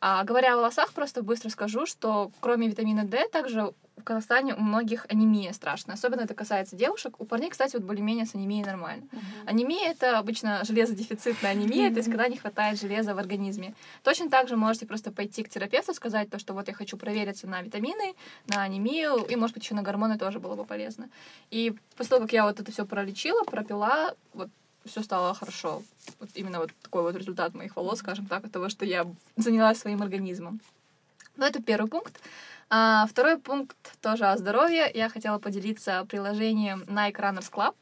А 0.00 0.22
говоря 0.24 0.52
о 0.52 0.56
волосах, 0.56 0.92
просто 0.92 1.22
быстро 1.22 1.48
скажу, 1.48 1.86
что 1.86 2.30
кроме 2.40 2.68
витамина 2.68 3.04
D, 3.04 3.26
также 3.28 3.72
в 3.96 4.04
Казахстане 4.04 4.54
у 4.54 4.60
многих 4.60 5.06
анемия 5.08 5.52
страшная. 5.52 5.94
Особенно 5.94 6.20
это 6.20 6.34
касается 6.34 6.76
девушек. 6.76 7.18
У 7.18 7.24
парней, 7.24 7.50
кстати, 7.50 7.76
вот 7.76 7.84
более-менее 7.84 8.26
с 8.26 8.34
анемией 8.34 8.64
нормально. 8.64 9.06
Анемия— 9.46 9.90
это 9.90 10.18
обычно 10.18 10.62
железодефицитная 10.64 11.52
анемия, 11.52 11.90
то 11.90 11.96
есть 11.96 12.10
когда 12.10 12.28
не 12.28 12.36
хватает 12.36 12.78
железа 12.78 13.14
в 13.14 13.18
организме. 13.18 13.74
Точно 14.02 14.28
так 14.28 14.48
же 14.48 14.56
можете 14.56 14.86
просто 14.86 15.10
пойти 15.12 15.42
к 15.42 15.48
терапевту, 15.48 15.94
сказать 15.94 16.28
то, 16.28 16.38
что 16.38 16.52
вот 16.52 16.68
я 16.68 16.74
хочу 16.74 16.96
провериться 16.96 17.46
на 17.46 17.62
витамины, 17.62 18.14
на 18.48 18.62
анемию, 18.62 19.24
и, 19.24 19.36
может 19.36 19.54
быть, 19.54 19.64
еще 19.64 19.74
на 19.74 19.82
гормоны 19.82 20.18
тоже 20.18 20.40
было 20.40 20.56
бы 20.56 20.64
полезно. 20.64 21.08
И 21.50 21.74
после 21.96 22.10
того, 22.10 22.22
как 22.22 22.32
я 22.32 22.44
вот 22.44 22.60
это 22.60 22.70
все 22.70 22.84
пролечила, 22.84 23.44
пропила, 23.44 24.14
вот 24.34 24.50
все 24.84 25.02
стало 25.02 25.34
хорошо. 25.34 25.82
Вот 26.20 26.30
именно 26.34 26.58
вот 26.58 26.70
такой 26.82 27.02
вот 27.02 27.16
результат 27.16 27.54
моих 27.54 27.76
волос, 27.76 28.00
скажем 28.00 28.26
так, 28.26 28.44
от 28.44 28.52
того, 28.52 28.68
что 28.68 28.84
я 28.84 29.06
занялась 29.36 29.78
своим 29.78 30.02
организмом. 30.02 30.60
Ну, 31.36 31.44
это 31.44 31.62
первый 31.62 31.88
пункт. 31.88 32.20
А, 32.68 33.06
второй 33.06 33.38
пункт 33.38 33.76
тоже 34.00 34.26
о 34.26 34.36
здоровье. 34.36 34.90
Я 34.92 35.08
хотела 35.08 35.38
поделиться 35.38 36.04
приложением 36.08 36.82
Nike 36.82 37.16
Runners 37.16 37.50
Club. 37.52 37.74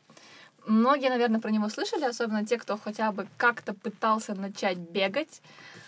Многие, 0.67 1.11
наверное, 1.11 1.41
про 1.41 1.51
него 1.51 1.69
слышали, 1.69 2.05
особенно 2.05 2.45
те, 2.47 2.57
кто 2.59 2.79
хотя 2.79 3.13
бы 3.13 3.27
как-то 3.37 3.75
пытался 3.75 4.35
начать 4.35 4.79
бегать. 4.79 5.43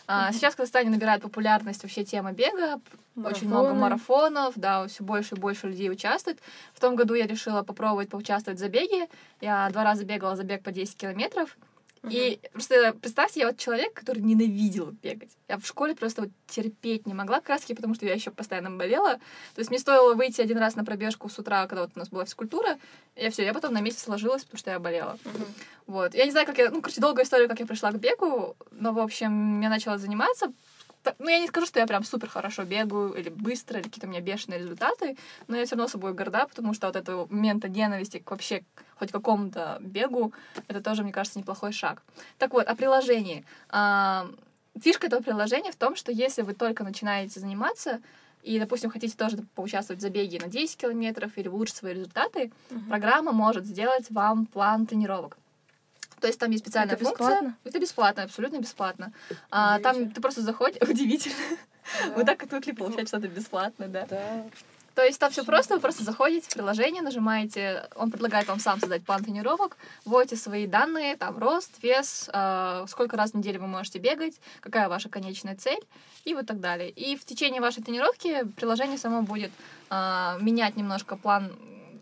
А, 0.07 0.33
Сейчас 0.33 0.55
в 0.55 0.57
Казахстане 0.59 0.91
набирает 0.91 1.23
популярность 1.23 1.83
вообще 1.83 2.05
тема 2.05 2.33
бега. 2.33 2.81
Очень 3.17 3.49
много 3.49 3.73
Марафоны. 3.75 3.81
марафонов, 3.81 4.53
да, 4.57 4.87
все 4.87 5.03
больше 5.03 5.35
и 5.35 5.39
больше 5.39 5.69
людей 5.69 5.91
участвует. 5.91 6.39
В 6.75 6.81
том 6.81 6.95
году 6.97 7.15
я 7.15 7.27
решила 7.27 7.63
попробовать 7.63 8.11
поучаствовать 8.11 8.59
в 8.59 8.61
забеге. 8.63 9.09
Я 9.41 9.69
два 9.71 9.85
раза 9.85 10.05
бегала 10.05 10.37
забег 10.37 10.63
по 10.63 10.71
10 10.71 10.97
километров. 10.97 11.57
И 12.11 12.41
просто 12.53 12.95
представьте, 13.01 13.41
я 13.41 13.47
вот 13.47 13.59
человек, 13.59 13.93
который 13.95 14.23
ненавидел 14.23 14.93
бегать. 15.03 15.31
Я 15.49 15.59
в 15.59 15.67
школе 15.67 15.95
просто 15.95 16.23
вот 16.23 16.31
терпеть 16.47 17.07
не 17.07 17.15
могла, 17.15 17.41
таки 17.41 17.75
потому, 17.75 17.95
что 17.95 18.07
я 18.07 18.15
еще 18.15 18.31
постоянно 18.31 18.71
болела. 18.71 19.15
То 19.55 19.59
есть 19.59 19.71
мне 19.71 19.79
стоило 19.79 20.15
выйти 20.15 20.41
один 20.41 20.59
раз 20.59 20.77
на 20.77 20.85
пробежку 20.85 21.29
с 21.29 21.39
утра, 21.39 21.67
когда 21.67 21.83
вот 21.83 21.93
у 21.95 21.99
нас 21.99 22.09
была 22.09 22.25
физкультура, 22.25 22.79
и 23.15 23.25
я 23.25 23.31
все, 23.31 23.45
я 23.45 23.53
потом 23.53 23.73
на 23.73 23.81
месяц 23.81 24.03
сложилась, 24.03 24.45
потому 24.45 24.59
что 24.59 24.71
я 24.71 24.79
болела. 24.79 25.19
Вот. 25.87 26.15
Я 26.15 26.25
не 26.25 26.31
знаю, 26.31 26.47
как 26.47 26.59
я... 26.59 26.71
Ну, 26.71 26.81
короче, 26.81 27.01
долгая 27.01 27.25
история, 27.25 27.49
как 27.49 27.61
я 27.61 27.67
пришла 27.67 27.91
к 27.93 27.99
бегу, 27.99 28.57
но, 28.71 28.93
в 28.93 28.99
общем, 28.99 29.61
я 29.61 29.69
начала 29.69 29.99
заниматься. 29.99 30.53
Ну, 31.19 31.29
я 31.29 31.39
не 31.39 31.49
скажу, 31.49 31.67
что 31.67 31.79
я 31.79 31.87
прям 31.87 32.05
супер 32.05 32.29
хорошо 32.29 32.65
бегаю 32.65 33.13
или 33.15 33.29
быстро, 33.29 33.79
или 33.79 33.85
какие-то 33.85 34.07
у 34.07 34.11
меня 34.11 34.21
бешеные 34.21 34.61
результаты, 34.61 35.17
но 35.49 35.57
я 35.57 35.65
все 35.65 35.77
равно 35.77 35.89
собой 35.89 36.15
горда, 36.15 36.47
потому 36.47 36.75
что 36.75 36.87
вот 36.87 36.97
этого 36.97 37.27
момента 37.31 37.69
ненависти 37.69 38.19
к 38.19 38.31
вообще 38.31 38.63
хоть 38.99 39.13
какому-то 39.13 39.79
бегу, 39.81 40.33
это 40.69 40.81
тоже, 40.81 41.03
мне 41.03 41.13
кажется, 41.13 41.39
неплохой 41.39 41.73
шаг. 41.73 42.03
Так 42.39 42.53
вот, 42.53 42.67
о 42.67 42.75
приложении. 42.75 43.45
А, 43.69 44.27
Фишка 44.81 45.07
этого 45.07 45.23
приложения 45.23 45.73
в 45.73 45.77
том, 45.77 45.97
что 45.97 46.13
если 46.13 46.43
вы 46.43 46.55
только 46.55 46.85
начинаете 46.85 47.41
заниматься, 47.41 48.01
и, 48.43 48.61
допустим, 48.61 48.91
хотите 48.91 49.17
тоже 49.17 49.39
поучаствовать 49.55 49.99
в 49.99 50.03
забеге 50.03 50.39
на 50.39 50.49
10 50.49 50.77
километров 50.77 51.33
или 51.37 51.49
улучшить 51.49 51.77
свои 51.77 51.95
результаты, 51.95 52.53
программа 52.89 53.33
может 53.33 53.65
сделать 53.65 54.11
вам 54.11 54.47
план 54.47 54.87
тренировок. 54.87 55.37
То 56.21 56.27
есть 56.27 56.39
там 56.39 56.51
есть 56.51 56.65
специальная 56.65 56.95
Это 56.95 57.05
функция. 57.05 57.27
бесплатно? 57.29 57.57
Это 57.65 57.79
бесплатно, 57.79 58.23
абсолютно 58.23 58.59
бесплатно. 58.59 59.13
А, 59.51 59.79
там 59.81 60.11
ты 60.11 60.21
просто 60.21 60.43
заходишь, 60.43 60.81
удивительно. 60.89 61.37
Вы 62.15 62.25
так 62.25 62.43
отвыкли 62.43 62.73
получать 62.73 63.09
что-то 63.09 63.29
бесплатное, 63.29 63.89
да. 63.89 64.07
Да. 64.09 64.45
То 64.97 65.05
есть 65.05 65.21
там 65.21 65.31
все 65.31 65.45
просто, 65.45 65.75
вы 65.75 65.81
просто 65.81 66.05
заходите 66.05 66.49
в 66.49 66.55
приложение, 66.55 67.03
нажимаете, 67.03 67.87
он 67.97 68.11
предлагает 68.11 68.49
вам 68.49 68.59
сам 68.59 68.81
создать 68.81 69.05
план 69.05 69.23
тренировок, 69.23 69.77
вводите 70.07 70.37
свои 70.37 70.67
данные, 70.67 71.19
там 71.19 71.37
рост, 71.37 71.83
вес, 71.83 72.31
э, 72.33 72.87
сколько 72.89 73.15
раз 73.19 73.33
в 73.33 73.35
неделю 73.35 73.61
вы 73.61 73.67
можете 73.67 73.99
бегать, 73.99 74.41
какая 74.61 74.89
ваша 74.89 75.11
конечная 75.11 75.55
цель 75.55 75.85
и 76.25 76.33
вот 76.33 76.47
так 76.47 76.61
далее. 76.61 76.89
И 76.89 77.15
в 77.15 77.27
течение 77.27 77.61
вашей 77.61 77.83
тренировки 77.83 78.45
приложение 78.57 78.97
само 78.97 79.21
будет 79.21 79.51
э, 79.91 80.39
менять 80.41 80.77
немножко 80.77 81.17
план 81.17 81.53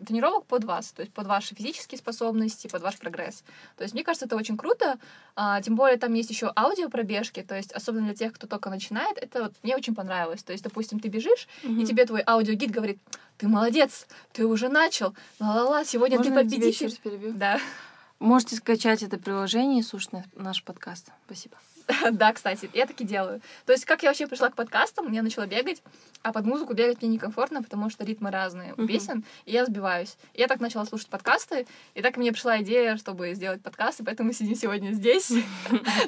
тренировок 0.05 0.47
под 0.47 0.65
вас, 0.65 0.93
то 0.93 1.03
есть 1.03 1.13
под 1.13 1.27
ваши 1.27 1.55
физические 1.55 1.99
способности, 1.99 2.69
под 2.69 2.83
ваш 2.83 2.99
прогресс. 2.99 3.43
То 3.77 3.83
есть 3.83 3.95
мне 3.95 4.05
кажется, 4.05 4.27
это 4.27 4.37
очень 4.37 4.57
круто, 4.57 4.99
а, 5.37 5.61
тем 5.63 5.75
более 5.77 5.97
там 5.99 6.15
есть 6.15 6.31
еще 6.31 6.53
аудио 6.57 6.89
пробежки, 6.89 7.43
то 7.43 7.57
есть 7.57 7.73
особенно 7.73 8.07
для 8.07 8.15
тех, 8.15 8.33
кто 8.33 8.47
только 8.47 8.71
начинает, 8.71 9.19
это 9.19 9.45
вот 9.45 9.55
мне 9.63 9.77
очень 9.77 9.95
понравилось. 9.95 10.43
То 10.43 10.53
есть, 10.53 10.65
допустим, 10.65 11.01
ты 11.01 11.09
бежишь, 11.09 11.49
и 11.63 11.85
тебе 11.85 12.05
твой 12.07 12.23
аудиогид 12.27 12.71
говорит, 12.71 12.99
ты 13.39 13.49
молодец, 13.49 14.07
ты 14.33 14.47
уже 14.47 14.69
начал, 14.69 15.15
ла-ла-ла, 15.41 15.85
сегодня 15.85 16.19
Можно 16.19 16.31
ты 16.37 16.41
победитель. 16.45 16.99
Да, 17.35 17.61
Можете 18.21 18.57
скачать 18.57 19.03
это 19.03 19.19
приложение 19.19 19.81
и 19.81 19.83
слушать 19.83 20.13
на- 20.13 20.25
наш 20.37 20.63
подкаст. 20.63 21.11
Спасибо. 21.27 21.57
да, 22.13 22.33
кстати, 22.33 22.71
я 22.73 22.87
так 22.87 23.01
и 23.01 23.05
делаю. 23.05 23.41
То 23.67 23.73
есть, 23.73 23.85
как 23.85 24.03
я 24.03 24.11
вообще 24.11 24.27
пришла 24.27 24.51
к 24.51 24.57
подкастам, 24.57 25.13
я 25.13 25.23
начала 25.23 25.47
бегать, 25.47 25.83
а 26.23 26.33
под 26.33 26.47
музыку 26.47 26.75
бегать 26.75 27.03
мне 27.03 27.11
некомфортно, 27.11 27.63
потому 27.63 27.91
что 27.91 28.05
ритмы 28.05 28.31
разные 28.31 28.75
у 28.77 28.87
песен, 28.87 29.25
и 29.45 29.53
я 29.53 29.67
сбиваюсь. 29.67 30.17
И 30.33 30.41
я 30.41 30.49
так 30.49 30.61
начала 30.61 30.85
слушать 30.85 31.09
подкасты, 31.09 31.67
и 31.95 32.03
так 32.03 32.17
мне 32.17 32.33
пришла 32.33 32.61
идея, 32.63 32.97
чтобы 32.97 33.35
сделать 33.35 33.63
подкасты, 33.63 34.05
поэтому 34.05 34.29
мы 34.29 34.35
сидим 34.35 34.57
сегодня 34.57 34.93
здесь. 34.93 35.33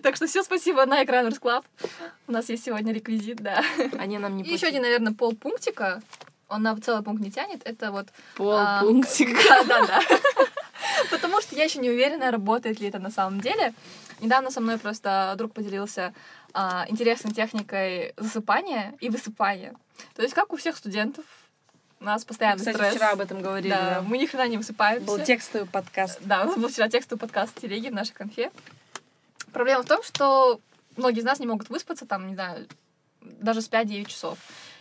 Так 0.03 0.17
что 0.17 0.27
все 0.27 0.43
спасибо 0.43 0.87
на 0.87 1.05
экран 1.05 1.27
Club. 1.27 1.65
У 2.27 2.33
нас 2.33 2.49
есть 2.49 2.65
сегодня 2.65 2.93
реквизит, 2.93 3.39
да. 3.39 3.63
Они 3.99 4.19
нам 4.19 4.37
не 4.37 4.45
И 4.45 4.53
еще 4.53 4.67
один, 4.67 4.83
наверное, 4.83 5.13
полпунктика. 5.13 6.03
Он 6.49 6.63
на 6.63 6.77
целый 6.81 7.03
пункт 7.03 7.23
не 7.23 7.31
тянет. 7.31 7.63
Это 7.65 7.91
вот... 7.91 8.09
а, 8.39 8.81
полпунктика. 8.81 9.33
Да, 9.67 9.87
да, 9.87 9.87
да. 9.87 10.03
Потому 11.11 11.41
что 11.41 11.57
я 11.57 11.65
еще 11.65 11.79
не 11.79 11.91
уверена, 11.91 12.31
работает 12.31 12.81
ли 12.81 12.89
это 12.89 12.99
на 12.99 13.11
самом 13.11 13.41
деле. 13.41 13.75
Недавно 14.21 14.51
со 14.51 14.61
мной 14.61 14.79
просто 14.79 15.35
друг 15.37 15.53
поделился 15.53 16.15
а, 16.55 16.87
интересной 16.89 17.33
техникой 17.33 18.15
засыпания 18.17 18.95
и 19.01 19.11
высыпания. 19.11 19.75
То 20.15 20.23
есть, 20.23 20.35
как 20.35 20.53
у 20.53 20.57
всех 20.57 20.77
студентов, 20.77 21.25
у 22.01 22.05
нас 22.05 22.25
постоянно 22.25 22.59
Кстати, 22.59 22.77
стресс. 22.77 22.95
вчера 22.95 23.11
об 23.13 23.21
этом 23.21 23.41
говорили. 23.41 23.71
да, 23.71 23.97
да. 23.97 24.03
мы 24.03 24.19
ни 24.19 24.27
хрена 24.27 24.49
не 24.49 24.57
высыпаемся. 24.57 25.07
Был 25.07 25.19
текстовый 25.23 25.67
подкаст. 25.67 26.19
Да, 26.23 26.43
у 26.43 26.47
нас 26.47 26.57
был 26.57 26.69
вчера 26.69 26.89
текстовый 26.89 27.21
подкаст 27.21 27.57
в 27.57 27.61
телеге 27.61 27.91
в 27.91 27.95
нашей 27.95 28.13
конфе. 28.13 28.51
Проблема 29.53 29.83
в 29.83 29.87
том, 29.87 30.03
что 30.03 30.61
многие 30.97 31.21
из 31.21 31.25
нас 31.25 31.39
не 31.39 31.47
могут 31.47 31.69
выспаться, 31.69 32.07
там, 32.07 32.29
не 32.29 32.35
знаю, 32.35 32.67
даже 33.21 33.63
спать 33.63 33.89
9 33.89 34.09
часов. 34.09 34.39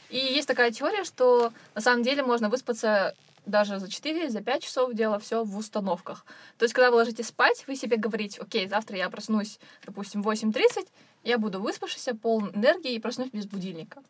И 0.09 0.17
есть 0.17 0.47
такая 0.47 0.71
теория, 0.71 1.03
что 1.03 1.51
на 1.73 1.81
самом 1.81 2.03
деле 2.03 2.23
можно 2.23 2.49
выспаться 2.49 3.15
даже 3.45 3.79
за 3.79 3.89
4, 3.89 4.29
за 4.29 4.41
5 4.41 4.63
часов 4.63 4.93
дело 4.93 5.19
все 5.19 5.43
в 5.43 5.57
установках. 5.57 6.25
То 6.57 6.65
есть, 6.65 6.73
когда 6.73 6.91
вы 6.91 6.97
ложитесь 6.97 7.27
спать, 7.27 7.65
вы 7.67 7.75
себе 7.75 7.97
говорите, 7.97 8.41
окей, 8.41 8.67
завтра 8.67 8.97
я 8.97 9.09
проснусь, 9.09 9.59
допустим, 9.85 10.21
в 10.21 10.29
8.30, 10.29 10.87
я 11.23 11.37
буду 11.37 11.61
выспавшийся, 11.61 12.15
полон 12.15 12.51
энергии 12.53 12.93
и 12.93 12.99
проснусь 12.99 13.29
без 13.31 13.45
будильника. 13.45 14.01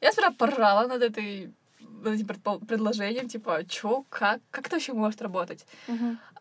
Я 0.00 0.12
сперва 0.12 0.30
поржала 0.30 0.86
над 0.86 1.02
этой 1.02 1.52
над 1.80 2.14
этим 2.14 2.26
предложением, 2.66 3.28
типа, 3.28 3.64
чё, 3.68 4.04
как, 4.08 4.40
как 4.50 4.66
это 4.66 4.76
вообще 4.76 4.92
может 4.92 5.22
работать? 5.22 5.66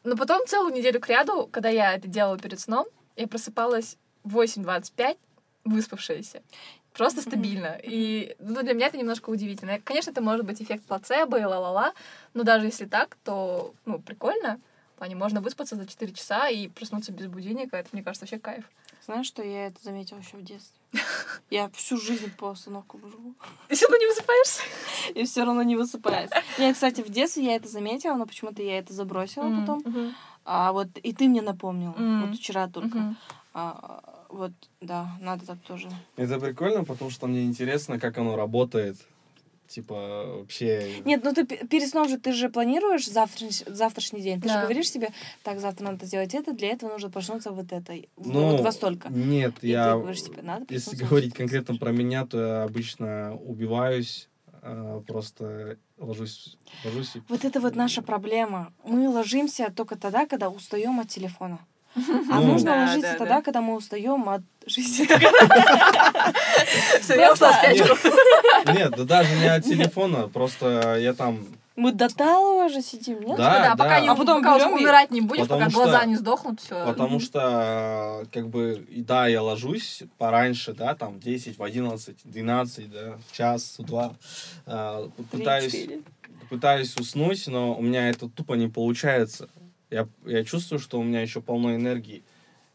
Но 0.03 0.15
потом 0.15 0.45
целую 0.47 0.73
неделю 0.73 0.99
к 0.99 1.09
ряду, 1.09 1.47
когда 1.51 1.69
я 1.69 1.95
это 1.95 2.07
делала 2.07 2.37
перед 2.37 2.59
сном, 2.59 2.85
я 3.15 3.27
просыпалась 3.27 3.97
в 4.23 4.37
8.25, 4.37 5.17
выспавшаяся. 5.63 6.43
Просто 6.97 7.21
стабильно. 7.21 7.77
И 7.83 8.35
ну, 8.39 8.63
для 8.63 8.73
меня 8.73 8.87
это 8.87 8.97
немножко 8.97 9.29
удивительно. 9.29 9.79
Конечно, 9.83 10.11
это 10.11 10.21
может 10.21 10.45
быть 10.45 10.61
эффект 10.61 10.85
плацебо 10.85 11.37
и 11.37 11.43
ла-ла-ла, 11.43 11.93
но 12.33 12.43
даже 12.43 12.67
если 12.67 12.85
так, 12.85 13.17
то, 13.23 13.73
ну, 13.85 13.99
прикольно. 13.99 14.59
В 14.95 14.97
плане, 14.97 15.15
можно 15.15 15.41
выспаться 15.41 15.75
за 15.75 15.85
4 15.85 16.13
часа 16.13 16.47
и 16.47 16.69
проснуться 16.69 17.11
без 17.11 17.27
будильника. 17.27 17.75
Это, 17.75 17.89
мне 17.91 18.01
кажется, 18.01 18.23
вообще 18.23 18.39
кайф. 18.39 18.63
Знаешь, 19.05 19.25
что 19.25 19.43
я 19.43 19.67
это 19.67 19.83
заметила 19.83 20.19
еще 20.19 20.37
в 20.37 20.43
детстве? 20.43 20.79
Я 21.49 21.69
всю 21.71 21.97
жизнь 21.97 22.31
по 22.31 22.51
остановкам 22.51 23.01
живу. 23.11 23.35
Ты 23.67 23.75
все 23.75 23.87
равно 23.87 23.97
не 23.97 24.07
высыпаешься? 24.07 24.61
И 25.15 25.25
все 25.25 25.43
равно 25.43 25.63
не 25.63 25.75
высыпаюсь. 25.75 26.31
Нет, 26.57 26.75
кстати, 26.75 27.01
в 27.01 27.09
детстве 27.09 27.43
я 27.43 27.55
это 27.57 27.67
заметила, 27.67 28.15
но 28.15 28.25
почему-то 28.25 28.63
я 28.63 28.79
это 28.79 28.93
забросила 28.93 29.49
потом. 29.59 29.81
Мгм. 29.83 30.15
А 30.45 30.71
вот 30.71 30.87
и 31.03 31.13
ты 31.13 31.27
мне 31.27 31.41
напомнил. 31.41 31.91
Мгм. 31.91 32.27
Вот 32.27 32.37
вчера 32.37 32.67
только. 32.67 32.97
Мгм. 32.97 33.17
А, 33.57 34.25
вот, 34.27 34.51
да, 34.81 35.17
надо 35.21 35.45
так 35.45 35.59
тоже. 35.61 35.89
Это 36.17 36.41
прикольно, 36.41 36.83
потому 36.83 37.09
что 37.09 37.25
мне 37.25 37.45
интересно, 37.45 37.97
как 37.97 38.17
оно 38.17 38.35
работает. 38.35 38.97
Типа, 39.69 40.25
вообще... 40.39 41.01
Нет, 41.05 41.23
ну 41.23 41.33
ты 41.33 41.45
пе- 41.45 41.65
перед 41.65 41.87
сном 41.87 42.09
же 42.09 42.17
ты 42.19 42.33
же 42.33 42.49
планируешь 42.49 43.07
завтрашний, 43.07 43.51
завтрашний 43.65 44.19
день. 44.19 44.41
Ты 44.41 44.49
Да. 44.49 44.55
же 44.55 44.61
говоришь 44.63 44.91
себе, 44.91 45.13
так, 45.41 45.61
завтра 45.61 45.85
надо 45.85 46.05
сделать 46.05 46.33
это, 46.33 46.51
для 46.51 46.67
этого 46.71 46.91
нужно 46.91 47.09
проснуться 47.09 47.51
вот 47.51 47.71
это. 47.71 47.93
Ну, 48.17 48.51
вот 48.51 48.59
во 48.59 48.73
столько. 48.73 49.07
Нет, 49.07 49.53
И 49.61 49.69
я... 49.69 49.93
ты 49.93 49.99
говоришь 50.01 50.23
себе, 50.23 50.41
надо 50.41 50.65
Если 50.67 50.97
говорить 50.97 51.33
конкретно 51.33 51.77
про 51.77 51.91
меня, 51.91 52.25
то 52.25 52.37
я 52.37 52.63
обычно 52.63 53.37
убиваюсь, 53.37 54.27
а, 54.61 54.99
просто 55.07 55.77
ложусь, 55.97 56.57
ложусь 56.83 57.15
и... 57.15 57.21
Вот 57.29 57.45
это 57.45 57.61
вот 57.61 57.75
наша 57.77 58.01
проблема. 58.01 58.73
Мы 58.83 59.07
ложимся 59.07 59.71
только 59.73 59.97
тогда, 59.97 60.25
когда 60.25 60.49
устаем 60.49 60.99
от 60.99 61.07
телефона. 61.07 61.65
А 62.31 62.39
Ну, 62.41 62.53
нужно 62.53 62.71
Да, 62.71 62.77
ложиться 62.81 63.11
да, 63.13 63.17
тогда, 63.17 63.35
да. 63.35 63.41
когда 63.41 63.61
мы 63.61 63.75
устаем 63.75 64.27
от 64.29 64.41
жизни. 64.65 65.07
Нет, 68.73 68.93
да 68.97 69.03
даже 69.03 69.35
не 69.35 69.47
от 69.47 69.63
телефона, 69.63 70.27
просто 70.27 70.97
я 70.99 71.13
там... 71.13 71.39
Мы 71.75 71.91
до 71.91 72.07
талого 72.07 72.69
же 72.69 72.81
сидим, 72.81 73.19
нет? 73.21 73.37
Да, 73.37 73.69
Да, 73.69 73.75
пока 73.75 73.99
не 73.99 74.07
А 74.07 74.15
потом 74.15 74.41
пока 74.41 74.57
берём 74.57 74.77
и- 74.77 74.81
умирать 74.81 75.11
не 75.11 75.19
будешь, 75.19 75.41
Потому 75.43 75.59
пока 75.59 75.71
что- 75.71 75.83
глаза 75.83 76.05
не 76.05 76.15
сдохнут, 76.15 76.61
все. 76.61 76.85
Потому 76.85 77.19
что, 77.19 78.25
как 78.31 78.47
бы, 78.47 78.85
да, 78.89 79.27
я 79.27 79.41
ложусь 79.41 80.03
пораньше, 80.17 80.73
да, 80.73 80.95
там, 80.95 81.19
10, 81.19 81.57
в 81.57 81.63
11, 81.63 82.15
12, 82.23 82.91
да, 82.91 83.17
в 83.29 83.35
час, 83.35 83.75
в 83.77 83.83
два. 83.83 84.13
а, 84.65 85.09
Пытаюсь, 85.31 85.75
пытаюсь 86.49 86.95
уснуть, 86.95 87.45
но 87.47 87.75
у 87.75 87.81
меня 87.81 88.09
это 88.09 88.29
тупо 88.29 88.53
не 88.53 88.69
получается. 88.69 89.49
Я, 89.95 90.09
я 90.25 90.43
чувствую, 90.43 90.79
что 90.79 90.99
у 90.99 91.03
меня 91.03 91.21
еще 91.21 91.39
полно 91.39 91.73
энергии 91.73 92.21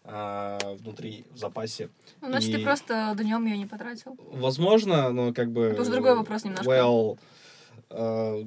а, 0.05 0.59
внутри, 0.77 1.27
в 1.31 1.37
запасе. 1.37 1.91
Ну, 2.23 2.29
значит, 2.29 2.49
И- 2.49 2.53
ты 2.57 2.65
просто 2.65 3.15
днем 3.19 3.45
ее 3.45 3.59
не 3.59 3.67
потратил. 3.67 4.17
Возможно, 4.33 5.11
но 5.11 5.35
как 5.35 5.51
бы... 5.51 5.65
Это 5.65 5.83
уже 5.83 5.91
другой 5.91 6.17
вопрос 6.17 6.45
немножко. 6.45 6.65
Well, 6.67 7.19
э, 7.91 8.45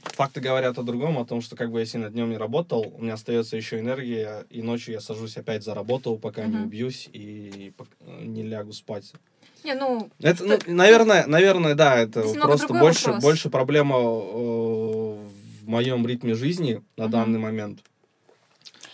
факты 0.00 0.40
говорят 0.40 0.78
о 0.78 0.82
другом, 0.82 1.18
о 1.18 1.26
том, 1.26 1.42
что 1.42 1.54
как 1.54 1.70
бы 1.70 1.80
я 1.80 1.84
сильно 1.84 2.08
днем 2.08 2.30
не 2.30 2.38
работал, 2.38 2.90
у 2.96 3.02
меня 3.02 3.14
остается 3.14 3.58
еще 3.58 3.80
энергия, 3.80 4.46
и 4.48 4.62
ночью 4.62 4.94
я 4.94 5.00
сажусь 5.00 5.36
опять 5.36 5.62
за 5.62 5.74
работу, 5.74 6.16
пока 6.16 6.46
не 6.46 6.56
Мгм. 6.56 6.64
убьюсь 6.64 7.10
и 7.12 7.74
не 8.22 8.44
лягу 8.44 8.72
спать. 8.72 9.12
Не, 9.62 9.74
ну, 9.74 10.10
Это, 10.20 10.42
ну, 10.44 10.58
наверное, 10.68 11.26
наверное, 11.26 11.74
да, 11.74 11.98
это 11.98 12.22
просто 12.40 12.72
больше, 12.72 13.08
вопрос. 13.08 13.22
больше 13.22 13.50
проблема 13.50 13.96
э, 13.98 15.01
моем 15.72 16.06
ритме 16.06 16.34
жизни 16.34 16.84
на 16.96 17.08
данный 17.08 17.38
момент. 17.38 17.80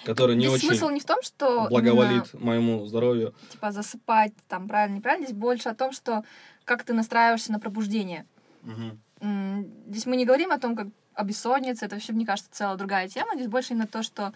который 0.05 0.37
не 0.37 0.47
Здесь 0.47 0.55
очень 0.55 0.69
смысл 0.69 0.89
не 0.91 1.01
в 1.01 1.05
том, 1.05 1.21
что 1.23 1.67
благоволит 1.69 2.33
моему 2.35 2.87
здоровью. 2.87 3.29
именно, 3.29 3.51
типа 3.51 3.73
засыпать 3.73 4.33
там 4.49 4.69
правильно 4.69 4.97
неправильно, 4.97 5.27
здесь 5.27 5.37
больше 5.37 5.69
о 5.69 5.75
том, 5.75 5.93
что 5.93 6.25
как 6.65 6.85
ты 6.85 6.95
настраиваешься 6.95 7.53
на 7.53 7.59
пробуждение. 7.61 8.25
М, 9.21 9.67
Здесь 9.89 10.07
мы 10.07 10.17
не 10.17 10.25
говорим 10.25 10.53
о 10.53 10.59
том, 10.59 10.77
как 10.77 10.87
о 11.15 11.25
бессоннице, 11.25 11.85
это 11.87 11.97
вообще, 11.97 12.13
мне 12.13 12.25
кажется, 12.25 12.51
целая 12.53 12.77
другая 12.77 13.09
тема. 13.09 13.35
Здесь 13.35 13.49
больше 13.49 13.73
именно 13.73 13.89
то, 13.89 14.03
что 14.03 14.33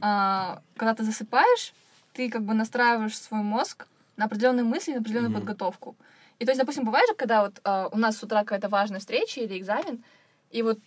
а, 0.00 0.62
когда 0.76 0.94
ты 0.94 1.04
засыпаешь, 1.04 1.74
ты 2.14 2.30
как 2.30 2.42
бы 2.44 2.54
настраиваешь 2.54 3.18
свой 3.18 3.42
мозг 3.42 3.86
на 4.16 4.24
определенные 4.24 4.64
мысли, 4.64 4.92
на 4.92 5.00
определенную 5.00 5.30
Мгм. 5.30 5.40
подготовку. 5.40 5.96
И 6.38 6.44
то 6.46 6.50
есть, 6.52 6.60
допустим, 6.60 6.84
бывает 6.84 7.06
же, 7.08 7.14
когда 7.14 7.42
вот 7.42 7.60
а, 7.64 7.88
у 7.92 7.98
нас 7.98 8.16
с 8.16 8.22
утра 8.22 8.40
какая-то 8.40 8.68
важная 8.68 9.00
встреча 9.00 9.40
или 9.40 9.58
экзамен, 9.58 10.02
и 10.50 10.62
вот 10.62 10.78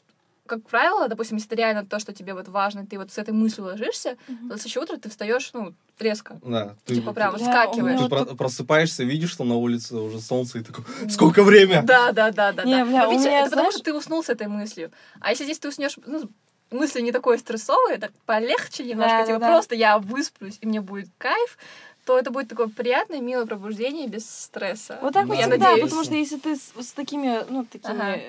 как 0.46 0.64
правило, 0.64 1.08
допустим, 1.08 1.38
если 1.38 1.50
это 1.50 1.56
реально 1.56 1.86
то, 1.86 2.00
что 2.00 2.14
тебе 2.14 2.34
вот 2.34 2.48
важно, 2.48 2.86
ты 2.86 2.98
вот 2.98 3.12
с 3.12 3.18
этой 3.18 3.34
мыслью 3.34 3.66
ложишься, 3.66 4.18
то 4.28 4.34
на 4.44 4.56
следующее 4.58 4.84
утро 4.84 4.98
ты 4.98 5.10
встаешь, 5.10 5.50
ну, 5.54 5.74
резко. 6.00 6.40
Да, 6.44 6.76
ты, 6.86 6.96
Типа 6.96 7.14
прям 7.14 7.32
Да, 7.32 7.38
вскакиваешь. 7.38 8.00
ты 8.00 8.10
про- 8.10 8.26
просыпаешь, 8.36 8.98
видишь, 9.00 9.32
что 9.32 9.44
на 9.44 9.56
улице 9.56 9.96
уже 9.96 10.20
солнце, 10.22 10.60
и 10.60 10.64
такой, 10.64 10.84
сколько 11.10 11.44
время? 11.44 11.84
Да, 11.84 12.12
да, 12.12 12.32
да, 12.32 12.52
да. 12.52 12.64
Не, 12.64 12.84
да. 12.84 12.86
бля, 12.86 13.08
меня, 13.08 13.40
это 13.42 13.50
потому 13.50 13.72
что 13.72 13.84
ты 13.84 13.94
уснул 13.94 14.24
с 14.24 14.30
этой 14.30 14.48
мыслью. 14.48 14.92
А 15.20 15.32
если 15.32 15.46
здесь 15.46 15.60
ты 15.60 15.70
уснешь, 15.70 15.98
ну, 16.06 16.30
мысли 16.72 17.02
не 17.02 17.12
такой 17.12 17.38
стрессовые, 17.40 17.98
так 17.98 18.12
полегче 18.26 18.84
немножко, 18.84 19.18
Да, 19.20 19.26
типа 19.26 19.40
да, 19.40 19.48
да. 19.48 19.54
просто 19.54 19.76
я 19.76 19.98
высплюсь, 20.00 20.58
и 20.62 20.68
мне 20.68 20.82
будет 20.82 21.10
кайф, 21.18 21.58
то 22.06 22.20
это 22.20 22.30
будет 22.30 22.50
такое 22.50 22.68
приятное, 22.68 23.20
милое 23.20 23.46
пробуждение 23.48 24.08
без 24.08 24.30
стресса. 24.30 25.00
Вот 25.02 25.14
так 25.14 25.28
Да, 25.28 25.34
вот 25.34 25.40
я 25.40 25.48
надеюсь. 25.48 25.82
потому 25.82 26.04
что 26.04 26.14
если 26.16 26.38
ты 26.38 26.56
с, 26.56 26.72
с 26.80 26.92
такими, 26.94 27.44
ну, 27.50 27.66
такими 27.66 27.94
Ага. 27.94 28.22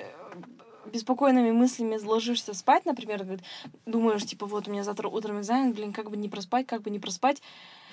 Беспокойными 0.91 1.51
мыслями 1.51 1.97
ложишься 1.97 2.53
спать, 2.53 2.85
например, 2.85 3.23
говорит, 3.23 3.43
думаешь, 3.85 4.25
типа, 4.25 4.45
вот 4.45 4.67
у 4.67 4.71
меня 4.71 4.83
завтра 4.83 5.07
утром 5.07 5.39
экзамен, 5.39 5.73
блин, 5.73 5.93
как 5.93 6.09
бы 6.09 6.17
не 6.17 6.29
проспать, 6.29 6.67
как 6.67 6.81
бы 6.81 6.89
не 6.89 6.99
проспать, 6.99 7.41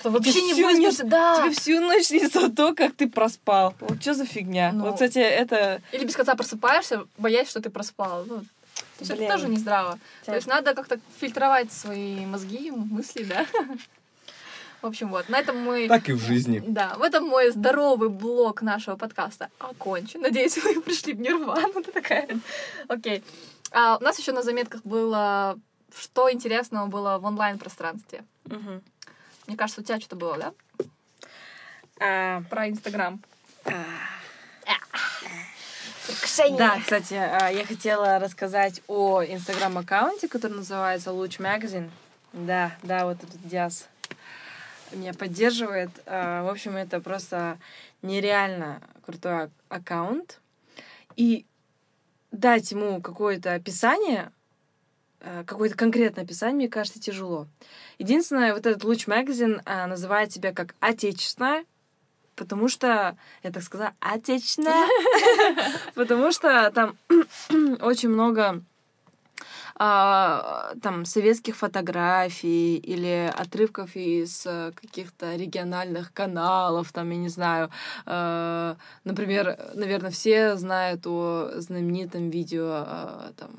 Что 0.01 0.11
вообще 0.11 0.43
не 0.43 0.55
выспишься, 0.55 1.05
да. 1.05 1.37
тебе 1.41 1.51
всю 1.55 1.81
ночь 1.81 2.05
снится 2.07 2.49
то, 2.51 2.75
как 2.75 2.95
ты 2.95 3.09
проспал. 3.09 3.75
Вот 3.81 4.01
что 4.01 4.15
за 4.15 4.27
фигня? 4.27 4.73
Ну. 4.73 4.85
Вот, 4.85 4.95
кстати, 4.95 5.19
это... 5.19 5.83
Или 5.93 6.05
без 6.05 6.17
конца 6.17 6.35
просыпаешься, 6.35 7.05
боясь, 7.19 7.49
что 7.49 7.61
ты 7.61 7.71
проспал. 7.71 8.25
Ну, 8.27 8.41
то 8.41 8.45
есть 9.01 9.11
это 9.11 9.27
тоже 9.29 9.49
не 9.49 9.57
здраво. 9.57 9.93
То 10.21 10.27
Так. 10.27 10.35
есть 10.37 10.47
надо 10.47 10.75
как-то 10.75 10.99
фильтровать 11.19 11.73
свои 11.73 12.25
мозги, 12.27 12.71
мысли, 12.71 13.25
да. 13.25 13.47
В 14.85 14.87
общем, 14.87 15.09
вот. 15.09 15.30
На 15.30 15.39
этом 15.39 15.57
мы... 15.57 15.89
Так 15.89 16.11
и 16.11 16.12
в 16.12 16.20
жизни. 16.20 16.62
Да, 16.62 16.97
в 16.99 17.03
этом 17.03 17.24
мой 17.24 17.51
здоровый 17.51 18.11
блок 18.11 18.61
нашего 18.61 18.97
подкаста 18.97 19.49
окончен. 19.59 20.20
Надеюсь, 20.20 20.59
вы 20.59 20.78
пришли 20.82 21.14
в 21.14 21.20
нирвану. 21.20 21.82
Ты 21.82 21.91
такая. 21.91 22.28
Окей. 22.87 23.24
А 23.72 23.97
у 23.97 24.03
нас 24.03 24.18
еще 24.18 24.32
на 24.32 24.43
заметках 24.43 24.82
было, 24.82 25.59
что 25.99 26.30
интересного 26.30 26.87
было 26.89 27.16
в 27.16 27.24
онлайн-пространстве. 27.24 28.24
Мгм. 28.45 28.82
Мне 29.47 29.57
кажется, 29.57 29.80
у 29.80 29.85
тебя 29.85 29.99
что-то 29.99 30.16
было, 30.16 30.37
да? 30.37 30.53
А, 31.99 32.43
Про 32.51 32.68
Инстаграм. 32.68 33.22
Да, 36.59 36.78
кстати, 36.78 37.14
а, 37.14 37.49
я 37.49 37.64
хотела 37.64 38.18
рассказать 38.18 38.82
о 38.87 39.24
инстаграм-аккаунте, 39.24 40.28
который 40.28 40.59
называется 40.59 41.11
Луч 41.11 41.39
Magazine. 41.39 41.89
Да, 42.35 42.76
да, 42.82 43.07
вот 43.07 43.24
этот 43.24 43.49
Диас 43.49 43.89
меня 44.97 45.15
поддерживает. 45.15 45.91
А, 46.07 46.43
В 46.45 46.49
общем, 46.49 46.77
это 46.77 47.01
просто 47.01 47.59
нереально 48.03 48.81
крутой 49.05 49.45
ак- 49.45 49.51
аккаунт. 49.69 50.41
И 51.17 51.47
дать 52.33 52.71
ему 52.73 53.01
какое-то 53.01 53.55
описание, 53.55 54.33
а, 55.21 55.45
какое-то 55.45 55.77
конкретное 55.77 56.25
описание, 56.25 56.57
мне 56.57 56.69
кажется, 56.69 57.01
тяжело. 57.01 57.47
Единственное, 57.99 58.53
вот 58.55 58.67
этот 58.67 58.85
Луч 58.85 59.07
Magazine 59.07 59.61
а, 59.65 59.87
называет 59.87 60.33
себя 60.33 60.53
как 60.53 60.75
отечественная, 60.81 61.65
потому 62.35 62.69
что, 62.69 63.17
я 63.43 63.51
так 63.53 63.63
сказала, 63.63 63.95
отечественная, 64.01 64.87
потому 65.95 66.33
что 66.33 66.71
там 66.73 66.97
очень 67.81 68.09
много 68.09 68.63
а, 69.77 70.75
там 70.83 71.05
советских 71.05 71.57
фотографий 71.57 72.77
или 72.77 73.33
отрывков 73.37 73.97
из 73.97 74.47
э, 74.47 74.72
каких-то 74.75 75.35
региональных 75.37 76.12
каналов, 76.12 76.93
там, 76.93 77.11
я 77.11 77.16
не 77.16 77.29
знаю. 77.29 77.70
э, 78.07 78.75
Например, 79.05 79.59
наверное, 79.75 80.11
все 80.11 80.57
знают 80.57 81.07
о 81.07 81.51
знаменитом 81.57 82.31
видео 82.31 82.85
э, 82.87 83.33
там 83.37 83.51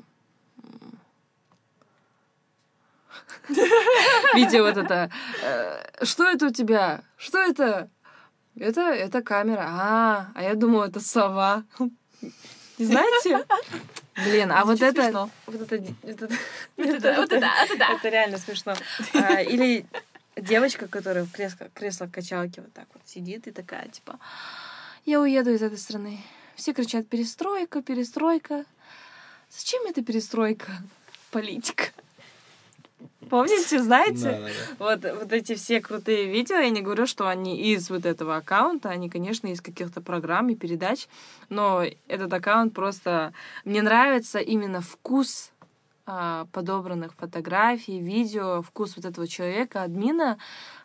Видео 4.34 4.64
вот 4.64 4.76
это. 4.76 5.10
э, 5.42 6.04
Что 6.04 6.24
это 6.24 6.46
у 6.46 6.50
тебя? 6.50 7.02
Что 7.16 7.38
это? 7.38 7.88
Это, 8.58 8.80
это 8.80 9.22
камера. 9.22 9.64
А, 9.68 10.26
а 10.34 10.42
я 10.42 10.54
думала, 10.54 10.86
это 10.88 10.98
сова. 11.00 11.64
Не 12.78 12.86
знаете? 12.86 13.44
Блин, 14.24 14.50
а 14.52 14.64
вот 14.64 14.80
это... 14.80 15.02
Вот 16.76 16.86
это... 16.88 17.14
вот 17.16 17.32
это- 17.32 17.46
это, 17.92 18.08
реально 18.08 18.38
смешно. 18.38 18.74
А, 19.14 19.42
Или 19.42 19.84
девочка, 20.36 20.88
которая 20.88 21.24
в 21.24 21.32
кресло, 21.32 21.68
кресло 21.74 22.06
качалки 22.06 22.60
вот 22.60 22.72
так 22.72 22.86
вот 22.94 23.02
сидит 23.06 23.46
и 23.46 23.50
такая, 23.50 23.88
типа, 23.88 24.18
я 25.04 25.20
уеду 25.20 25.52
из 25.52 25.62
этой 25.62 25.78
страны. 25.78 26.20
Все 26.54 26.72
кричат, 26.72 27.06
перестройка, 27.08 27.82
перестройка. 27.82 28.64
Зачем 29.50 29.84
эта 29.86 30.02
перестройка? 30.02 30.72
Политика. 31.30 31.84
Помните, 33.28 33.82
знаете? 33.82 34.30
Да-да-да. 34.32 34.76
Вот, 34.78 35.20
вот 35.20 35.32
эти 35.32 35.54
все 35.54 35.80
крутые 35.80 36.26
видео, 36.26 36.56
я 36.56 36.70
не 36.70 36.82
говорю, 36.82 37.06
что 37.06 37.28
они 37.28 37.60
из 37.72 37.90
вот 37.90 38.06
этого 38.06 38.36
аккаунта, 38.36 38.90
они, 38.90 39.10
конечно, 39.10 39.48
из 39.48 39.60
каких-то 39.60 40.00
программ 40.00 40.48
и 40.48 40.54
передач, 40.54 41.08
но 41.48 41.84
этот 42.08 42.32
аккаунт 42.32 42.74
просто... 42.74 43.32
Мне 43.64 43.82
нравится 43.82 44.38
именно 44.38 44.80
вкус 44.80 45.52
а, 46.08 46.46
подобранных 46.52 47.14
фотографий, 47.14 47.98
видео, 47.98 48.62
вкус 48.62 48.94
вот 48.96 49.04
этого 49.04 49.26
человека, 49.26 49.82
админа, 49.82 50.38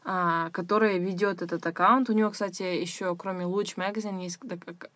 а, 0.03 0.49
который 0.49 0.97
ведет 0.97 1.43
этот 1.43 1.63
аккаунт. 1.65 2.09
У 2.09 2.13
него, 2.13 2.31
кстати, 2.31 2.63
еще 2.63 3.15
кроме 3.15 3.45
Луч 3.45 3.75
Magazine 3.75 4.23
есть 4.23 4.39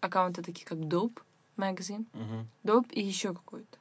аккаунты 0.01 0.41
такие, 0.41 0.65
как 0.65 0.79
Dope 0.79 1.19
Magazine. 1.57 2.05
Мгм. 2.13 2.49
Доп 2.63 2.87
и 2.91 3.01
еще 3.01 3.33
какой-то. 3.33 3.77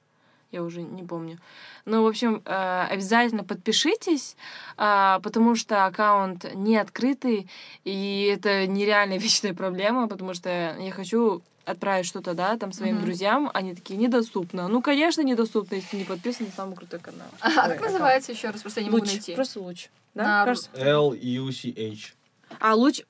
Я 0.55 0.63
уже 0.63 0.83
не 0.83 1.03
помню. 1.03 1.39
Ну, 1.85 2.05
в 2.05 2.07
общем, 2.07 2.41
э, 2.45 2.87
обязательно 2.89 3.43
подпишитесь, 3.43 4.37
а, 4.77 5.19
потому 5.19 5.57
что 5.57 5.85
аккаунт 5.85 6.55
не 6.55 6.77
открытый, 6.77 7.49
и 7.83 8.33
это 8.33 8.69
нереальная 8.69 9.19
вечная 9.27 9.53
проблема, 9.53 10.07
потому 10.07 10.33
что 10.33 10.49
я 10.79 10.93
хочу 10.93 11.43
отправить 11.65 12.07
что-то, 12.07 12.35
да, 12.35 12.57
там 12.57 12.71
своим 12.73 12.97
Мгм. 12.97 13.05
друзьям, 13.05 13.51
они 13.53 13.75
такие, 13.75 13.97
недоступно. 13.99 14.69
Ну, 14.69 14.81
конечно, 14.81 15.23
недоступно, 15.23 15.75
если 15.75 15.97
не 15.97 16.05
подписан 16.05 16.47
на 16.47 16.53
самый 16.53 16.77
крутой 16.77 17.01
канал. 17.01 17.27
А 17.41 17.49
Ой, 17.49 17.55
как 17.55 17.65
аккаунт. 17.73 17.93
называется 17.93 18.31
еще 18.33 18.51
раз? 18.51 18.61
Просто 18.61 18.81
я 18.81 18.85
не 18.87 18.91
могу 18.91 19.03
Луч, 19.03 19.13
найти. 19.13 19.35
просто 19.35 19.61
луч. 19.61 19.89
Да, 20.15 20.23
На 20.25 20.45
кажется? 20.45 20.71
L-U-C-H. 20.75 22.15
А, 22.61 22.75
луч 22.77 23.03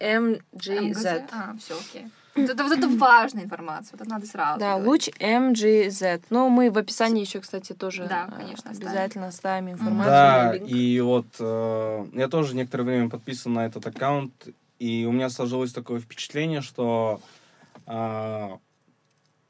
MGZ. 0.00 1.28
А, 1.30 1.54
все, 1.60 1.78
окей. 1.78 2.08
Вот 2.34 2.48
это, 2.48 2.64
вот 2.64 2.72
это 2.72 2.88
важная 2.98 3.44
информация, 3.44 3.92
вот 3.92 4.00
это 4.00 4.10
надо 4.10 4.26
сразу. 4.26 4.60
Да, 4.60 4.78
говорить. 4.78 4.88
луч 4.88 5.08
MGZ. 5.20 6.24
Ну, 6.30 6.48
мы 6.48 6.70
в 6.70 6.78
описании 6.78 7.22
еще, 7.22 7.40
кстати, 7.40 7.72
тоже 7.72 8.06
Да, 8.08 8.28
э, 8.32 8.40
конечно, 8.40 8.70
обязательно 8.70 9.26
оставим 9.28 9.70
информацию. 9.70 10.06
Да, 10.06 10.54
и 10.56 11.00
вот 11.00 11.26
э, 11.38 12.06
я 12.14 12.28
тоже 12.28 12.56
некоторое 12.56 12.84
время 12.84 13.10
подписан 13.10 13.52
на 13.52 13.66
этот 13.66 13.86
аккаунт, 13.86 14.32
и 14.78 15.04
у 15.08 15.12
меня 15.12 15.30
сложилось 15.30 15.72
такое 15.72 16.00
впечатление, 16.00 16.60
что 16.60 17.20
а, 17.86 18.58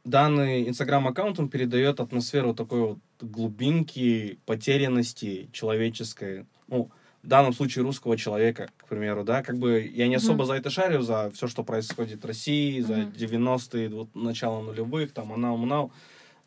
данный 0.05 0.69
инстаграм-аккаунт, 0.69 1.39
он 1.39 1.49
передает 1.49 2.01
атмосферу 2.01 2.55
такой 2.55 2.81
вот 2.81 2.99
глубинки, 3.21 4.39
потерянности 4.47 5.49
человеческой, 5.53 6.47
ну, 6.69 6.91
в 7.23 7.29
данном 7.29 7.53
случае 7.53 7.85
русского 7.85 8.17
человека, 8.17 8.69
к 8.77 8.89
примеру, 8.89 9.23
да, 9.23 9.43
как 9.43 9.57
бы 9.59 9.81
я 9.95 10.09
не 10.09 10.17
особо 10.17 10.45
за 10.45 10.55
это 10.55 10.71
шарю, 10.71 11.03
за 11.03 11.31
все, 11.31 11.47
что 11.47 11.63
происходит 11.63 12.23
в 12.23 12.27
России, 12.27 12.81
за 12.81 12.97
Мгм. 12.97 13.13
90-е, 13.13 13.89
вот 13.91 14.09
начало 14.15 14.61
нулевых, 14.61 15.13
там, 15.13 15.33
анал, 15.33 15.57
манал, 15.57 15.93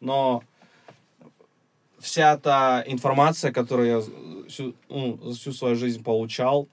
но 0.02 0.44
вся 2.00 2.38
та 2.38 2.84
информация, 2.86 3.54
которую 3.54 3.88
я 3.88 4.02
всю, 4.50 4.76
ну, 4.90 5.34
всю 5.34 5.54
свою 5.54 5.76
жизнь 5.76 6.04
получал 6.04 6.68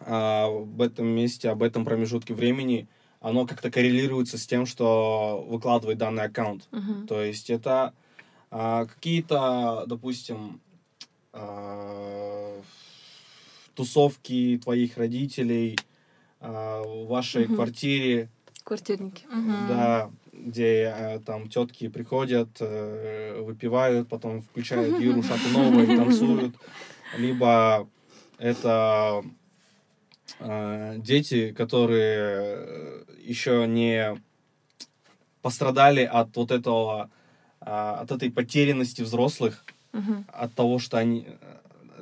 а, 0.00 0.46
об 0.46 0.82
этом 0.82 1.06
месте, 1.06 1.48
об 1.48 1.62
этом 1.62 1.84
промежутке 1.84 2.34
времени, 2.34 2.88
оно 3.20 3.46
как-то 3.46 3.70
коррелируется 3.70 4.36
с 4.36 4.46
тем, 4.46 4.66
что 4.66 5.46
выкладывает 5.48 5.98
данный 5.98 6.24
аккаунт. 6.24 6.68
Мгм. 6.72 7.06
То 7.06 7.22
есть 7.22 7.50
это 7.50 7.94
а, 8.50 8.86
какие-то, 8.86 9.84
допустим, 9.86 10.60
а, 11.32 12.27
тусовки 13.78 14.58
твоих 14.58 14.96
родителей 14.96 15.78
а, 16.40 16.82
в 16.82 17.06
вашей 17.06 17.46
Мгм. 17.46 17.54
квартире, 17.54 18.28
Квартирники. 18.64 19.24
Мгм. 19.30 19.66
да, 19.68 20.10
где 20.32 20.92
э, 20.96 21.20
там 21.20 21.48
тетки 21.48 21.86
приходят, 21.88 22.48
э, 22.58 23.40
выпивают, 23.40 24.08
потом 24.08 24.42
включают 24.42 24.98
Юру 24.98 25.22
Шатунова 25.22 25.82
и 25.84 25.96
танцуют. 25.96 26.56
либо 27.12 27.88
это 28.36 29.22
э, 30.40 30.96
дети, 30.98 31.52
которые 31.52 33.04
еще 33.22 33.64
не 33.68 34.20
пострадали 35.40 36.02
от 36.02 36.36
вот 36.36 36.50
этого, 36.50 37.10
э, 37.60 37.64
от 37.70 38.10
этой 38.10 38.28
потерянности 38.32 39.02
взрослых, 39.02 39.64
Мгм. 39.92 40.26
от 40.32 40.52
того, 40.54 40.80
что 40.80 40.98
они 40.98 41.28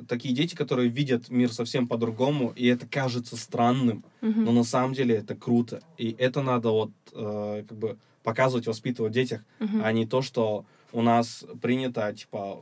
такие 0.07 0.33
дети, 0.33 0.55
которые 0.55 0.89
видят 0.89 1.29
мир 1.29 1.51
совсем 1.51 1.87
по-другому, 1.87 2.51
и 2.55 2.67
это 2.67 2.85
кажется 2.87 3.35
странным, 3.37 4.03
Мгм. 4.21 4.43
но 4.45 4.51
на 4.51 4.63
самом 4.63 4.93
деле 4.93 5.15
это 5.15 5.35
круто, 5.35 5.81
и 5.97 6.15
это 6.17 6.41
надо 6.41 6.69
вот 6.69 6.91
э, 7.13 7.63
как 7.67 7.77
бы 7.77 7.97
показывать, 8.23 8.67
воспитывать 8.67 9.11
в 9.11 9.15
детях, 9.15 9.43
Мгм. 9.59 9.81
а 9.83 9.91
не 9.91 10.05
то, 10.05 10.21
что 10.21 10.65
у 10.91 11.01
нас 11.01 11.45
принято 11.61 12.13
типа 12.13 12.59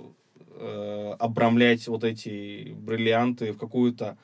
э, 0.57 1.15
обрамлять 1.19 1.87
вот 1.87 2.03
эти 2.03 2.73
бриллианты 2.77 3.51
в 3.51 3.57
какую-то 3.57 4.17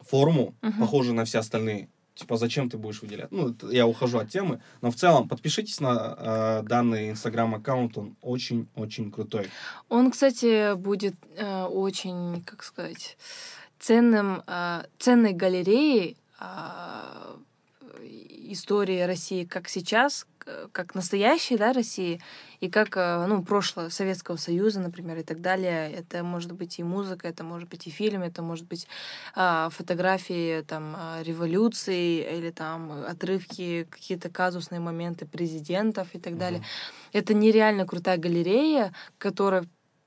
форму, 0.00 0.54
Мгм. 0.62 0.80
похожую 0.80 1.14
на 1.14 1.24
все 1.24 1.38
остальные. 1.38 1.88
Типа, 2.14 2.36
зачем 2.36 2.68
ты 2.68 2.76
будешь 2.76 3.00
выделять? 3.00 3.30
Ну, 3.30 3.54
я 3.70 3.86
ухожу 3.86 4.18
от 4.18 4.28
темы. 4.28 4.60
Но 4.82 4.90
в 4.90 4.96
целом, 4.96 5.28
подпишитесь 5.28 5.80
на 5.80 6.16
э, 6.18 6.62
данный 6.62 7.10
инстаграм-аккаунт, 7.10 7.96
он 7.96 8.16
очень-очень 8.20 9.10
крутой. 9.10 9.48
Он, 9.88 10.10
кстати, 10.10 10.74
будет 10.74 11.14
э, 11.36 11.64
очень, 11.64 12.42
как 12.44 12.62
сказать, 12.62 13.16
ценным, 13.78 14.42
э, 14.46 14.84
ценной 14.98 15.32
галереей 15.32 16.16
а, 16.38 17.36
истории 18.52 19.00
России 19.02 19.44
как 19.44 19.68
сейчас, 19.68 20.26
как 20.72 20.94
настоящей, 20.94 21.56
да, 21.56 21.72
России, 21.72 22.20
и 22.60 22.70
как, 22.70 22.96
э, 22.96 23.26
ну, 23.26 23.42
прошлое 23.42 23.90
Советского 23.90 24.36
Союза, 24.36 24.80
например, 24.80 25.18
и 25.18 25.22
так 25.22 25.40
далее. 25.40 25.90
Это 25.92 26.22
может 26.22 26.52
быть 26.52 26.78
и 26.78 26.82
музыка, 26.84 27.28
это 27.28 27.44
может 27.44 27.68
быть 27.68 27.86
и 27.86 27.90
фильм, 27.90 28.22
это 28.22 28.42
может 28.42 28.66
быть 28.66 28.86
а, 29.34 29.68
фотографии 29.70 30.62
там 30.62 30.94
а, 30.96 31.22
революции 31.22 32.38
или 32.38 32.50
там 32.50 32.92
отрывки, 33.08 33.86
какие-то 33.90 34.30
казусные 34.30 34.80
моменты 34.80 35.26
президентов 35.26 36.08
и 36.14 36.18
так 36.18 36.38
далее. 36.38 36.62
Это 37.12 37.34
нереально 37.34 37.86
крутая 37.86 38.16
галерея, 38.16 38.92
которая 39.18 39.64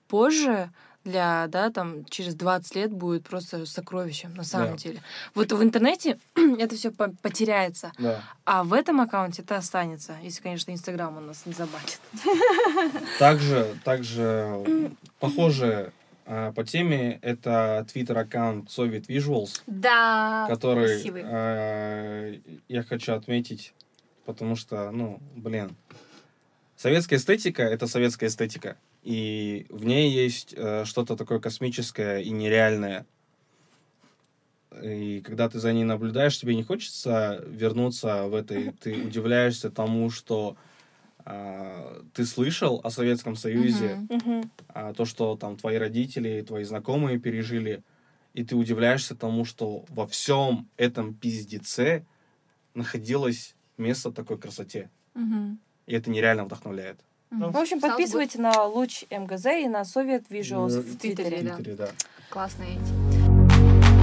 позже 0.08 0.72
для, 1.06 1.48
да, 1.48 1.70
там, 1.70 2.04
через 2.06 2.36
20 2.36 2.76
лет 2.76 2.92
будет 2.92 3.24
просто 3.24 3.66
сокровищем, 3.66 4.34
на 4.34 4.44
самом 4.44 4.72
Да. 4.72 4.78
деле. 4.78 5.02
Вот 5.36 5.52
в 5.52 5.64
интернете 5.64 6.20
это 6.60 6.76
все 6.76 6.92
потеряется, 6.92 7.92
Да. 7.98 8.22
а 8.44 8.64
в 8.64 8.74
этом 8.74 9.00
аккаунте 9.00 9.44
это 9.44 9.56
останется, 9.56 10.18
если, 10.22 10.42
конечно, 10.42 10.72
Инстаграм 10.72 11.16
у 11.16 11.22
нас 11.22 11.46
не 11.46 11.54
забанит. 11.54 12.02
Также, 13.20 13.76
также 13.84 14.92
похоже 15.20 15.94
э, 16.26 16.52
по 16.56 16.64
теме, 16.66 17.20
это 17.22 17.86
твиттер-аккаунт 17.92 18.68
Soviet 18.70 19.06
Visuals, 19.08 19.62
Да, 19.68 20.46
который 20.50 21.02
э, 21.06 22.40
я 22.68 22.84
хочу 22.84 23.14
отметить, 23.14 23.74
потому 24.26 24.56
что, 24.56 24.90
ну, 24.92 25.20
блин, 25.36 25.76
советская 26.86 27.18
эстетика— 27.18 27.64
это 27.64 27.88
советская 27.88 28.30
эстетика, 28.30 28.78
и 29.02 29.66
в 29.70 29.86
ней 29.86 30.12
есть 30.12 30.54
э, 30.56 30.86
что-то 30.86 31.16
такое 31.16 31.40
космическое 31.40 32.20
и 32.20 32.30
нереальное. 32.30 33.08
И 34.84 35.20
когда 35.22 35.50
ты 35.50 35.58
за 35.58 35.74
ней 35.74 35.84
наблюдаешь, 35.84 36.38
тебе 36.40 36.56
не 36.56 36.62
хочется 36.62 37.44
вернуться 37.48 38.28
в 38.28 38.36
это, 38.36 38.54
и 38.54 38.70
ты 38.70 39.04
удивляешься 39.04 39.72
тому, 39.72 40.12
что 40.12 40.58
а, 41.26 42.04
ты 42.14 42.24
слышал 42.24 42.82
о 42.84 42.92
Советском 42.92 43.36
Союзе, 43.36 43.98
Мгм. 44.08 44.52
а, 44.68 44.94
то, 44.94 45.06
что 45.06 45.36
там 45.38 45.58
твои 45.58 45.78
родители, 45.78 46.46
твои 46.48 46.66
знакомые 46.66 47.18
пережили, 47.18 47.84
и 48.36 48.44
ты 48.44 48.56
удивляешься 48.56 49.16
тому, 49.16 49.44
что 49.44 49.86
во 49.90 50.06
всем 50.06 50.70
этом 50.78 51.16
пиздеце 51.16 52.06
находилось 52.76 53.56
место 53.76 54.12
такой 54.12 54.38
красоте. 54.38 54.92
Мгм. 55.16 55.60
И 55.88 55.94
это 55.96 56.10
нереально 56.10 56.46
вдохновляет. 56.46 57.00
Мгм. 57.32 57.52
В 57.52 57.58
общем, 57.58 57.78
Sounds 57.78 57.82
good. 57.82 57.88
подписывайте 57.90 58.40
на 58.42 58.64
Луч 58.64 59.04
МГЗ 59.10 59.46
и 59.46 59.68
на 59.68 59.82
Soviet 59.82 60.26
Visuals 60.30 60.72
Э, 60.78 60.80
в 60.82 60.86
в 60.96 60.98
Твиттере, 60.98 61.30
Твиттере. 61.30 61.42
да. 61.50 61.56
Твиттере, 61.56 61.76
да. 61.76 61.90
Классные 62.30 62.76
эти. 62.76 63.96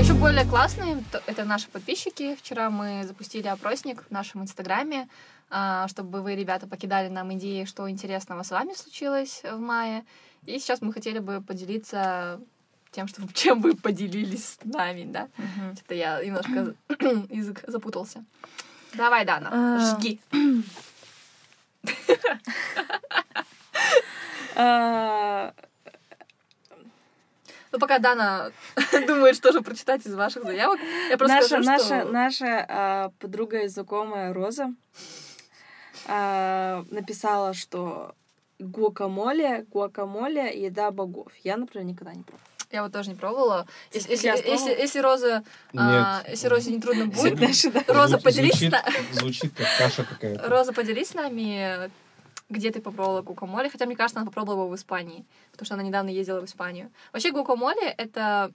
Еще 0.00 0.14
более 0.14 0.44
классные, 0.46 1.02
то- 1.12 1.22
это 1.26 1.44
наши 1.44 1.68
подписчики. 1.68 2.34
Вчера 2.36 2.70
мы 2.70 3.04
запустили 3.06 3.46
опросник 3.48 4.02
в 4.04 4.10
нашем 4.10 4.42
инстаграме, 4.42 5.08
а, 5.50 5.86
чтобы 5.88 6.22
вы, 6.22 6.34
ребята, 6.34 6.66
покидали 6.66 7.08
нам 7.08 7.32
идеи, 7.34 7.64
что 7.64 7.88
интересного 7.90 8.42
с 8.42 8.50
вами 8.50 8.72
случилось 8.72 9.42
в 9.44 9.58
мае. 9.58 10.04
И 10.46 10.58
сейчас 10.58 10.80
мы 10.80 10.92
хотели 10.94 11.18
бы 11.18 11.42
поделиться 11.42 12.40
тем, 12.90 13.08
что, 13.08 13.22
чем 13.34 13.60
вы 13.60 13.74
поделились 13.74 14.44
с 14.44 14.58
нами, 14.64 15.04
да? 15.04 15.28
Мгм. 15.36 15.76
Что-то 15.76 15.94
я 15.94 16.24
немножко 16.24 16.74
язык 17.30 17.64
запутался. 17.66 18.24
Давай, 18.94 19.24
Дана, 19.24 19.50
А. 19.52 19.96
жги. 19.96 20.20
А, 24.56 25.54
Ну, 27.72 27.78
пока 27.78 27.98
Дана 27.98 28.50
думает, 29.06 29.36
что 29.36 29.52
же 29.52 29.60
прочитать 29.60 30.04
из 30.04 30.14
ваших 30.14 30.42
заявок, 30.42 30.80
я 31.08 31.16
просто 31.16 31.36
наша, 31.36 31.48
скажу, 31.48 31.64
наша, 31.64 32.00
что... 32.00 32.12
наша 32.12 32.66
а, 32.68 33.12
подруга 33.20 33.62
и 33.62 33.68
знакомая 33.68 34.32
Роза 34.32 34.74
а, 36.06 36.84
написала, 36.90 37.54
что 37.54 38.14
гуакамоле, 38.58 39.66
гуакамоле— 39.70 40.50
еда 40.60 40.90
богов. 40.90 41.32
Я, 41.44 41.56
например, 41.56 41.86
никогда 41.86 42.12
не 42.12 42.24
пробовала. 42.24 42.49
Я 42.70 42.84
вот 42.84 42.92
тоже 42.92 43.10
не 43.10 43.16
пробовала. 43.16 43.66
Если, 43.92 44.12
если, 44.12 44.28
если, 44.28 44.70
если 44.70 45.00
Роза, 45.00 45.42
а, 45.76 46.22
если 46.28 46.46
Розе 46.46 46.70
не 46.70 46.80
трудно 46.80 47.06
будет. 47.06 47.38
Роза, 47.88 48.18
поделись, 48.18 48.58
звучит, 48.58 48.74
звучит 49.12 49.52
как 49.56 49.66
каша 49.76 50.04
какая-то. 50.04 50.48
Роза, 50.48 50.72
поделись 50.72 51.08
с 51.08 51.14
нами, 51.14 51.90
где 52.48 52.70
ты 52.70 52.80
попробовала 52.80 53.22
гукамоле. 53.22 53.70
Хотя, 53.70 53.86
мне 53.86 53.96
кажется, 53.96 54.20
она 54.20 54.26
попробовала 54.26 54.62
его 54.62 54.68
в 54.70 54.76
Испании, 54.76 55.24
потому 55.50 55.66
что 55.66 55.74
она 55.74 55.82
недавно 55.82 56.10
ездила 56.10 56.40
в 56.40 56.44
Испанию. 56.44 56.92
Вообще, 57.12 57.32
гукамоле— 57.32 57.88
это, 57.98 58.52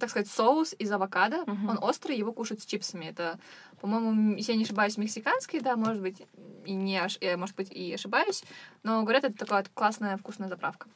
так 0.00 0.08
сказать, 0.08 0.28
соус 0.30 0.74
из 0.78 0.90
авокадо. 0.90 1.44
Он 1.68 1.78
острый, 1.82 2.16
его 2.16 2.32
кушают 2.32 2.62
с 2.62 2.66
чипсами. 2.66 3.06
Это, 3.06 3.38
по-моему, 3.82 4.36
если 4.36 4.52
я 4.52 4.58
не 4.58 4.64
ошибаюсь, 4.64 4.96
мексиканский, 4.96 5.60
да, 5.60 5.76
может 5.76 6.00
быть, 6.00 6.22
и 6.64 6.72
не 6.72 6.96
ош- 6.96 7.18
я, 7.20 7.36
может 7.36 7.56
быть, 7.56 7.70
и 7.70 7.92
ошибаюсь. 7.92 8.42
Но 8.84 9.02
говорят, 9.02 9.24
это 9.24 9.36
такая 9.36 9.66
классная 9.74 10.16
вкусная 10.16 10.48
заправка 10.48 10.88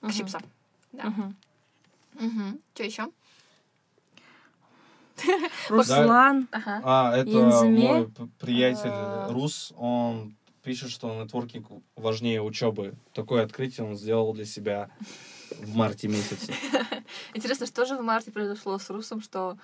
к 0.00 0.04
Мгм. 0.04 0.12
чипсам. 0.12 0.42
Да. 0.90 1.04
Мгм. 1.04 1.36
Угу. 2.18 2.60
Что 2.74 2.82
еще? 2.82 3.08
Руслан. 5.68 6.48
Ага. 6.52 6.80
А, 6.84 7.16
это 7.16 7.30
Янзиме? 7.30 7.88
мой 7.88 8.10
приятель 8.38 8.90
А. 8.92 9.28
Рус, 9.32 9.72
он 9.76 10.36
пишет, 10.62 10.90
что 10.90 11.22
нетворкинг 11.22 11.66
важнее 11.96 12.42
учебы. 12.42 12.94
Такое 13.12 13.44
открытие 13.44 13.86
он 13.86 13.96
сделал 13.96 14.32
для 14.32 14.44
себя 14.44 14.90
в 15.50 15.74
марте 15.74 16.08
месяце. 16.08 16.52
Интересно, 17.34 17.66
что 17.66 17.84
же 17.86 17.96
в 17.96 18.02
марте 18.02 18.30
произошло 18.30 18.78
с 18.78 18.90
Русом, 18.90 19.20
что 19.20 19.56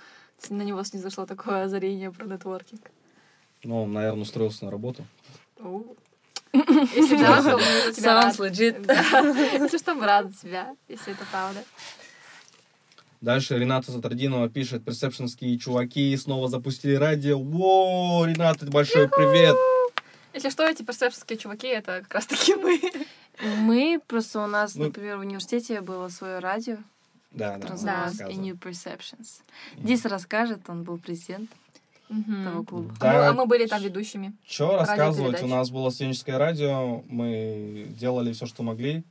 на 0.48 0.62
него 0.62 0.82
снизошло 0.82 1.26
такое 1.26 1.64
озарение 1.64 2.10
про 2.10 2.26
нетворкинг? 2.26 2.90
Ну, 3.62 3.82
он, 3.82 3.92
наверное, 3.92 4.22
устроился 4.22 4.64
на 4.64 4.70
работу. 4.70 5.04
Если 6.52 7.16
да, 7.16 7.42
то 7.42 7.58
мы 7.58 7.82
за 7.84 7.92
тебя 7.92 8.30
Sounds 8.30 8.38
legit. 8.38 9.60
Если 9.60 9.78
что, 9.78 9.94
мы 9.94 10.06
рады 10.06 10.32
тебя, 10.32 10.76
если 10.88 11.12
это 11.12 11.24
правда. 11.30 11.64
Дальше 13.24 13.58
Рената 13.58 13.90
Затардинова 13.90 14.50
пишет, 14.50 14.84
персепшенские 14.84 15.58
чуваки 15.58 16.14
снова 16.18 16.46
запустили 16.48 16.94
радио. 16.94 17.38
Во, 17.38 18.26
Рената, 18.26 18.66
большой 18.66 19.08
привет! 19.08 19.56
Если 20.34 20.50
что, 20.50 20.62
эти 20.68 20.82
персепшенские 20.82 21.38
чуваки, 21.38 21.66
это 21.68 22.00
как 22.02 22.12
раз 22.16 22.26
таки 22.26 22.54
мы. 22.54 22.78
Мы 23.60 23.98
просто 24.06 24.44
у 24.44 24.46
нас, 24.46 24.74
Ну- 24.74 24.84
например, 24.84 25.16
в 25.16 25.20
университете 25.20 25.80
было 25.80 26.08
свое 26.08 26.38
радио, 26.38 26.76
Да, 27.30 27.56
да. 27.56 27.68
A 28.20 28.32
New 28.34 28.56
Perceptions. 28.56 29.40
Дис 29.78 30.04
расскажет, 30.04 30.60
он 30.68 30.82
был 30.82 30.98
президент 30.98 31.48
того 32.08 32.20
Мгм. 32.58 32.64
клуба. 32.66 32.94
А 33.00 33.06
мы- 33.06 33.12
Да, 33.12 33.28
А 33.30 33.32
мы 33.32 33.46
были 33.46 33.64
там 33.66 33.82
ведущими. 33.82 34.34
Что 34.46 34.76
рассказывать? 34.76 35.42
У 35.42 35.46
нас 35.46 35.70
было 35.70 35.88
студенческое 35.88 36.36
радио, 36.36 37.02
мы 37.08 37.86
делали 37.98 38.34
все, 38.34 38.44
что 38.44 38.62
могли. 38.62 39.02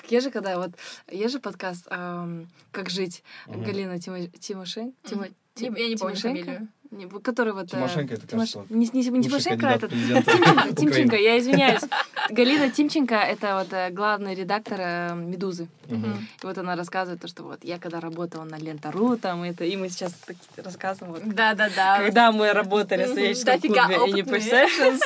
Как 0.00 0.10
я 0.10 0.20
же, 0.20 0.30
когда 0.30 0.56
вот, 0.58 0.70
есть 1.10 1.32
же 1.32 1.40
подкаст 1.40 1.86
ам, 1.90 2.48
«Как 2.72 2.88
жить» 2.88 3.22
Мгм. 3.46 3.64
Галина 3.64 3.92
Тимо- 3.98 4.28
Тимошен? 4.38 4.94
Тимо- 5.04 5.28
Не- 5.28 5.34
Тим- 5.54 5.74
Я 5.74 5.88
не 5.88 5.96
помню 5.96 6.16
Тимошенко? 6.16 6.44
фамилию. 6.44 6.68
Не, 6.90 7.06
который 7.06 7.52
вот... 7.52 7.66
э, 7.66 7.68
Тимошенко, 7.68 8.14
это, 8.14 8.26
Тимош- 8.26 8.54
кажется, 8.54 8.64
Не, 8.68 8.88
не, 8.92 9.08
не 9.10 9.22
Тимошенко, 9.22 9.68
а 9.68 9.72
этот... 9.72 9.90
Тимченко, 9.90 10.82
Украины. 10.82 11.22
я 11.22 11.38
извиняюсь. 11.38 11.82
Галина 12.30 12.70
Тимченко— 12.70 13.14
это 13.16 13.58
вот 13.58 13.72
э, 13.72 13.90
главный 13.90 14.34
редактор 14.34 14.80
э, 14.80 15.14
«Медузы». 15.14 15.68
Мгм. 15.86 16.26
И 16.42 16.46
вот 16.46 16.58
она 16.58 16.74
рассказывает 16.74 17.20
то, 17.20 17.28
что 17.28 17.44
вот 17.44 17.62
я 17.62 17.78
когда 17.78 18.00
работала 18.00 18.42
на 18.44 18.56
Лента.ру, 18.56 19.16
там 19.16 19.42
это, 19.44 19.64
и 19.64 19.76
мы 19.76 19.88
сейчас 19.88 20.12
так 20.26 20.36
рассказываем, 20.56 21.14
вот, 21.14 21.34
Да-да-да. 21.34 21.98
когда 21.98 22.32
мы 22.32 22.52
работали 22.52 23.04
в 23.04 23.06
Мгм, 23.06 23.34
студенческом 23.34 23.54
дофига 23.54 23.88
клубе 23.88 24.20
и. 24.20 24.22
Perceptions. 24.22 25.00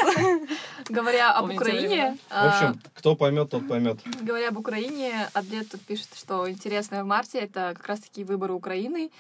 Говоря 0.89 1.32
об 1.32 1.51
Украине? 1.51 2.16
В 2.28 2.32
а, 2.32 2.49
общем, 2.49 2.80
кто 2.95 3.14
поймет, 3.14 3.51
тот 3.51 3.66
поймет. 3.68 3.99
говоря 4.22 4.49
об 4.49 4.59
Украине, 4.59 5.28
Адлет 5.32 5.70
тут 5.70 5.80
пишет, 5.82 6.09
что 6.16 6.49
интересное 6.51 7.03
в 7.05 7.07
марте 7.07 7.39
это 7.41 7.74
как 7.76 7.87
раз-таки 7.87 8.24
выборы 8.24 8.53
Украины. 8.55 9.11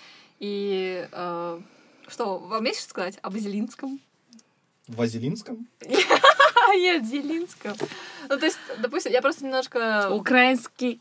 И 0.40 1.06
э, 1.12 1.60
что, 2.08 2.38
вам 2.38 2.64
есть 2.64 2.80
что 2.80 2.90
сказать 2.90 3.18
об 3.22 3.36
Зелинском? 3.36 4.00
В 4.86 4.96
Вазелинском? 4.96 5.66
Нет, 5.80 7.06
Зелинском. 7.06 7.74
Ну, 8.28 8.38
то 8.38 8.44
есть, 8.44 8.58
допустим, 8.78 9.12
я 9.12 9.22
просто 9.22 9.44
немножко... 9.44 10.10
Украинский 10.10 11.00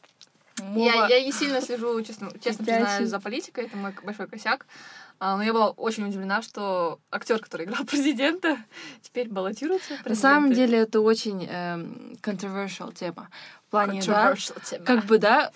Я, 0.60 1.24
не 1.24 1.32
сильно 1.32 1.62
слежу, 1.62 2.02
честно, 2.02 2.32
честно 2.40 2.66
признаюсь, 2.66 3.10
за 3.10 3.20
политикой, 3.20 3.66
это 3.66 3.76
мой 3.76 3.94
большой 4.04 4.28
косяк. 4.28 4.66
А, 5.20 5.38
но 5.38 5.44
я 5.44 5.54
была 5.54 5.70
очень 5.72 6.06
удивлена, 6.06 6.42
что 6.42 7.00
актер, 7.12 7.40
который 7.40 7.66
играл 7.66 7.86
президента, 7.86 8.58
теперь 9.02 9.30
баллотируется. 9.30 9.98
На 10.06 10.16
самом 10.16 10.54
деле 10.54 10.80
это 10.80 11.02
очень 11.02 11.46
эм, 11.46 12.18
controversial 12.22 12.94
тема. 12.94 13.30
В 13.68 13.72
плане, 13.72 14.02
да, 14.06 14.34
Controversial 14.34 14.62
тема. 14.64 14.86
как 14.86 15.06
бы, 15.06 15.18
да, 15.18 15.52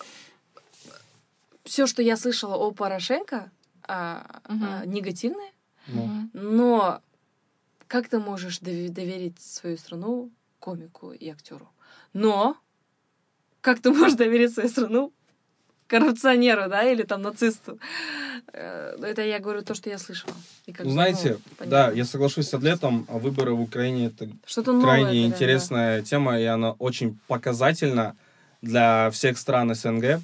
все, 1.63 1.85
что 1.85 2.01
я 2.01 2.17
слышала 2.17 2.55
о 2.55 2.71
Порошенко, 2.71 3.51
а, 3.87 4.41
Мгм. 4.49 4.63
а, 4.65 4.85
негативное, 4.85 5.51
Ну, 5.87 6.05
Мгм. 6.05 6.29
но 6.33 7.01
как 7.87 8.09
ты 8.09 8.19
можешь 8.19 8.59
дове- 8.59 8.89
доверить 8.89 9.39
свою 9.41 9.77
страну 9.77 10.29
комику 10.59 11.11
и 11.13 11.29
актеру? 11.29 11.69
Но 12.13 12.57
как 13.61 13.79
ты 13.79 13.91
можешь 13.91 14.15
доверить 14.17 14.53
свою 14.53 14.69
страну 14.69 15.13
коррупционеру, 15.87 16.69
да, 16.69 16.83
или 16.83 17.03
там 17.03 17.21
нацисту? 17.21 17.79
Э, 18.53 18.95
Это 19.01 19.21
я 19.21 19.39
говорю 19.39 19.61
то, 19.61 19.73
что 19.75 19.89
я 19.89 19.97
слышала. 19.97 20.33
И 20.65 20.73
как 20.73 20.85
бы, 20.85 20.91
Знаете, 20.91 21.37
ну, 21.59 21.65
да, 21.65 21.91
я 21.91 22.05
соглашусь 22.05 22.49
с 22.49 22.53
атлетом, 22.53 23.05
а 23.09 23.17
выборы 23.17 23.53
в 23.53 23.61
Украине 23.61 24.07
это 24.07 24.29
что-то 24.45 24.73
новое. 24.73 24.83
крайне 24.83 25.21
да. 25.21 25.27
интересная 25.27 26.01
тема, 26.01 26.39
и 26.39 26.43
она 26.43 26.71
очень 26.71 27.17
показательна 27.27 28.15
для 28.61 29.09
всех 29.11 29.37
стран 29.37 29.73
СНГ, 29.73 30.21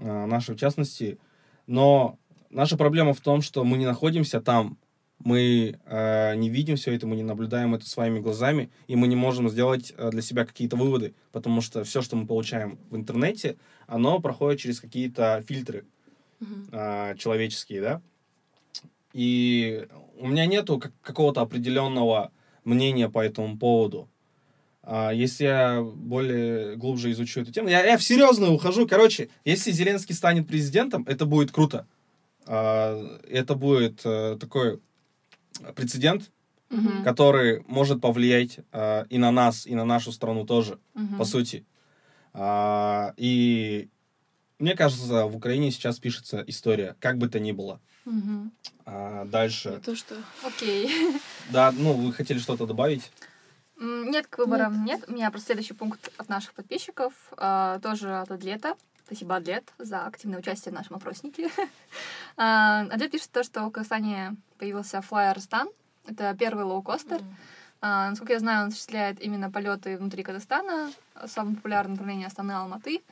а, 0.00 0.26
нашей 0.26 0.54
в 0.54 0.58
частности. 0.58 1.18
Но 1.66 2.18
наша 2.52 2.76
проблема 2.76 3.14
в 3.14 3.20
том, 3.20 3.42
что 3.42 3.64
мы 3.64 3.78
не 3.78 3.86
находимся 3.86 4.40
там, 4.40 4.78
мы 5.18 5.78
э, 5.84 6.34
не 6.36 6.48
видим 6.48 6.76
все 6.76 6.94
это, 6.94 7.06
мы 7.06 7.16
не 7.16 7.22
наблюдаем 7.22 7.74
это 7.74 7.88
своими 7.88 8.18
глазами, 8.18 8.70
и 8.88 8.96
мы 8.96 9.06
не 9.06 9.16
можем 9.16 9.48
сделать 9.48 9.92
э, 9.96 10.10
для 10.10 10.22
себя 10.22 10.44
какие-то 10.44 10.76
выводы, 10.76 11.14
потому 11.30 11.60
что 11.60 11.84
все, 11.84 12.02
что 12.02 12.16
мы 12.16 12.26
получаем 12.26 12.78
в 12.90 12.96
интернете, 12.96 13.56
оно 13.86 14.20
проходит 14.20 14.60
через 14.60 14.80
какие-то 14.80 15.42
фильтры 15.46 15.84
а, 16.72 17.14
человеческие, 17.16 17.80
да. 17.80 18.02
И 19.12 19.86
у 20.18 20.26
меня 20.26 20.46
нету 20.46 20.78
как- 20.78 20.92
какого-то 21.02 21.40
определенного 21.40 22.32
мнения 22.64 23.08
по 23.08 23.20
этому 23.20 23.58
поводу. 23.58 24.08
А, 24.82 25.10
если 25.10 25.44
я 25.44 25.82
более 25.82 26.76
глубже 26.76 27.10
изучу 27.12 27.42
эту 27.42 27.52
тему, 27.52 27.68
я, 27.68 27.84
я 27.84 27.96
в 27.96 28.02
серьезную 28.02 28.52
ухожу. 28.52 28.88
Короче, 28.88 29.28
если 29.44 29.70
Зеленский 29.70 30.14
станет 30.14 30.48
президентом, 30.48 31.04
это 31.06 31.26
будет 31.26 31.52
круто. 31.52 31.86
А, 32.46 33.18
это 33.28 33.54
будет 33.54 34.00
э, 34.04 34.36
такой 34.38 34.80
прецедент, 35.74 36.30
Мгм. 36.70 37.04
который 37.04 37.62
может 37.66 38.00
повлиять 38.00 38.60
а, 38.72 39.04
и 39.10 39.18
на 39.18 39.30
нас, 39.30 39.66
и 39.66 39.74
на 39.74 39.84
нашу 39.84 40.12
страну 40.12 40.46
тоже 40.46 40.78
Мгм. 40.94 41.18
по 41.18 41.24
сути. 41.24 41.66
А, 42.32 43.12
и 43.16 43.90
мне 44.58 44.74
кажется, 44.74 45.26
в 45.26 45.36
Украине 45.36 45.70
сейчас 45.70 45.98
пишется 45.98 46.42
история, 46.46 46.96
как 47.00 47.18
бы 47.18 47.28
то 47.28 47.38
ни 47.40 47.52
было. 47.52 47.80
Мгм. 48.04 48.52
А, 48.86 49.24
Не 49.24 49.30
дальше. 49.30 49.80
то, 49.84 49.94
что... 49.94 50.16
Окей. 50.44 50.90
Да, 51.50 51.72
ну, 51.72 51.92
вы 51.92 52.12
хотели 52.12 52.38
что-то 52.38 52.66
добавить? 52.66 53.10
Нет, 53.78 54.26
к 54.28 54.38
выборам 54.38 54.84
нет. 54.84 55.04
У 55.08 55.12
меня 55.12 55.30
просто 55.30 55.46
следующий 55.46 55.74
пункт 55.74 56.12
от 56.16 56.28
наших 56.28 56.54
подписчиков, 56.54 57.12
а, 57.36 57.80
тоже 57.80 58.14
от 58.14 58.30
Адлета. 58.30 58.76
Спасибо, 59.12 59.36
Адлет, 59.36 59.64
за 59.78 60.06
активное 60.06 60.38
участие 60.38 60.72
в 60.72 60.74
нашем 60.74 60.96
опроснике. 60.96 61.50
А, 62.38 62.86
Адлет 62.90 63.10
пишет 63.10 63.30
то, 63.30 63.42
что 63.44 63.62
в 63.66 63.70
Казахстане 63.70 64.36
появился 64.58 65.02
Flyer 65.08 65.36
Stan. 65.36 65.66
Это 66.06 66.34
первый 66.38 66.64
лоукостер. 66.64 67.20
А, 67.82 68.08
Насколько 68.08 68.32
я 68.32 68.38
знаю, 68.38 68.62
он 68.62 68.68
осуществляет 68.68 69.20
именно 69.20 69.50
полеты 69.50 69.98
внутри 69.98 70.22
Казахстана. 70.22 70.90
Самое 71.26 71.56
популярное 71.56 71.90
направление 71.92 72.26
Астаны 72.28 72.52
Алматы. 72.52 73.02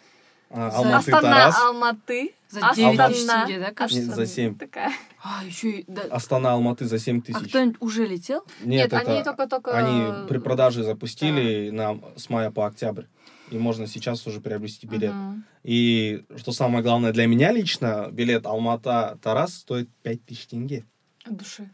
А, 0.48 0.70
За- 0.70 0.78
Алматы, 0.78 0.96
Астана 0.96 1.20
Тарас. 1.20 1.59
Алматы. 1.62 2.34
За 2.48 2.61
А 2.66 2.74
9 2.74 2.98
Астана. 2.98 3.09
тысяч 3.11 3.26
тенге, 3.26 3.59
да, 3.61 3.72
кажется? 3.74 4.03
Нет, 4.07 4.14
за 4.14 4.26
семь. 4.26 4.55
Такая. 4.57 4.92
А, 5.22 5.44
еще 5.44 5.70
и... 5.70 5.84
да. 5.86 6.03
Астана, 6.11 6.53
Алматы 6.55 6.86
за 6.86 6.98
7 6.98 7.18
А 7.18 7.22
тысяч. 7.22 7.48
кто-нибудь 7.51 7.76
уже 7.80 8.07
летел? 8.07 8.40
Нет, 8.61 8.90
Нет, 8.90 8.92
это... 8.94 9.12
они 9.12 9.22
только-только... 9.22 9.72
Они 9.72 10.26
при 10.28 10.38
продаже 10.38 10.82
запустили 10.82 11.68
на, 11.68 11.98
с 12.16 12.30
мая 12.30 12.51
по 12.51 12.66
октябрь. 12.66 13.05
И 13.51 13.59
можно 13.59 13.86
сейчас 13.86 14.26
уже 14.26 14.40
приобрести 14.40 14.86
билет. 14.86 15.12
Мгм. 15.12 15.44
И 15.64 16.24
что 16.36 16.53
самое 16.53 16.82
главное 16.84 17.12
для 17.12 17.26
меня 17.26 17.53
лично, 17.53 18.09
билет 18.12 18.46
Алмата-Тарас 18.46 19.55
стоит 19.55 19.88
5000 20.03 20.46
тенге. 20.46 20.84
От 21.24 21.36
души. 21.36 21.68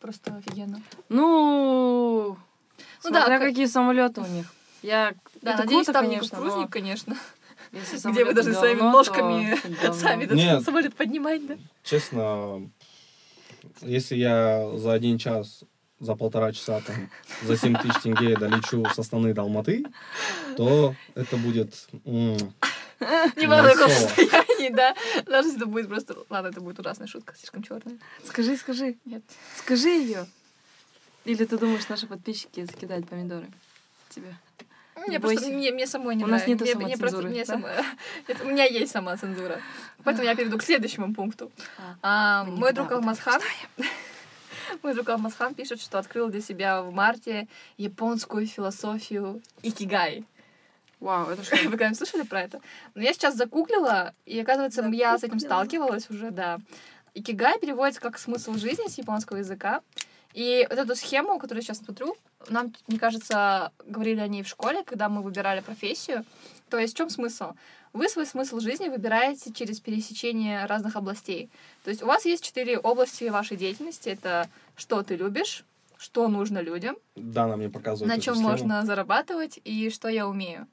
Просто 0.00 0.34
офигенно. 0.36 0.82
Ну, 1.08 2.36
Ну 3.04 3.10
да, 3.10 3.26
как- 3.26 3.40
какие 3.42 3.66
самолеты 3.66 4.20
у 4.20 4.26
них. 4.26 4.52
Я... 4.82 5.14
Да, 5.42 5.54
это 5.54 5.62
надеюсь, 5.64 5.86
круто, 5.86 5.92
там 6.00 6.06
конечно, 6.06 6.36
не 6.36 6.40
но 6.42 6.44
кукурузник, 6.44 6.72
конечно. 6.72 7.16
если 7.72 8.10
Где 8.12 8.24
вы 8.24 8.32
должны 8.34 8.52
говно, 8.52 8.60
своими 8.66 8.78
то 8.78 8.90
ножками 8.92 9.58
говно. 9.82 9.94
сами 9.94 10.34
Нет. 10.34 10.62
самолет 10.64 10.94
поднимать, 10.94 11.46
да? 11.46 11.56
Честно, 11.82 12.70
если 13.82 14.16
я 14.16 14.70
за 14.76 14.92
один 14.92 15.18
час, 15.18 15.64
за 16.00 16.14
полтора 16.16 16.52
часа, 16.52 16.80
там, 16.80 17.10
за 17.42 17.56
7 17.56 17.76
тысяч 17.76 18.02
тенге 18.02 18.36
долечу 18.36 18.84
с 18.92 18.98
Астаны 18.98 19.34
до 19.34 19.42
Алматы, 19.42 19.84
то 20.56 20.94
это 21.14 21.36
будет... 21.36 21.74
Не 22.04 23.46
в 23.46 23.62
таком 23.62 23.88
состоянии, 23.88 24.68
да. 24.74 24.94
Даже 25.26 25.48
если 25.48 25.60
это 25.62 25.66
будет 25.66 25.88
просто... 25.88 26.16
Ладно, 26.28 26.48
это 26.48 26.60
будет 26.60 26.78
ужасная 26.80 27.06
шутка, 27.06 27.34
слишком 27.36 27.62
черная. 27.62 27.98
Скажи, 28.26 28.56
скажи. 28.56 28.96
Нет. 29.04 29.22
Скажи 29.56 29.88
ее. 29.88 30.26
Или 31.24 31.44
ты 31.44 31.58
думаешь, 31.58 31.88
наши 31.88 32.06
подписчики 32.06 32.64
закидают 32.64 33.08
помидоры 33.08 33.46
тебе? 34.08 34.34
Мне 35.06 35.18
бойся. 35.18 35.40
просто... 35.40 35.56
Мне, 35.56 35.72
мне 35.72 35.86
самой 35.86 36.14
не 36.14 36.24
У 36.24 36.26
нас 36.26 36.46
нравится. 36.46 36.76
мне 36.78 36.96
просто- 36.96 37.22
самоцензуры, 37.22 37.28
мне 37.30 37.44
да? 37.44 37.84
Нет, 38.28 38.40
У 38.44 38.44
меня 38.46 38.64
есть 38.64 38.92
самоцензура. 38.92 39.60
Поэтому 40.04 40.26
я 40.26 40.34
перейду 40.34 40.58
к 40.58 40.62
следующему 40.62 41.14
пункту. 41.14 41.50
А, 42.02 42.42
А, 42.42 42.44
Мой 42.44 42.72
друг 42.72 42.92
Алмазхан... 42.92 43.40
Мой 44.82 44.94
друг 44.94 45.08
Алмазхан 45.08 45.54
пишет, 45.54 45.80
что 45.80 45.98
открыл 45.98 46.28
для 46.28 46.40
себя 46.40 46.82
в 46.82 46.92
марте 46.92 47.48
японскую 47.76 48.46
философию 48.46 49.42
икигай. 49.62 50.24
Вау, 51.00 51.30
это 51.30 51.42
что? 51.42 51.56
Вы 51.64 51.70
когда-нибудь 51.70 51.98
слышали 51.98 52.22
про 52.22 52.42
это? 52.42 52.60
Но 52.94 53.02
я 53.02 53.12
сейчас 53.12 53.34
загуглила, 53.34 54.14
и 54.26 54.38
оказывается, 54.40 54.82
я 54.92 55.18
с 55.18 55.24
этим 55.24 55.40
сталкивалась 55.40 56.10
уже, 56.10 56.30
да. 56.30 56.58
Икигай 57.14 57.58
переводится 57.58 58.00
как 58.00 58.18
смысл 58.18 58.54
жизни 58.54 58.88
с 58.88 58.98
японского 58.98 59.38
языка. 59.38 59.82
И 60.32 60.64
вот 60.70 60.78
эту 60.78 60.94
схему, 60.94 61.38
которую 61.38 61.62
я 61.62 61.66
сейчас 61.66 61.78
смотрю, 61.78 62.16
нам, 62.48 62.72
мне 62.86 62.98
кажется, 62.98 63.72
говорили 63.84 64.20
о 64.20 64.28
ней 64.28 64.44
в 64.44 64.48
школе, 64.48 64.84
когда 64.84 65.08
мы 65.08 65.22
выбирали 65.22 65.60
профессию. 65.60 66.24
То 66.68 66.78
есть 66.78 66.94
в 66.94 66.96
чем 66.96 67.10
смысл? 67.10 67.54
Вы 67.92 68.08
свой 68.08 68.26
смысл 68.26 68.60
жизни 68.60 68.88
выбираете 68.88 69.52
через 69.52 69.80
пересечение 69.80 70.66
разных 70.66 70.96
областей. 70.96 71.50
То 71.84 71.90
есть 71.90 72.02
у 72.02 72.06
вас 72.06 72.24
есть 72.24 72.44
четыре 72.44 72.78
области 72.78 73.24
вашей 73.24 73.56
деятельности. 73.56 74.08
Это 74.10 74.48
что 74.76 75.02
ты 75.02 75.16
любишь, 75.16 75.64
что 76.00 76.28
нужно 76.28 76.60
людям, 76.60 76.96
Дана 77.14 77.56
мне 77.56 77.68
показывает 77.68 78.14
на 78.14 78.20
чем 78.20 78.38
можно 78.38 78.86
зарабатывать 78.86 79.60
и 79.64 79.90
что 79.90 80.08
я 80.08 80.26
умею. 80.26 80.66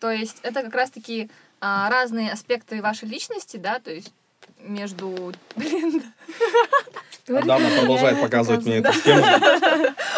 То 0.00 0.10
есть 0.10 0.38
это 0.42 0.62
как 0.62 0.74
раз-таки 0.74 1.28
а, 1.60 1.90
разные 1.90 2.32
аспекты 2.32 2.80
вашей 2.80 3.08
личности, 3.08 3.58
да, 3.58 3.78
то 3.78 3.92
есть 3.92 4.12
между... 4.58 5.34
Блин, 5.56 6.02
А 7.28 7.42
Дана 7.42 7.68
продолжает 7.78 8.20
показывать 8.20 8.64
мне 8.64 8.76
эту 8.76 8.92
схему. 8.94 9.22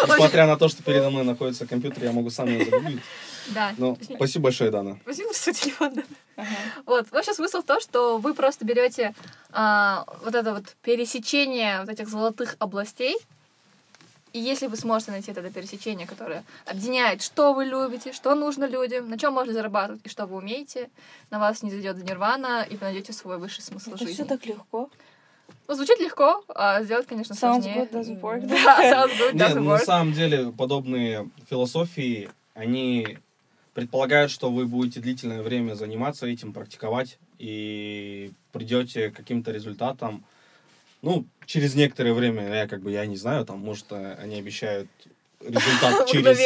Несмотря 0.07 0.47
на 0.47 0.55
то, 0.57 0.69
что 0.69 0.81
передо 0.81 1.09
мной 1.09 1.23
находится 1.23 1.67
компьютер, 1.67 2.05
я 2.05 2.11
могу 2.13 2.29
сам 2.29 2.47
ее 2.47 2.65
загуглить. 2.65 3.01
Да. 3.53 3.73
Ну, 3.77 3.97
спасибо 4.15 4.45
большое, 4.45 4.71
Дана. 4.71 4.97
Возьми 5.05 5.25
свой 5.33 5.53
телефон, 5.53 5.93
да. 5.95 6.03
Вот, 6.85 7.07
в 7.09 7.15
общем, 7.15 7.33
смысл 7.33 7.61
в 7.61 7.65
том, 7.65 7.79
что 7.79 8.17
вы 8.17 8.33
просто 8.33 8.65
берете 8.65 9.13
а, 9.51 10.05
вот 10.23 10.35
это 10.35 10.53
вот 10.53 10.75
пересечение 10.81 11.79
вот 11.79 11.89
этих 11.89 12.07
золотых 12.09 12.55
областей, 12.59 13.15
и 14.33 14.39
если 14.39 14.67
вы 14.67 14.75
сможете 14.75 15.11
найти 15.11 15.31
это 15.31 15.49
пересечение, 15.49 16.05
которое 16.05 16.43
объединяет, 16.65 17.21
что 17.21 17.53
вы 17.53 17.63
любите, 17.63 18.11
что 18.11 18.35
нужно 18.35 18.65
людям, 18.65 19.09
на 19.09 19.17
чем 19.17 19.33
можно 19.33 19.53
зарабатывать 19.53 20.01
и 20.03 20.09
что 20.09 20.25
вы 20.25 20.35
умеете, 20.37 20.89
на 21.31 21.39
вас 21.39 21.63
не 21.63 21.71
зайдет 21.71 22.03
нирвана, 22.03 22.63
и 22.69 22.75
вы 22.75 22.81
найдете 22.81 23.13
свой 23.13 23.37
высший 23.37 23.61
смысл 23.61 23.91
Это 23.91 23.99
жизни. 23.99 24.13
все 24.13 24.25
так 24.25 24.45
легко. 24.45 24.89
Ну, 25.69 25.73
звучит 25.73 25.99
легко, 26.01 26.43
а 26.49 26.83
сделать, 26.83 27.07
конечно, 27.07 27.31
Sounds 27.31 27.61
сложнее. 27.61 27.87
good, 27.89 27.91
doesn't 27.91 28.19
work. 28.19 28.41
Да, 28.47 29.05
sounds 29.07 29.17
good, 29.17 29.33
Нет, 29.35 29.51
doesn't 29.51 29.59
на 29.61 29.69
work. 29.75 29.85
самом 29.85 30.11
деле 30.11 30.51
подобные 30.51 31.29
философии, 31.49 32.29
они 32.55 33.17
предполагают, 33.75 34.31
что 34.31 34.49
вы 34.49 34.65
будете 34.65 35.01
длительное 35.01 35.43
время 35.43 35.75
заниматься 35.75 36.25
этим, 36.25 36.53
практиковать, 36.53 37.19
и 37.37 38.31
придете 38.53 39.11
к 39.11 39.17
каким-то 39.17 39.51
результатам. 39.51 40.23
Ну, 41.01 41.25
через 41.45 41.75
некоторое 41.75 42.13
время, 42.13 42.47
я 42.47 42.67
как 42.67 42.81
бы, 42.81 42.91
я 42.91 43.05
не 43.05 43.17
знаю, 43.17 43.45
там, 43.45 43.59
может, 43.59 43.85
э, 43.91 44.17
они 44.19 44.39
обещают 44.39 44.87
результат 45.41 46.07
через 46.11 46.37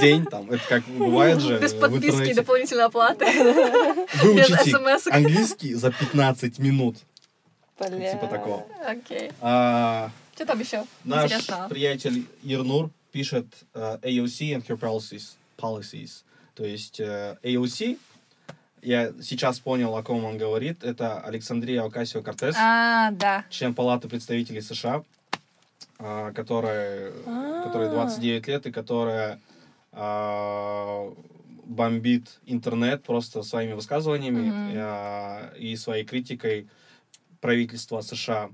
день, 0.00 0.26
там, 0.26 0.50
это 0.50 0.62
как 0.68 0.84
бывает 0.86 1.40
же 1.40 1.58
Без 1.60 1.72
подписки 1.72 2.30
и 2.30 2.34
дополнительной 2.34 2.84
оплаты. 2.84 3.26
Вы 4.22 4.36
без 4.36 4.50
учите 4.50 4.72
смс-ок. 4.72 5.14
английский 5.14 5.74
за 5.74 5.92
15 5.92 6.58
минут, 6.58 6.96
Бля. 7.78 8.12
типа 8.12 8.26
такого. 8.26 8.66
Окей. 8.84 9.30
А, 9.40 10.10
Что 10.34 10.46
там 10.46 10.58
еще? 10.58 10.84
Наш 11.04 11.30
Интересно. 11.30 11.68
приятель 11.70 12.26
Ернур 12.42 12.90
пишет 13.12 13.46
э, 13.72 13.98
AOC 14.02 14.56
and 14.56 14.66
her 14.66 14.76
policies, 14.76 15.36
policies. 15.56 16.24
То 16.54 16.64
есть 16.64 17.00
э, 17.00 17.36
AOC, 17.42 17.98
я 18.82 19.12
сейчас 19.22 19.60
понял, 19.60 19.96
о 19.96 20.02
ком 20.02 20.24
он 20.24 20.38
говорит, 20.38 20.84
это 20.84 21.20
Александрия 21.20 21.82
Окасио-Кортес, 21.84 22.56
А, 22.58 23.10
да. 23.12 23.44
член 23.48 23.74
Палаты 23.74 24.08
представителей 24.08 24.60
США, 24.60 25.02
а, 25.98 26.32
которая, 26.32 27.12
которой 27.64 27.88
29 27.90 28.46
лет 28.48 28.66
и 28.66 28.72
которая 28.72 29.40
а, 29.92 31.12
бомбит 31.64 32.40
интернет 32.44 33.02
просто 33.04 33.42
своими 33.42 33.72
высказываниями 33.72 34.74
а, 34.76 35.52
и 35.56 35.76
своей 35.76 36.04
критикой 36.04 36.68
правительства 37.40 38.00
США. 38.00 38.50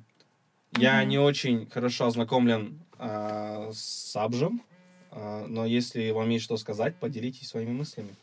Я 0.76 1.03
не 1.05 1.18
очень 1.18 1.68
хорошо 1.70 2.07
ознакомлен 2.07 2.78
а, 2.99 3.70
с 3.72 4.11
Сабжем, 4.12 4.62
а, 4.62 4.67
но 5.46 5.66
если 5.66 6.10
вам 6.10 6.28
есть 6.30 6.44
что 6.44 6.56
сказать, 6.56 6.96
поделитесь 6.96 7.48
своими 7.48 7.72
мыслями. 7.72 8.14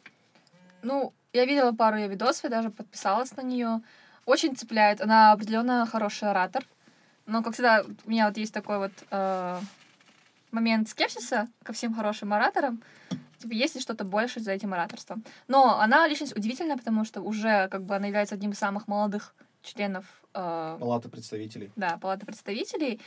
Ну, 0.81 1.13
я 1.33 1.45
видела 1.45 1.71
пару 1.71 1.97
ее 1.97 2.07
видосов, 2.07 2.43
я 2.45 2.49
даже 2.49 2.69
подписалась 2.69 3.35
на 3.35 3.41
нее. 3.41 3.81
Очень 4.25 4.55
цепляет. 4.55 5.01
Она 5.01 5.31
определенно 5.31 5.85
хороший 5.85 6.29
оратор. 6.29 6.63
Но, 7.25 7.41
как 7.43 7.53
всегда, 7.53 7.83
у 8.05 8.09
меня 8.09 8.27
вот 8.27 8.37
есть 8.37 8.53
такой 8.53 8.77
вот 8.77 8.91
э, 9.09 9.59
момент 10.51 10.89
скепсиса 10.89 11.47
ко 11.63 11.73
всем 11.73 11.93
хорошим 11.93 12.33
ораторам. 12.33 12.81
Типа, 13.39 13.53
есть 13.53 13.75
ли 13.75 13.81
что-то 13.81 14.05
больше 14.05 14.39
за 14.39 14.51
этим 14.51 14.73
ораторством? 14.73 15.23
Но 15.47 15.79
она 15.79 16.07
личность 16.07 16.37
удивительная, 16.37 16.77
потому 16.77 17.03
что 17.03 17.21
уже 17.21 17.67
как 17.69 17.83
бы 17.83 17.95
она 17.95 18.07
является 18.07 18.35
одним 18.35 18.51
из 18.51 18.59
самых 18.59 18.87
молодых 18.87 19.35
членов 19.61 20.05
э, 20.33 20.77
Палата 20.79 21.09
представителей. 21.09 21.71
да, 21.75 21.97
Палаты 21.97 22.25
представителей. 22.25 23.01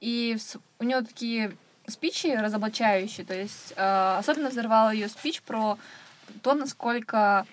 И 0.00 0.36
у 0.78 0.84
нее 0.84 1.02
такие 1.02 1.56
спичи 1.86 2.28
разоблачающие. 2.28 3.26
То 3.26 3.34
есть 3.34 3.72
э, 3.76 4.16
особенно 4.18 4.50
взорвал 4.50 4.90
ее 4.90 5.08
спич 5.08 5.42
про 5.42 5.78
то, 6.42 6.54
насколько 6.54 7.46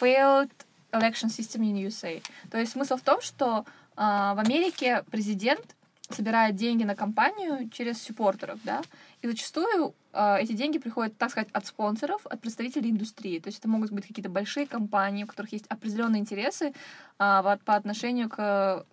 failed 0.00 0.50
election 0.92 1.28
system 1.28 1.62
in 1.62 1.86
USA. 1.86 2.22
То 2.50 2.58
есть 2.58 2.72
смысл 2.72 2.96
в 2.96 3.02
том, 3.02 3.20
что 3.20 3.60
э, 3.60 3.64
в 3.96 4.38
Америке 4.38 5.04
президент 5.10 5.76
собирает 6.10 6.56
деньги 6.56 6.84
на 6.84 6.94
кампанию 6.94 7.70
через 7.70 8.02
суппортеров, 8.02 8.60
да, 8.64 8.82
и 9.22 9.28
зачастую 9.28 9.94
э, 10.12 10.38
эти 10.40 10.52
деньги 10.52 10.78
приходят, 10.78 11.16
так 11.16 11.30
сказать, 11.30 11.48
от 11.52 11.64
спонсоров, 11.66 12.26
от 12.26 12.40
представителей 12.40 12.90
индустрии. 12.90 13.38
То 13.38 13.48
есть 13.48 13.60
это 13.60 13.68
могут 13.68 13.92
быть 13.92 14.06
какие-то 14.06 14.28
большие 14.28 14.66
компании, 14.66 15.24
у 15.24 15.26
которых 15.26 15.52
есть 15.52 15.66
определенные 15.68 16.20
интересы 16.20 16.74
вот 17.18 17.62
по 17.62 17.76
отношению 17.76 18.28
к 18.28 18.84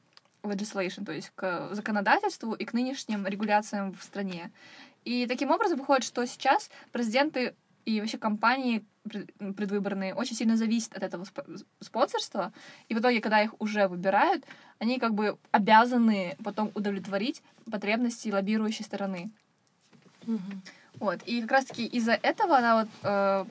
legislation, 0.43 1.05
то 1.05 1.11
есть 1.11 1.31
к 1.35 1.69
законодательству 1.73 2.53
и 2.53 2.65
к 2.65 2.73
нынешним 2.73 3.25
регуляциям 3.27 3.93
в 3.93 4.03
стране. 4.03 4.51
И 5.05 5.27
таким 5.27 5.51
образом 5.51 5.79
выходит, 5.79 6.03
что 6.03 6.25
сейчас 6.25 6.69
президенты 6.91 7.55
и 7.85 7.99
вообще 7.99 8.17
компании 8.17 8.85
пред- 9.03 9.33
предвыборные 9.55 10.13
очень 10.13 10.35
сильно 10.35 10.55
зависят 10.55 10.95
от 10.95 11.03
этого 11.03 11.23
сп- 11.23 11.65
спонсорства, 11.79 12.53
и 12.87 12.93
в 12.93 12.99
итоге, 12.99 13.21
когда 13.21 13.41
их 13.41 13.53
уже 13.59 13.87
выбирают, 13.87 14.45
они 14.77 14.99
как 14.99 15.13
бы 15.13 15.37
обязаны 15.51 16.37
потом 16.43 16.71
удовлетворить 16.75 17.41
потребности 17.71 18.29
лоббирующей 18.29 18.85
стороны. 18.85 19.31
Мгм. 20.25 20.61
Вот. 20.99 21.21
И 21.25 21.41
как 21.41 21.51
раз-таки 21.51 21.85
из-за 21.85 22.13
этого 22.13 22.57
она 22.57 22.81
вот 22.81 22.89
э, 23.03 23.45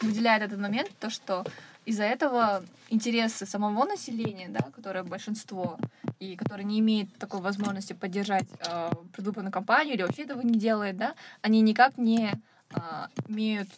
выделяет 0.00 0.42
этот 0.42 0.58
момент, 0.58 0.90
то, 0.98 1.10
что 1.10 1.44
из-за 1.86 2.04
этого 2.04 2.62
интересы 2.90 3.46
самого 3.46 3.84
населения, 3.84 4.48
да, 4.48 4.60
которое 4.74 5.02
большинство, 5.02 5.78
и 6.18 6.36
которое 6.36 6.64
не 6.64 6.80
имеет 6.80 7.12
такой 7.18 7.40
возможности 7.40 7.92
поддержать 7.92 8.46
э, 8.60 8.90
предвыборную 9.14 9.52
кампанию 9.52 9.94
или 9.94 10.02
вообще 10.02 10.22
этого 10.22 10.42
не 10.42 10.58
делает, 10.58 10.96
да, 10.96 11.14
они 11.42 11.60
никак 11.60 11.98
не 11.98 12.32
э, 12.74 12.78
имеют 13.28 13.68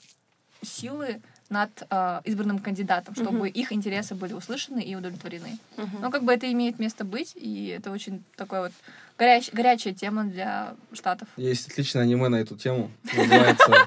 силы 0.63 1.21
над 1.49 1.71
э, 1.91 2.21
избранным 2.25 2.59
кандидатом, 2.59 3.15
чтобы 3.15 3.39
Мгм. 3.39 3.47
их 3.47 3.73
интересы 3.73 4.15
были 4.15 4.33
услышаны 4.33 4.81
и 4.81 4.95
удовлетворены. 4.95 5.59
Мгм. 5.77 6.01
Ну, 6.01 6.11
как 6.11 6.25
бы 6.25 6.33
это 6.33 6.51
имеет 6.51 6.79
место 6.79 7.05
быть, 7.05 7.33
и 7.37 7.67
это 7.69 7.91
очень 7.91 8.25
такой 8.37 8.61
вот 8.61 8.73
горяч- 9.19 9.51
горячая 9.53 9.93
тема 9.93 10.25
для 10.25 10.75
штатов. 10.93 11.29
Есть 11.37 11.69
отличное 11.71 12.03
аниме 12.03 12.29
на 12.29 12.37
эту 12.37 12.57
тему. 12.57 12.91
Называется... 13.15 13.73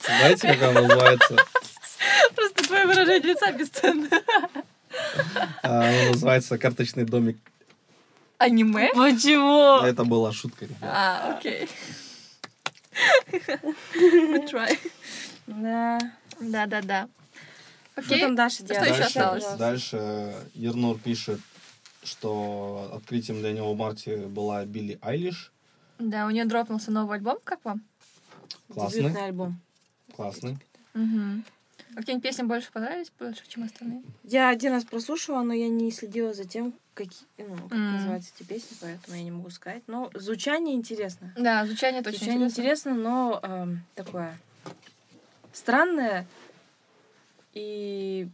Знаете, 0.00 0.48
как 0.48 0.62
оно 0.62 0.82
называется? 0.82 1.36
Твое 2.68 2.86
выражение 2.86 3.32
лица 3.32 3.50
бесценно. 3.52 4.08
А, 5.62 5.88
Оно 5.88 6.10
называется 6.12 6.58
«Карточный 6.58 7.04
домик». 7.04 7.38
Аниме? 8.38 8.90
Почему? 8.94 9.80
Это 9.84 10.04
была 10.04 10.32
шутка, 10.32 10.66
ребят. 10.66 10.78
А, 10.82 11.36
окей. 11.36 11.68
Good 13.94 14.50
try. 14.50 14.78
Да. 15.46 15.98
Да-да-да. 16.40 17.08
Что 18.00 18.14
Окей. 18.14 18.20
там 18.20 18.36
дальше 18.36 18.56
Что 18.58 18.66
делать? 18.74 18.88
еще 18.90 18.98
Дальше, 18.98 19.06
осталось? 19.18 19.58
дальше 19.58 20.34
Ернур 20.54 20.98
пишет, 20.98 21.40
что 22.04 22.92
открытием 22.94 23.40
для 23.40 23.52
него 23.52 23.74
в 23.74 23.76
марте 23.76 24.16
была 24.18 24.64
Билли 24.64 24.98
Айлиш. 25.02 25.50
Да, 25.98 26.26
у 26.26 26.30
нее 26.30 26.44
дропнулся 26.44 26.92
новый 26.92 27.16
альбом, 27.18 27.38
как 27.42 27.64
вам? 27.64 27.82
Классный, 28.72 29.00
Дебютный 29.02 29.24
альбом. 29.24 29.60
классный. 30.14 30.58
Угу. 30.94 31.42
Какие-нибудь 31.98 32.22
песни 32.28 32.44
больше 32.44 32.70
понравились, 32.70 33.10
больше, 33.18 33.42
чем 33.48 33.64
остальные? 33.64 34.04
Я 34.22 34.50
один 34.50 34.70
раз 34.72 34.84
прослушала, 34.84 35.42
но 35.42 35.52
я 35.52 35.68
не 35.68 35.90
следила 35.90 36.32
за 36.32 36.44
тем, 36.44 36.72
какие, 36.94 37.26
ну, 37.38 37.56
как 37.56 37.72
М. 37.72 37.92
называются 37.94 38.30
эти 38.36 38.46
песни, 38.46 38.76
поэтому 38.80 39.16
я 39.16 39.24
не 39.24 39.32
могу 39.32 39.50
сказать. 39.50 39.82
Но 39.88 40.08
звучание 40.14 40.76
интересно. 40.76 41.34
Да, 41.36 41.66
звучание 41.66 42.04
точно 42.04 42.18
звучание 42.18 42.46
интересно. 42.46 42.92
интересно, 42.92 42.94
но 42.94 43.40
эм, 43.42 43.84
такое 43.96 44.38
странное. 45.52 46.28
И 47.54 48.28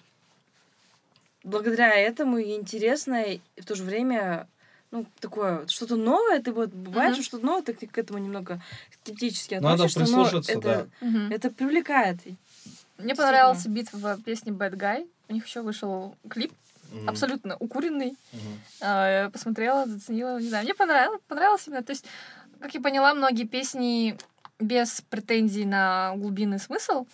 благодаря 1.42 1.94
этому 1.94 2.36
и 2.36 2.52
интересное, 2.52 3.40
и 3.56 3.60
в 3.62 3.64
то 3.64 3.74
же 3.76 3.84
время 3.84 4.46
ну, 4.90 5.06
такое, 5.20 5.66
что-то 5.68 5.96
новое, 5.96 6.40
ты 6.40 6.52
вот 6.52 6.68
бывает, 6.68 7.14
что 7.14 7.24
что-то 7.24 7.46
новое, 7.46 7.62
ты 7.62 7.86
к 7.86 7.96
этому 7.98 8.18
немного 8.18 8.60
скептически 8.92 9.54
Надо 9.54 9.84
относишься, 9.84 10.00
но 10.00 10.04
прислушаться, 10.04 10.52
это, 10.52 10.90
Мгм. 11.00 11.32
это 11.32 11.50
привлекает. 11.50 12.18
Мне 12.99 13.14
понравился 13.14 13.68
бит 13.68 13.92
в 13.92 14.22
песне 14.22 14.53
Bad 14.53 14.74
Guy. 14.74 15.09
У 15.28 15.32
них 15.32 15.47
еще 15.47 15.62
вышел 15.62 16.16
клип, 16.28 16.53
Мгм. 16.90 17.09
абсолютно 17.09 17.57
укуренный. 17.57 18.16
Я 18.80 19.30
посмотрела, 19.32 19.86
заценила, 19.86 20.40
не 20.40 20.49
знаю, 20.49 20.64
мне 20.64 20.74
понравилось, 20.74 21.20
понравилось 21.26 21.66
именно. 21.66 21.82
То 21.82 21.90
есть, 21.92 22.05
как 22.61 22.74
я 22.74 22.80
поняла, 22.80 23.14
многие 23.14 23.45
песни 23.45 24.16
без 24.61 25.01
претензий 25.11 25.64
на 25.64 26.14
глубинный 26.16 26.59
смысл. 26.61 27.07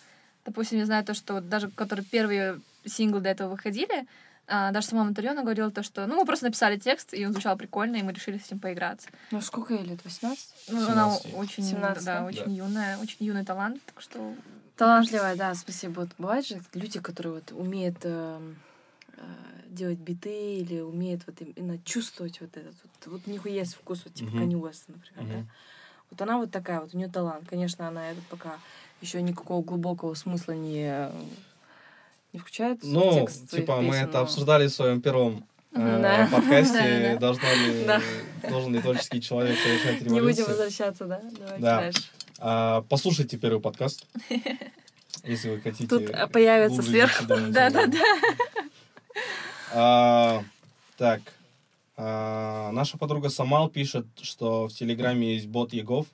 Допустим, 0.45 0.79
я 0.79 0.85
знаю 0.85 1.03
то, 1.03 1.13
что 1.13 1.41
даже 1.41 1.69
которые 1.69 2.05
первые 2.05 2.59
синглы 2.85 3.21
до 3.21 3.29
этого 3.29 3.49
выходили, 3.49 4.05
а, 4.47 4.71
даже 4.71 4.87
сама 4.87 5.03
Монтальона 5.03 5.43
говорила 5.43 5.71
то, 5.71 5.81
что 5.83 6.07
ну, 6.07 6.15
мы 6.17 6.25
просто 6.25 6.45
написали 6.45 6.77
текст, 6.77 7.13
и 7.13 7.25
он 7.25 7.31
звучал 7.31 7.55
прикольно, 7.55 7.95
и 7.95 8.03
мы 8.03 8.11
решили 8.11 8.37
с 8.37 8.49
ним 8.51 8.59
поиграться. 8.59 9.07
Ну, 9.31 9.39
сколько 9.39 9.73
ей 9.73 9.83
лет? 9.83 9.99
18? 10.03 10.49
Ну, 10.69 10.77
она 10.89 11.11
17. 11.11 11.33
очень, 11.35 11.63
17, 11.63 12.03
да, 12.05 12.19
да? 12.19 12.25
очень 12.25 12.51
юная, 12.53 12.97
очень 12.97 13.25
юный 13.25 13.45
талант, 13.45 13.81
так 13.85 14.01
что... 14.01 14.35
Талантливая, 14.81 15.35
да, 15.35 15.53
спасибо. 15.53 15.99
Вот 15.99 16.09
бывают 16.17 16.47
же 16.47 16.59
люди, 16.73 16.99
которые 16.99 17.33
вот 17.35 17.51
умеют 17.51 17.97
эм, 18.01 18.55
э, 19.15 19.21
делать 19.67 19.99
биты 19.99 20.55
или 20.55 20.79
умеют 20.79 21.21
вот 21.27 21.35
именно 21.55 21.77
чувствовать 21.85 22.41
вот 22.41 22.49
этот 22.57 22.73
вот. 22.83 23.13
Вот 23.13 23.21
у 23.27 23.29
них 23.29 23.45
есть 23.45 23.75
вкус, 23.75 24.01
вот 24.05 24.15
типа. 24.15 24.31
Канни 24.31 24.55
Уэста, 24.55 24.93
например, 24.93 25.31
да. 25.31 25.37
Мгм. 25.41 25.49
Вот 26.09 26.21
она 26.23 26.37
вот 26.39 26.49
такая, 26.49 26.79
вот 26.81 26.95
у 26.95 26.97
нее 26.97 27.09
талант. 27.09 27.43
Конечно, 27.47 27.87
она 27.87 28.09
это 28.09 28.21
пока 28.31 28.57
еще 29.01 29.21
никакого 29.21 29.61
глубокого 29.63 30.15
смысла 30.15 30.53
не 30.53 31.09
не 32.33 32.39
включает 32.39 32.79
Ну, 32.81 33.27
типа, 33.51 33.81
мы 33.81 33.91
песен, 33.91 34.03
это 34.05 34.17
но- 34.17 34.23
обсуждали 34.23 34.65
в 34.67 34.71
своем 34.73 34.99
первом 34.99 35.45
э, 35.75 36.01
Да. 36.01 36.27
подкасте. 36.35 36.73
Да, 36.79 37.13
да. 37.13 37.19
Должно 37.19 37.53
ли, 37.53 37.85
Да. 37.85 38.01
должен 38.49 38.73
ли 38.73 38.81
творческий 38.81 39.21
человек 39.21 39.59
совершать 39.59 40.01
Не 40.01 40.07
будем 40.07 40.17
революцию? 40.17 40.47
возвращаться, 40.47 41.05
да? 41.05 41.21
Давайте 41.37 41.61
Да. 41.61 41.77
дальше. 41.81 42.01
А, 42.43 42.81
послушайте 42.89 43.37
первый 43.37 43.61
подкаст, 43.61 44.07
если 45.23 45.49
вы 45.49 45.61
хотите. 45.61 45.87
Тут 45.87 46.09
а, 46.09 46.25
появится 46.27 46.81
сверху. 46.81 47.13
изучить 47.13 47.27
данную 47.27 47.53
Да, 47.53 47.69
тему. 47.69 47.91
да, 47.91 47.99
да. 47.99 48.03
А, 49.73 50.43
Так. 50.97 51.21
а, 51.97 52.71
Наша 52.71 52.97
подруга 52.97 53.29
Самал 53.29 53.69
пишет, 53.69 54.07
что 54.23 54.67
в 54.67 54.73
Телеграме 54.73 55.35
есть 55.35 55.45
бот 55.47 55.71
Егов, 55.73 56.07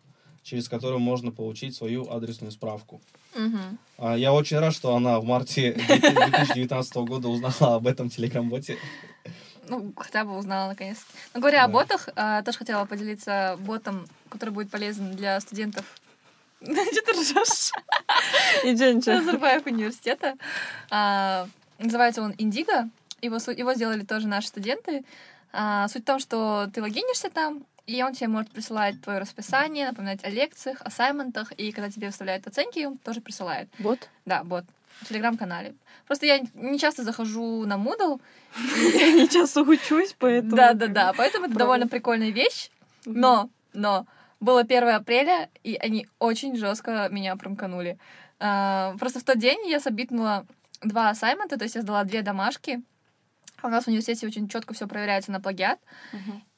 через 0.43 0.67
которую 0.67 0.99
можно 0.99 1.31
получить 1.31 1.75
свою 1.75 2.11
адресную 2.11 2.51
справку. 2.51 3.01
А, 3.97 4.15
Я 4.15 4.33
очень 4.33 4.59
рад, 4.59 4.73
что 4.73 4.95
она 4.97 5.21
в 5.21 5.23
марте 5.23 5.71
2019 5.87 6.95
года 6.97 7.29
узнала 7.29 7.75
об 7.75 7.87
этом 7.87 8.09
телеграм-боте. 8.09 8.77
Ну, 9.69 9.93
хотя 9.95 10.25
бы 10.25 10.37
узнала 10.37 10.69
наконец. 10.69 10.97
Но 11.33 11.39
говоря 11.39 11.63
о 11.63 11.67
Да. 11.67 11.73
ботах, 11.73 12.09
а, 12.17 12.41
тоже 12.41 12.57
хотела 12.57 12.83
поделиться 12.85 13.55
ботом, 13.61 14.07
который 14.29 14.49
будет 14.49 14.69
полезен 14.69 15.15
для 15.15 15.39
студентов. 15.39 15.85
Что 16.61 17.01
ты 17.05 17.11
ржешь? 17.11 17.71
Ничего, 18.63 18.91
ничего. 18.91 19.15
Назарбаев 19.15 19.65
университета. 19.65 20.35
А, 20.89 21.47
Называется 21.79 22.21
он 22.21 22.33
Индиго. 22.37 22.89
Его, 23.21 23.37
его 23.51 23.73
сделали 23.73 24.03
тоже 24.03 24.27
наши 24.27 24.47
студенты. 24.47 25.03
А, 25.53 25.87
Суть 25.87 26.03
в 26.03 26.05
том, 26.05 26.19
что 26.19 26.69
ты 26.73 26.81
логинишься 26.81 27.29
там, 27.29 27.65
и 27.85 28.03
он 28.03 28.13
тебе 28.13 28.27
может 28.27 28.51
присылать 28.51 29.01
твое 29.01 29.19
расписание, 29.19 29.87
напоминать 29.87 30.23
о 30.23 30.29
лекциях, 30.29 30.81
ассайментах, 30.81 31.51
и 31.53 31.71
когда 31.71 31.89
тебе 31.89 32.07
выставляют 32.07 32.45
оценки, 32.45 32.85
он 32.85 32.97
тоже 32.97 33.21
присылает. 33.21 33.69
Вот. 33.79 34.09
Да, 34.25 34.43
бот. 34.43 34.65
В 35.01 35.07
телеграм-канале. 35.07 35.75
Просто 36.05 36.25
я 36.25 36.39
не 36.53 36.79
часто 36.79 37.03
захожу 37.03 37.65
на 37.65 37.75
Moodle. 37.75 38.19
Я 38.93 39.11
не 39.11 39.29
часто 39.29 39.61
учусь, 39.61 40.15
поэтому... 40.17 40.55
Да, 40.55 40.73
да, 40.73 40.87
да. 40.87 41.13
Поэтому 41.13 41.45
это 41.45 41.55
довольно 41.55 41.87
прикольная 41.87 42.31
вещь. 42.31 42.71
Но, 43.05 43.49
но, 43.73 44.07
было 44.39 44.61
1 44.61 44.87
апреля, 44.89 45.49
и 45.63 45.75
они 45.75 46.07
очень 46.19 46.55
жестко 46.55 47.07
меня 47.09 47.35
промканули. 47.35 47.97
А, 48.39 48.95
Просто 48.99 49.19
в 49.19 49.23
тот 49.23 49.37
день 49.39 49.67
я 49.67 49.79
сабитнула 49.79 50.45
два 50.81 51.09
ассаймента, 51.09 51.57
то 51.57 51.63
есть 51.63 51.75
я 51.75 51.81
сдала 51.81 52.03
две 52.03 52.21
домашки. 52.21 52.81
А 53.61 53.67
У 53.67 53.69
нас 53.71 53.85
в 53.85 53.87
университете 53.87 54.27
очень 54.27 54.47
четко 54.47 54.73
все 54.73 54.87
проверяется 54.87 55.31
на 55.31 55.41
плагиат. 55.41 55.79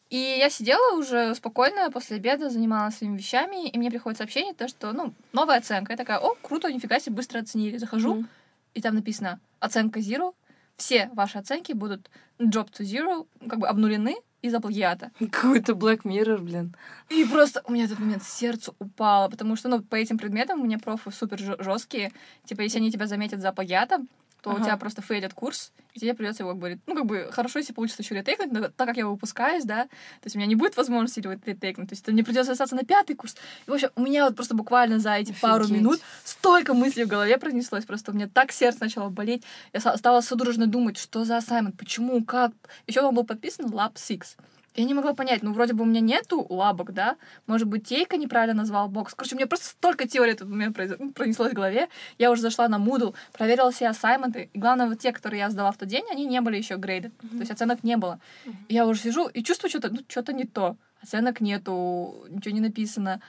И 0.10 0.18
я 0.18 0.50
сидела 0.50 0.98
уже 0.98 1.36
спокойно 1.36 1.92
после 1.92 2.18
обеда, 2.18 2.50
занималась 2.50 2.98
своими 2.98 3.18
вещами, 3.18 3.70
и 3.70 3.78
мне 3.78 3.92
приходит 3.92 4.18
сообщение, 4.18 4.56
то, 4.56 4.68
что, 4.68 4.92
ну, 4.92 5.14
новая 5.34 5.60
оценка. 5.60 5.94
Я 5.94 5.98
такая, 5.98 6.18
о, 6.18 6.34
круто, 6.42 6.72
нифига 6.74 7.00
себе, 7.00 7.16
быстро 7.16 7.40
оценили. 7.40 7.78
Захожу, 7.78 8.16
Мгм. 8.16 8.30
и 8.74 8.82
там 8.82 8.96
написано 8.96 9.40
оценка 9.60 10.00
zero. 10.00 10.34
Все 10.78 11.10
ваши 11.14 11.38
оценки 11.38 11.74
будут 11.74 12.10
drop 12.40 12.72
to 12.72 12.82
zero, 12.84 13.28
как 13.48 13.60
бы 13.60 13.68
обнулены 13.68 14.18
из-за 14.42 14.60
плагиата. 14.60 15.12
Какой-то 15.20 15.74
Black 15.74 16.04
Mirror, 16.04 16.40
блин. 16.40 16.76
И 17.10 17.26
просто 17.26 17.62
у 17.66 17.72
меня 17.72 17.86
этот 17.86 18.00
момент 18.00 18.24
сердце 18.24 18.74
упало, 18.80 19.30
потому 19.30 19.56
что, 19.56 19.70
ну, 19.70 19.82
по 19.82 19.96
этим 19.96 20.18
предметам 20.18 20.62
у 20.62 20.66
меня 20.66 20.80
профы 20.80 21.12
супер 21.12 21.40
жесткие. 21.64 22.12
Типа, 22.46 22.62
если 22.62 22.80
они 22.80 22.92
тебя 22.92 23.08
заметят 23.08 23.42
за 23.42 23.52
плагиатом, 23.52 24.08
то 24.42 24.52
у 24.52 24.54
Ага. 24.54 24.64
тебя 24.66 24.78
просто 24.78 25.02
фейлит 25.02 25.34
курс, 25.34 25.72
и 25.94 26.00
тебе 26.00 26.14
придется 26.14 26.44
его, 26.44 26.52
как 26.52 26.60
бы, 26.60 26.80
ну, 26.88 26.96
как 26.96 27.06
бы, 27.06 27.30
хорошо, 27.32 27.60
если 27.60 27.74
получится 27.74 28.04
еще 28.04 28.16
ретейкнуть, 28.16 28.52
но 28.52 28.62
так 28.70 28.88
как 28.88 28.98
я 28.98 29.08
выпускаюсь, 29.08 29.66
да, 29.66 29.84
то 29.86 29.90
есть 30.26 30.36
у 30.36 30.40
меня 30.40 30.48
не 30.48 30.56
будет 30.56 30.78
возможности 30.78 31.20
его 31.20 31.34
ретейкнуть, 31.46 31.90
то 31.90 31.94
есть 31.94 32.08
мне 32.08 32.24
придется 32.24 32.52
остаться 32.54 32.76
на 32.76 32.84
пятый 32.84 33.16
курс. 33.16 33.36
И, 33.66 33.70
в 33.70 33.74
общем, 33.74 33.90
у 33.96 34.02
меня 34.02 34.26
вот 34.26 34.36
просто 34.36 34.56
буквально 34.56 35.00
за 35.00 35.14
эти 35.16 35.34
пару 35.42 35.64
Офигеть. 35.64 35.82
минут 35.82 36.00
столько 36.24 36.74
мыслей 36.74 37.04
в 37.06 37.08
голове 37.08 37.38
пронеслось, 37.38 37.86
просто 37.86 38.12
у 38.12 38.14
меня 38.16 38.28
так 38.28 38.52
сердце 38.52 38.78
начало 38.82 39.10
болеть. 39.10 39.44
Я 39.74 39.80
стала 39.82 40.22
судорожно 40.22 40.68
думать, 40.68 40.98
что 40.98 41.26
за 41.26 41.38
ассаймент, 41.38 41.78
почему, 41.78 42.24
как. 42.24 42.52
Еще 42.88 43.02
он 43.02 43.14
был 43.16 43.24
подписан 43.26 43.66
Lab 43.68 43.98
6. 43.98 44.38
Я 44.80 44.86
не 44.86 44.94
могла 44.94 45.14
понять, 45.14 45.44
ну, 45.44 45.52
вроде 45.52 45.74
бы 45.74 45.84
у 45.84 45.86
меня 45.86 46.00
нету 46.00 46.46
лабок, 46.50 46.94
да? 46.94 47.18
Может 47.48 47.68
быть, 47.68 47.86
Тейка 47.86 48.16
неправильно 48.16 48.54
назвал 48.54 48.88
бокс. 48.88 49.14
Короче, 49.14 49.36
у 49.36 49.38
меня 49.38 49.46
просто 49.46 49.66
столько 49.66 50.08
теорий 50.08 50.32
этот 50.32 50.48
момент 50.48 50.78
произ- 50.78 50.96
ну, 50.98 51.12
пронеслось 51.12 51.52
в 51.52 51.54
голове. 51.54 51.90
Я 52.18 52.32
уже 52.32 52.42
зашла 52.42 52.70
на 52.70 52.78
Moodle, 52.78 53.14
проверила 53.34 53.72
все 53.72 53.90
ассайменты. 53.90 54.50
И 54.54 54.58
главное, 54.58 54.88
вот 54.88 54.98
те, 54.98 55.12
которые 55.12 55.40
я 55.42 55.50
сдала 55.50 55.74
в 55.74 55.78
тот 55.78 55.90
день, 55.90 56.06
они 56.10 56.26
не 56.26 56.40
были 56.40 56.56
еще 56.56 56.78
грейды. 56.78 57.12
То 57.20 57.40
есть 57.40 57.52
оценок 57.52 57.84
не 57.84 57.98
было. 57.98 58.22
И 58.70 58.74
я 58.74 58.86
уже 58.86 59.02
сижу 59.02 59.28
и 59.28 59.44
чувствую 59.44 59.70
что-то, 59.70 59.90
ну, 59.90 60.00
что-то 60.08 60.32
не 60.32 60.46
то. 60.46 60.78
Оценок 61.04 61.42
нету, 61.42 62.26
ничего 62.30 62.56
не 62.56 62.62
написано. 62.62 63.20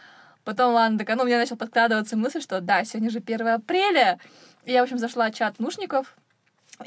Потом, 0.44 0.72
ладно, 0.74 0.98
так, 0.98 1.16
ну, 1.16 1.24
у 1.24 1.26
меня 1.26 1.38
начала 1.38 1.58
подкрадываться 1.58 2.16
мысль, 2.16 2.40
что 2.40 2.60
да, 2.60 2.84
сегодня 2.84 3.10
же 3.10 3.18
1 3.18 3.48
апреля. 3.48 4.20
И 4.66 4.72
я, 4.72 4.82
в 4.82 4.84
общем, 4.84 4.98
зашла 4.98 5.28
в 5.28 5.34
чат 5.34 5.58
нушников, 5.58 6.16
и 6.16 6.19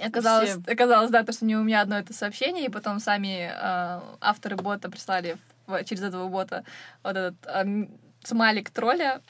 оказалось, 0.02 0.50
Все. 0.52 0.72
оказалось, 0.72 1.12
да, 1.12 1.24
то, 1.24 1.32
что 1.34 1.46
не 1.46 1.56
у 1.56 1.64
меня 1.64 1.82
одно 1.82 1.98
это 1.98 2.14
сообщение, 2.14 2.66
и 2.66 2.70
потом 2.70 3.00
сами 3.00 3.52
э, 3.54 4.02
авторы 4.22 4.56
бота 4.56 4.90
прислали 4.90 5.38
в- 5.68 5.84
через 5.84 6.04
этого 6.04 6.28
бота 6.30 6.64
вот 7.04 7.16
этот 7.16 7.36
э, 7.46 7.88
смайлик 8.24 8.70
тролля. 8.70 9.22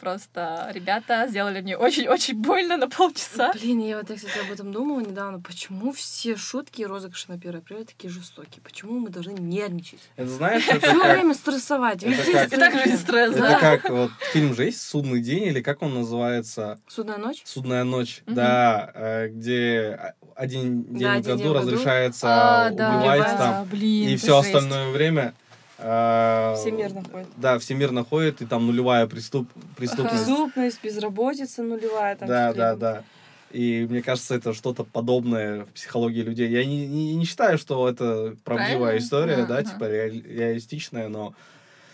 Просто 0.00 0.70
ребята 0.72 1.26
сделали 1.28 1.60
мне 1.60 1.76
очень-очень 1.76 2.36
больно 2.40 2.76
на 2.76 2.88
полчаса. 2.88 3.52
Блин, 3.52 3.80
я 3.80 3.98
вот, 3.98 4.08
я, 4.10 4.16
кстати, 4.16 4.38
об 4.38 4.50
этом 4.52 4.72
думала 4.72 5.00
недавно. 5.00 5.40
Почему 5.40 5.92
все 5.92 6.36
шутки 6.36 6.82
и 6.82 6.86
розыгрыши 6.86 7.26
на 7.28 7.34
1 7.34 7.56
апреля 7.56 7.84
такие 7.84 8.08
жестокие? 8.10 8.62
Почему 8.62 8.98
мы 9.00 9.10
должны 9.10 9.32
нервничать? 9.32 10.00
Это 10.16 10.28
знаешь, 10.28 10.66
это 10.68 10.86
Все 10.86 10.98
как... 11.00 11.12
время 11.14 11.34
стрессовать. 11.34 12.02
Это 12.02 12.10
Везде 12.12 12.32
как- 12.32 12.52
И 12.52 12.56
так 12.56 12.72
же 12.74 12.80
стресс. 12.96 13.00
стресс, 13.00 13.30
Это 13.32 13.40
да. 13.40 13.58
как 13.58 13.90
вот 13.90 14.10
фильм 14.32 14.54
же 14.54 14.64
есть 14.64 14.80
«Судный 14.82 15.20
день» 15.20 15.44
или 15.44 15.60
как 15.60 15.82
он 15.82 15.94
называется? 15.94 16.78
Судная 16.88 17.18
ночь? 17.18 17.42
«Судная 17.44 17.84
ночь», 17.84 18.22
Мгм. 18.26 18.34
да, 18.36 18.90
э, 18.94 19.28
где 19.28 20.14
один 20.36 20.84
день 20.84 20.98
Да, 21.00 21.18
в 21.18 21.22
году 21.22 21.42
день 21.42 21.52
разрешается 21.52 22.26
А, 22.66 22.70
да, 22.70 22.98
убивать 22.98 23.20
убивать. 23.20 23.36
там, 23.38 23.64
блин, 23.66 24.08
и 24.10 24.16
все 24.16 24.42
жесть. 24.42 24.54
остальное 24.54 24.90
время... 24.92 25.34
э, 25.78 26.54
Всемирно 26.56 27.02
ходит. 27.10 27.28
Да, 27.36 27.58
всемирно 27.58 28.04
ходит, 28.04 28.42
и 28.42 28.46
там 28.46 28.66
нулевая 28.66 29.06
преступ... 29.06 29.48
преступность. 29.76 30.24
Преступность, 30.24 30.82
безработица 30.82 31.62
нулевая. 31.62 32.16
Там 32.16 32.28
Да, 32.28 32.52
да, 32.52 32.76
да. 32.76 33.04
И 33.50 33.86
мне 33.88 34.02
кажется, 34.02 34.34
это 34.34 34.52
что-то 34.52 34.84
подобное 34.84 35.64
в 35.64 35.68
психологии 35.68 36.20
людей. 36.20 36.50
Я 36.50 36.64
не, 36.66 36.86
не, 36.86 37.14
не 37.14 37.24
считаю, 37.24 37.56
что 37.56 37.88
это 37.88 38.36
правдивая 38.44 38.78
Правильно. 38.78 38.98
история, 39.04 39.34
Ага, 39.34 39.46
да, 39.46 39.58
ага. 39.58 39.70
типа 39.70 39.84
реаль- 39.84 40.22
реалистичная, 40.26 41.08
но 41.08 41.32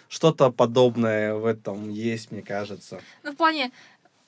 что-то 0.09 0.51
подобное 0.51 1.35
в 1.35 1.47
этом 1.47 1.91
есть, 1.91 2.33
мне 2.33 2.43
кажется. 2.43 3.01
Ну, 3.23 3.33
в 3.33 3.37
плане, 3.37 3.71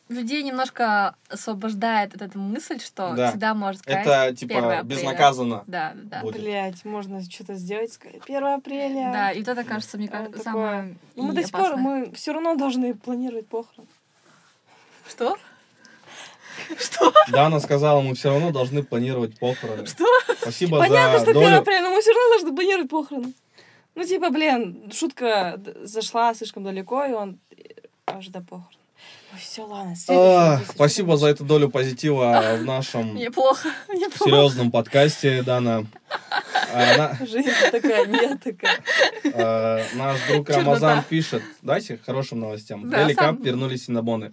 людей 0.08 0.42
немножко 0.42 1.16
освобождает 1.28 2.14
от 2.14 2.22
этой 2.22 2.36
мысль, 2.36 2.80
что 2.80 3.12
Да. 3.14 3.30
всегда 3.30 3.54
может 3.54 3.80
сказать 3.82 4.02
Это 4.02 4.22
1 4.22 4.36
типа 4.36 4.58
апреля. 4.58 4.82
безнаказанно. 4.84 5.64
Да, 5.66 5.92
да, 5.94 6.18
да. 6.18 6.20
будет. 6.22 6.40
Блять, 6.40 6.84
можно 6.84 7.20
что-то 7.28 7.54
сделать, 7.54 7.92
сказать, 7.92 8.20
1 8.24 8.44
апреля. 8.46 9.10
Да, 9.12 9.32
и 9.32 9.38
вот 9.40 9.48
это, 9.48 9.64
кажется, 9.64 9.98
мне 9.98 10.08
А, 10.08 10.10
кажется, 10.18 10.42
самое 10.42 10.96
Ну, 11.16 11.24
мы 11.24 11.34
до 11.34 11.42
сих 11.42 11.52
пор, 11.52 11.76
мы 11.76 12.12
все 12.12 12.32
равно 12.32 12.54
должны 12.54 12.94
планировать 12.94 13.46
похороны. 13.48 13.88
Что? 15.08 15.36
Дана 17.30 17.60
сказала, 17.60 18.00
мы 18.00 18.14
все 18.14 18.30
равно 18.30 18.50
должны 18.50 18.82
планировать 18.82 19.38
похороны. 19.38 19.86
Что? 19.86 20.04
Спасибо 20.40 20.78
Понятно, 20.78 21.18
за 21.18 21.24
что 21.24 21.30
1 21.32 21.42
долю. 21.42 21.58
апреля, 21.58 21.82
но 21.82 21.90
мы 21.90 22.00
все 22.00 22.12
равно 22.12 22.28
должны 22.30 22.54
планировать 22.54 22.90
похороны. 22.90 23.32
Ну, 23.94 24.04
типа, 24.04 24.30
блин, 24.30 24.90
шутка 24.92 25.60
зашла 25.82 26.34
слишком 26.34 26.64
далеко, 26.64 27.04
и 27.04 27.12
он 27.12 27.38
э, 27.50 27.56
аж 28.06 28.28
до 28.28 28.40
похорон. 28.40 28.68
Ой, 29.32 29.38
все, 29.40 29.62
ладно, 29.66 29.94
А, 30.08 30.60
Спасибо 30.68 31.16
за 31.16 31.26
эту 31.28 31.44
долю 31.44 31.68
позитива 31.68 32.56
в 32.60 32.64
нашем 32.64 33.14
Мне 33.14 33.30
плохо, 33.30 33.68
мне 33.88 34.08
плохо. 34.08 34.24
серьезном 34.30 34.70
подкасте, 34.70 35.42
Дана. 35.42 35.84
А, 36.72 36.96
на- 36.96 37.26
Жизнь 37.26 37.50
такая, 37.70 38.06
нет 38.06 38.42
такая. 38.42 38.78
Э, 39.24 39.84
Наш 39.96 40.18
друг 40.28 40.46
Чернота. 40.48 40.60
Рамазан 40.64 41.02
пишет, 41.04 41.42
дайте 41.62 41.98
хорошим 42.04 42.40
новостям. 42.40 42.88
Да, 42.88 43.04
Дели 43.04 43.14
сам. 43.14 43.36
Кап 43.36 43.44
вернулись 43.44 43.84
синабоны. 43.86 44.32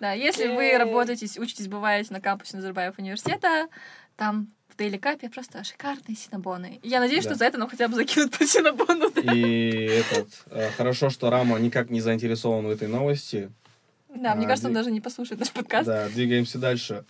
Да, 0.00 0.12
если 0.12 0.48
вы 0.48 0.64
Ей. 0.64 0.76
работаетесь, 0.78 1.38
учитесь, 1.38 1.68
бываете 1.68 2.12
на 2.12 2.20
кампусе 2.20 2.56
Назарбаев 2.56 2.98
университета, 2.98 3.68
там 4.16 4.48
в 4.68 4.76
Дейли 4.76 4.96
Капе 4.96 5.28
просто 5.28 5.62
шикарные 5.64 6.16
синабоны. 6.16 6.80
Я 6.82 6.98
надеюсь, 7.00 7.24
Да. 7.24 7.30
что 7.30 7.38
за 7.38 7.44
это 7.44 7.58
нам 7.58 7.68
хотя 7.70 7.86
бы 7.88 7.94
закинут 7.94 8.36
по 8.36 8.44
синабону. 8.44 9.10
да. 9.14 9.32
И 9.32 9.70
этот, 9.86 10.28
э, 10.50 10.70
хорошо, 10.76 11.08
что 11.10 11.30
Рама 11.30 11.58
никак 11.58 11.90
не 11.90 12.00
заинтересован 12.00 12.66
в 12.66 12.70
этой 12.70 12.88
новости. 12.88 13.50
Да, 14.14 14.34
мне 14.34 14.44
А, 14.46 14.48
кажется, 14.48 14.68
он 14.68 14.74
даже 14.74 14.90
не 14.90 15.00
послушает 15.00 15.40
наш 15.40 15.50
подкаст. 15.52 15.86
Да, 15.86 16.08
двигаемся 16.08 16.58
дальше. 16.58 17.04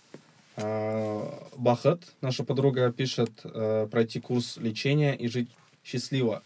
А, 0.55 1.47
Бахат, 1.57 2.01
наша 2.21 2.43
подруга, 2.43 2.91
пишет 2.91 3.31
э, 3.43 3.87
пройти 3.91 4.19
курс 4.19 4.57
лечения 4.57 5.13
и 5.15 5.27
жить 5.27 5.49
счастливо. 5.83 6.43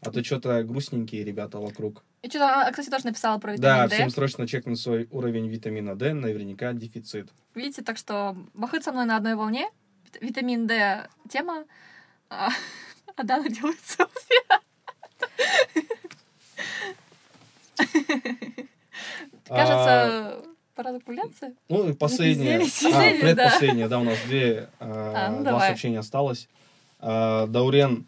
А 0.00 0.10
то 0.10 0.22
что-то 0.22 0.62
грустненькие 0.62 1.24
ребята 1.24 1.58
вокруг. 1.58 2.04
И 2.22 2.28
что-то, 2.28 2.66
а, 2.66 2.70
кстати, 2.70 2.88
тоже 2.88 3.06
написала 3.06 3.38
про 3.38 3.56
Да, 3.56 3.84
витамин 3.84 3.88
D. 3.90 3.94
всем 3.96 4.10
срочно 4.10 4.46
чекнуть 4.46 4.80
свой 4.80 5.08
уровень 5.10 5.48
витамина 5.48 5.94
D, 5.96 6.14
наверняка 6.14 6.72
дефицит. 6.72 7.28
Видите, 7.54 7.82
так 7.82 7.96
что 7.98 8.36
Бахыт 8.54 8.84
со 8.84 8.92
мной 8.92 9.04
на 9.06 9.16
одной 9.16 9.34
волне. 9.34 9.68
Вит- 10.04 10.22
Витамин 10.22 10.66
D 10.66 11.08
тема. 11.28 11.64
А, 12.30 12.50
а 13.16 13.22
Дана 13.24 13.48
делает 13.48 13.78
селфи. 13.84 14.38
Кажется, 19.48 20.42
пора 20.74 20.92
закругляться. 20.92 21.52
Ну 21.68 21.88
и 21.88 21.92
последнее. 21.92 22.56
А, 22.58 23.20
предпоследнее, 23.20 23.88
да, 23.88 23.98
у 23.98 24.04
нас 24.04 24.18
две, 24.26 24.50
э, 24.50 24.66
А, 24.80 25.30
ну 25.30 25.36
два 25.38 25.52
давай. 25.52 25.68
сообщения 25.68 25.98
осталось. 25.98 26.48
А, 27.00 27.46
Даурен 27.46 28.06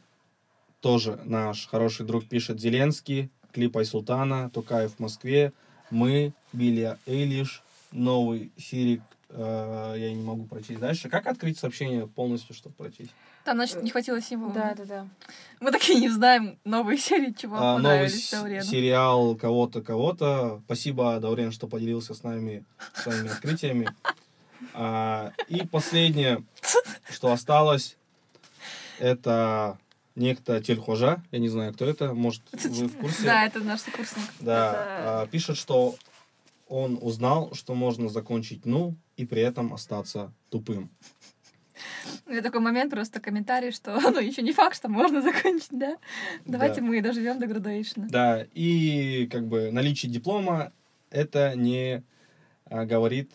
тоже 0.81 1.19
наш 1.25 1.67
хороший 1.67 2.07
друг 2.07 2.27
пишет 2.27 2.61
Зеленский, 2.61 3.31
клип 3.53 3.77
Айсултана, 3.77 4.51
Тукаев 4.51 4.95
в 4.97 4.99
Москве, 5.01 5.53
мы, 5.91 6.33
Билли 6.53 6.97
Эйлиш, 7.07 7.62
новый 7.93 8.53
Сирик 8.57 9.03
я 9.33 10.12
не 10.12 10.25
могу 10.25 10.45
прочесть 10.45 10.81
дальше. 10.81 11.09
Как 11.09 11.29
открыть 11.29 11.57
сообщение 11.57 12.09
полностью, 12.09 12.53
чтобы 12.53 12.75
прочесть? 12.75 13.12
Там, 13.51 13.56
значит, 13.56 13.82
не 13.82 13.90
хватило 13.90 14.20
символов. 14.20 14.55
Да, 14.55 14.74
да, 14.77 14.85
да. 14.85 15.09
Мы 15.59 15.72
такие 15.72 15.98
не 15.98 16.09
знаем 16.09 16.56
новые 16.64 16.97
серии, 17.09 17.32
чего 17.36 17.56
А, 17.56 17.60
новый 17.60 17.74
понравились 17.82 18.28
с- 18.28 18.31
Даурену. 18.31 18.62
сериал 18.62 19.35
кого-то, 19.35 19.82
кого-то. 19.82 20.62
Спасибо, 20.66 21.18
Даурен, 21.18 21.51
что 21.51 21.66
поделился 21.66 22.14
с 22.14 22.22
нами 22.22 22.64
своими 22.94 23.28
открытиями. 23.28 23.93
А, 24.72 25.32
и 25.48 25.66
последнее, 25.66 26.44
что 27.10 27.32
осталось, 27.32 27.97
это 29.01 29.78
некто 30.14 30.62
Тельхожа. 30.62 31.20
Я 31.32 31.40
не 31.40 31.48
знаю, 31.48 31.72
кто 31.74 31.86
это. 31.86 32.14
Может, 32.14 32.43
вы 32.52 32.86
в 32.86 32.97
курсе? 32.98 33.24
Да, 33.24 33.47
это 33.47 33.59
наш 33.59 33.81
сокурсник. 33.81 34.22
Да, 34.39 34.70
Это- 34.70 35.22
а, 35.22 35.27
пишет, 35.27 35.56
что 35.56 35.97
он 36.68 36.97
узнал, 37.02 37.52
что 37.55 37.74
можно 37.74 38.09
закончить 38.09 38.64
«ну» 38.64 38.94
и 39.16 39.27
при 39.27 39.43
этом 39.43 39.74
остаться 39.74 40.32
тупым. 40.51 40.89
Меня 42.27 42.43
такой 42.43 42.61
момент, 42.61 42.90
просто 42.90 43.20
комментарий, 43.20 43.70
что 43.73 43.98
ну 44.11 44.20
еще 44.20 44.43
не 44.43 44.52
факт, 44.52 44.77
что 44.77 44.89
можно 44.89 45.23
закончить, 45.31 45.70
да? 45.78 45.97
Давайте 46.44 46.81
Да. 46.81 46.86
мы 46.86 47.01
доживем 47.02 47.39
до 47.39 47.47
градуэйшна. 47.47 48.09
Да, 48.11 48.47
и 48.55 49.27
как 49.31 49.47
бы 49.47 49.70
наличие 49.70 50.11
диплома 50.11 50.73
это 51.11 51.55
не 51.57 52.02
а, 52.66 52.85
говорит 52.85 53.31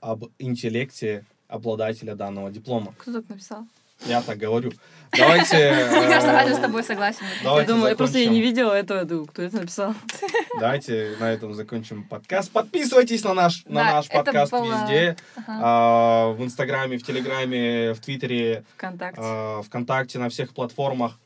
об 0.00 0.24
интеллекте 0.38 1.24
обладателя 1.48 2.14
данного 2.14 2.50
диплома. 2.50 2.94
Кто 2.98 3.12
так 3.12 3.28
написал? 3.28 3.66
Я 4.06 4.22
так 4.22 4.38
говорю. 4.38 4.72
Давайте... 5.16 5.56
Мне 5.90 6.08
кажется, 6.08 6.30
э, 6.30 6.36
Аня 6.36 6.54
с 6.54 6.58
тобой 6.58 6.82
согласен. 6.82 7.24
Давайте 7.44 7.70
я 7.70 7.74
думаю, 7.74 7.90
я 7.90 7.96
просто 7.96 8.18
я 8.18 8.30
не 8.30 8.40
видела 8.40 8.72
этого, 8.72 9.04
думаю, 9.04 9.26
кто 9.26 9.42
это 9.42 9.56
написал. 9.56 9.94
Давайте 10.58 11.16
на 11.20 11.30
этом 11.30 11.52
закончим 11.54 12.04
подкаст. 12.04 12.50
Подписывайтесь 12.50 13.22
на 13.22 13.34
наш, 13.34 13.64
на 13.66 13.84
наш 13.84 14.08
подкаст 14.08 14.52
везде. 14.52 15.16
А, 15.46 16.28
в 16.32 16.42
Инстаграме, 16.42 16.98
в 16.98 17.02
Телеграме, 17.04 17.92
в 17.92 18.00
Твиттере, 18.00 18.64
Вконтакте. 18.76 19.20
а, 19.22 19.62
ВКонтакте, 19.62 20.18
на 20.18 20.30
всех 20.30 20.54
платформах. 20.54 21.18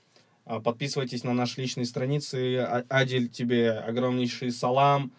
А, 0.45 0.61
Подписывайтесь 0.61 1.23
на 1.23 1.33
наши 1.33 1.61
личные 1.61 1.87
страницы. 1.87 2.59
Адель, 2.89 3.29
тебе 3.29 3.71
огромнейший 3.71 4.51
салам. 4.51 5.13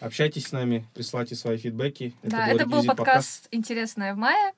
Общайтесь 0.00 0.48
с 0.48 0.52
нами, 0.52 0.86
присылайте 0.94 1.34
свои 1.34 1.56
фидбэки. 1.56 2.12
Да, 2.22 2.48
это 2.48 2.66
был 2.66 2.84
подкаст 2.84 3.46
«Интересное 3.52 4.14
в 4.14 4.16
мае». 4.16 4.52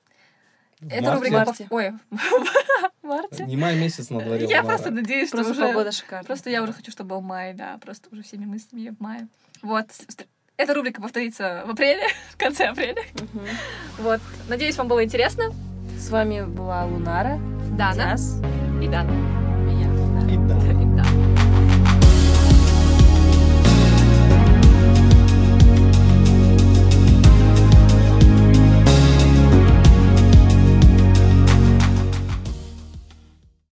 Это 0.81 1.13
рубрика... 1.13 1.45
Ой, 1.69 1.93
в 2.11 3.07
марте. 3.07 3.45
Не 3.45 3.57
май 3.57 3.77
месяц 3.77 4.09
на 4.09 4.21
дворе. 4.21 4.45
Я 4.45 4.63
просто 4.63 4.91
надеюсь, 4.91 5.29
что 5.29 5.41
уже... 5.41 5.67
погода 5.67 5.91
шикарная. 5.91 6.25
Просто 6.25 6.49
я 6.49 6.61
уже 6.63 6.73
хочу, 6.73 6.91
чтобы 6.91 7.11
был 7.11 7.21
май, 7.21 7.53
да. 7.53 7.77
Просто 7.81 8.09
уже 8.11 8.23
всеми 8.23 8.45
мыслями 8.45 8.89
в 8.89 9.01
мае. 9.01 9.27
Вот. 9.61 9.87
Эта 10.57 10.73
рубрика 10.73 11.01
повторится 11.01 11.63
в 11.65 11.71
апреле, 11.71 12.07
в 12.31 12.37
конце 12.37 12.65
апреля. 12.65 13.01
Вот. 13.97 14.21
Надеюсь, 14.49 14.77
вам 14.77 14.87
было 14.87 15.03
интересно. 15.03 15.53
С 15.97 16.09
вами 16.09 16.45
была 16.45 16.85
Лунара. 16.85 17.39
Дана 17.77 18.15
и 18.81 18.87
Дана. 18.87 19.44